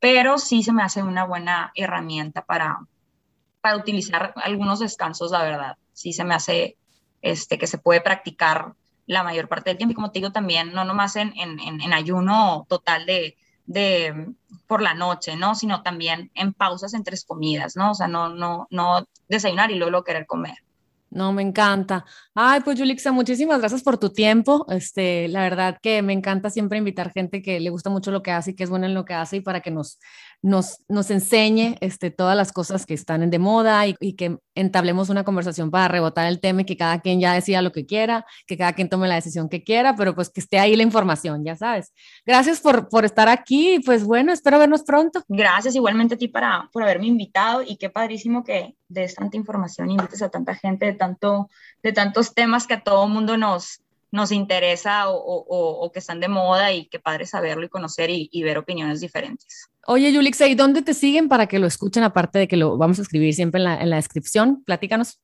Pero 0.00 0.38
sí 0.38 0.62
se 0.62 0.72
me 0.72 0.82
hace 0.82 1.02
una 1.02 1.24
buena 1.24 1.72
herramienta 1.74 2.44
para, 2.44 2.80
para 3.60 3.76
utilizar 3.76 4.34
algunos 4.36 4.80
descansos, 4.80 5.30
la 5.30 5.42
verdad. 5.42 5.78
Sí 5.92 6.12
se 6.12 6.24
me 6.24 6.34
hace 6.34 6.76
este, 7.22 7.56
que 7.56 7.66
se 7.66 7.78
puede 7.78 8.02
practicar 8.02 8.74
la 9.06 9.22
mayor 9.22 9.48
parte 9.48 9.70
del 9.70 9.78
tiempo. 9.78 9.92
Y 9.92 9.94
como 9.94 10.10
te 10.10 10.18
digo 10.18 10.32
también, 10.32 10.74
no 10.74 10.84
nomás 10.84 11.16
en, 11.16 11.32
en, 11.38 11.58
en 11.60 11.92
ayuno 11.94 12.66
total 12.68 13.06
de, 13.06 13.38
de 13.66 14.34
por 14.66 14.82
la 14.82 14.94
noche, 14.94 15.36
¿no? 15.36 15.54
Sino 15.54 15.82
también 15.82 16.30
en 16.34 16.52
pausas 16.52 16.94
entre 16.94 17.16
comidas, 17.26 17.76
¿no? 17.76 17.92
O 17.92 17.94
sea, 17.94 18.08
no, 18.08 18.28
no, 18.28 18.66
no 18.70 19.06
desayunar 19.28 19.70
y 19.70 19.76
luego 19.76 20.04
querer 20.04 20.26
comer. 20.26 20.56
No, 21.14 21.32
me 21.32 21.42
encanta. 21.42 22.04
Ay, 22.34 22.60
pues 22.64 22.76
Yulixa, 22.76 23.12
muchísimas 23.12 23.60
gracias 23.60 23.84
por 23.84 23.98
tu 23.98 24.10
tiempo. 24.10 24.66
Este, 24.68 25.28
la 25.28 25.42
verdad 25.42 25.78
que 25.80 26.02
me 26.02 26.12
encanta 26.12 26.50
siempre 26.50 26.76
invitar 26.76 27.12
gente 27.12 27.40
que 27.40 27.60
le 27.60 27.70
gusta 27.70 27.88
mucho 27.88 28.10
lo 28.10 28.20
que 28.20 28.32
hace 28.32 28.50
y 28.50 28.54
que 28.56 28.64
es 28.64 28.70
buena 28.70 28.86
en 28.86 28.94
lo 28.94 29.04
que 29.04 29.14
hace 29.14 29.36
y 29.36 29.40
para 29.40 29.60
que 29.60 29.70
nos, 29.70 30.00
nos, 30.44 30.84
nos 30.88 31.10
enseñe 31.10 31.76
este, 31.80 32.10
todas 32.10 32.36
las 32.36 32.52
cosas 32.52 32.84
que 32.84 32.92
están 32.92 33.30
de 33.30 33.38
moda 33.38 33.86
y, 33.86 33.96
y, 33.98 34.12
que 34.12 34.36
entablemos 34.54 35.08
una 35.08 35.24
conversación 35.24 35.70
para 35.70 35.88
rebotar 35.88 36.26
el 36.26 36.38
tema 36.38 36.60
y 36.60 36.64
que 36.66 36.76
cada 36.76 37.00
quien 37.00 37.18
ya 37.18 37.32
decida 37.32 37.62
lo 37.62 37.72
que 37.72 37.86
quiera, 37.86 38.26
que 38.46 38.58
cada 38.58 38.74
quien 38.74 38.90
tome 38.90 39.08
la 39.08 39.14
decisión 39.14 39.48
que 39.48 39.64
quiera, 39.64 39.96
pero 39.96 40.14
pues 40.14 40.28
que 40.28 40.40
esté 40.40 40.58
ahí 40.58 40.76
la 40.76 40.82
información, 40.82 41.46
ya 41.46 41.56
sabes. 41.56 41.94
Gracias 42.26 42.60
por, 42.60 42.90
por 42.90 43.06
estar 43.06 43.26
aquí. 43.30 43.80
Pues 43.86 44.04
bueno, 44.04 44.34
espero 44.34 44.58
vernos 44.58 44.82
pronto. 44.82 45.22
Gracias 45.28 45.76
igualmente 45.76 46.16
a 46.16 46.18
ti 46.18 46.28
para, 46.28 46.68
por 46.74 46.82
haberme 46.82 47.06
invitado 47.06 47.62
y 47.62 47.78
qué 47.78 47.88
padrísimo 47.88 48.44
que 48.44 48.76
des 48.86 49.14
tanta 49.14 49.38
información, 49.38 49.90
invites 49.90 50.20
a 50.20 50.28
tanta 50.28 50.54
gente 50.54 50.84
de, 50.84 50.92
tanto, 50.92 51.48
de 51.82 51.92
tantos 51.92 52.34
temas 52.34 52.66
que 52.66 52.74
a 52.74 52.82
todo 52.82 53.08
mundo 53.08 53.38
nos, 53.38 53.80
nos 54.10 54.30
interesa 54.30 55.08
o, 55.08 55.16
o, 55.16 55.90
que 55.90 56.00
están 56.00 56.20
de 56.20 56.28
moda 56.28 56.70
y 56.70 56.86
qué 56.88 56.98
padre 56.98 57.24
saberlo 57.24 57.64
y 57.64 57.70
conocer 57.70 58.10
y, 58.10 58.28
y 58.30 58.42
ver 58.42 58.58
opiniones 58.58 59.00
diferentes. 59.00 59.70
Oye, 59.86 60.12
Yulixa, 60.12 60.46
¿y 60.46 60.54
dónde 60.54 60.82
te 60.82 60.94
siguen 60.94 61.28
para 61.28 61.46
que 61.46 61.58
lo 61.58 61.66
escuchen, 61.66 62.02
aparte 62.02 62.38
de 62.38 62.48
que 62.48 62.56
lo 62.56 62.76
vamos 62.78 62.98
a 62.98 63.02
escribir 63.02 63.34
siempre 63.34 63.58
en 63.58 63.64
la, 63.64 63.80
en 63.80 63.90
la 63.90 63.96
descripción? 63.96 64.62
Platícanos. 64.64 65.20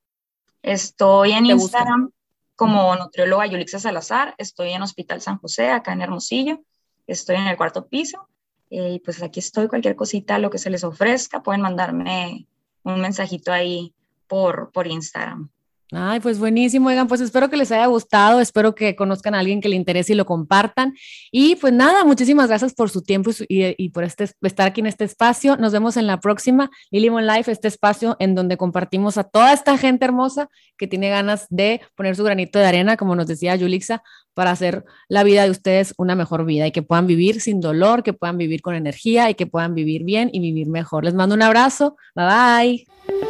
Estoy 0.62 1.32
en 1.32 1.46
Instagram 1.46 2.10
como 2.56 2.94
nutrióloga 2.94 3.46
Yulixa 3.46 3.78
Salazar, 3.78 4.34
estoy 4.36 4.72
en 4.72 4.82
Hospital 4.82 5.22
San 5.22 5.38
José, 5.38 5.70
acá 5.70 5.94
en 5.94 6.02
Hermosillo, 6.02 6.60
estoy 7.06 7.36
en 7.36 7.46
el 7.46 7.56
cuarto 7.56 7.86
piso, 7.88 8.28
eh, 8.68 8.92
y 8.92 8.98
pues 8.98 9.22
aquí 9.22 9.40
estoy, 9.40 9.66
cualquier 9.66 9.96
cosita, 9.96 10.38
lo 10.38 10.50
que 10.50 10.58
se 10.58 10.68
les 10.68 10.84
ofrezca, 10.84 11.42
pueden 11.42 11.62
mandarme 11.62 12.46
un 12.82 13.00
mensajito 13.00 13.50
ahí 13.50 13.94
por, 14.28 14.70
por 14.72 14.86
Instagram. 14.86 15.50
Ay, 15.92 16.20
pues 16.20 16.38
buenísimo, 16.38 16.88
oigan, 16.88 17.08
pues 17.08 17.20
espero 17.20 17.50
que 17.50 17.56
les 17.56 17.72
haya 17.72 17.86
gustado, 17.86 18.40
espero 18.40 18.76
que 18.76 18.94
conozcan 18.94 19.34
a 19.34 19.40
alguien 19.40 19.60
que 19.60 19.68
le 19.68 19.74
interese 19.74 20.12
y 20.12 20.16
lo 20.16 20.24
compartan. 20.24 20.94
Y 21.32 21.56
pues 21.56 21.72
nada, 21.72 22.04
muchísimas 22.04 22.48
gracias 22.48 22.74
por 22.74 22.90
su 22.90 23.02
tiempo 23.02 23.32
y, 23.48 23.74
y 23.76 23.88
por 23.88 24.04
este, 24.04 24.30
estar 24.42 24.68
aquí 24.68 24.80
en 24.80 24.86
este 24.86 25.04
espacio. 25.04 25.56
Nos 25.56 25.72
vemos 25.72 25.96
en 25.96 26.06
la 26.06 26.20
próxima 26.20 26.70
Lilimon 26.92 27.26
Life, 27.26 27.50
este 27.50 27.66
espacio 27.66 28.16
en 28.20 28.36
donde 28.36 28.56
compartimos 28.56 29.18
a 29.18 29.24
toda 29.24 29.52
esta 29.52 29.76
gente 29.78 30.04
hermosa 30.04 30.48
que 30.76 30.86
tiene 30.86 31.10
ganas 31.10 31.46
de 31.50 31.80
poner 31.96 32.14
su 32.14 32.22
granito 32.22 32.60
de 32.60 32.66
arena, 32.66 32.96
como 32.96 33.16
nos 33.16 33.26
decía 33.26 33.56
Yulixa, 33.56 34.02
para 34.34 34.52
hacer 34.52 34.84
la 35.08 35.24
vida 35.24 35.42
de 35.42 35.50
ustedes 35.50 35.92
una 35.98 36.14
mejor 36.14 36.44
vida 36.44 36.66
y 36.66 36.72
que 36.72 36.82
puedan 36.82 37.08
vivir 37.08 37.40
sin 37.40 37.60
dolor, 37.60 38.04
que 38.04 38.12
puedan 38.12 38.38
vivir 38.38 38.62
con 38.62 38.76
energía 38.76 39.28
y 39.28 39.34
que 39.34 39.46
puedan 39.46 39.74
vivir 39.74 40.04
bien 40.04 40.30
y 40.32 40.40
vivir 40.40 40.68
mejor. 40.68 41.04
Les 41.04 41.14
mando 41.14 41.34
un 41.34 41.42
abrazo, 41.42 41.96
bye 42.14 42.26
bye. 42.26 43.29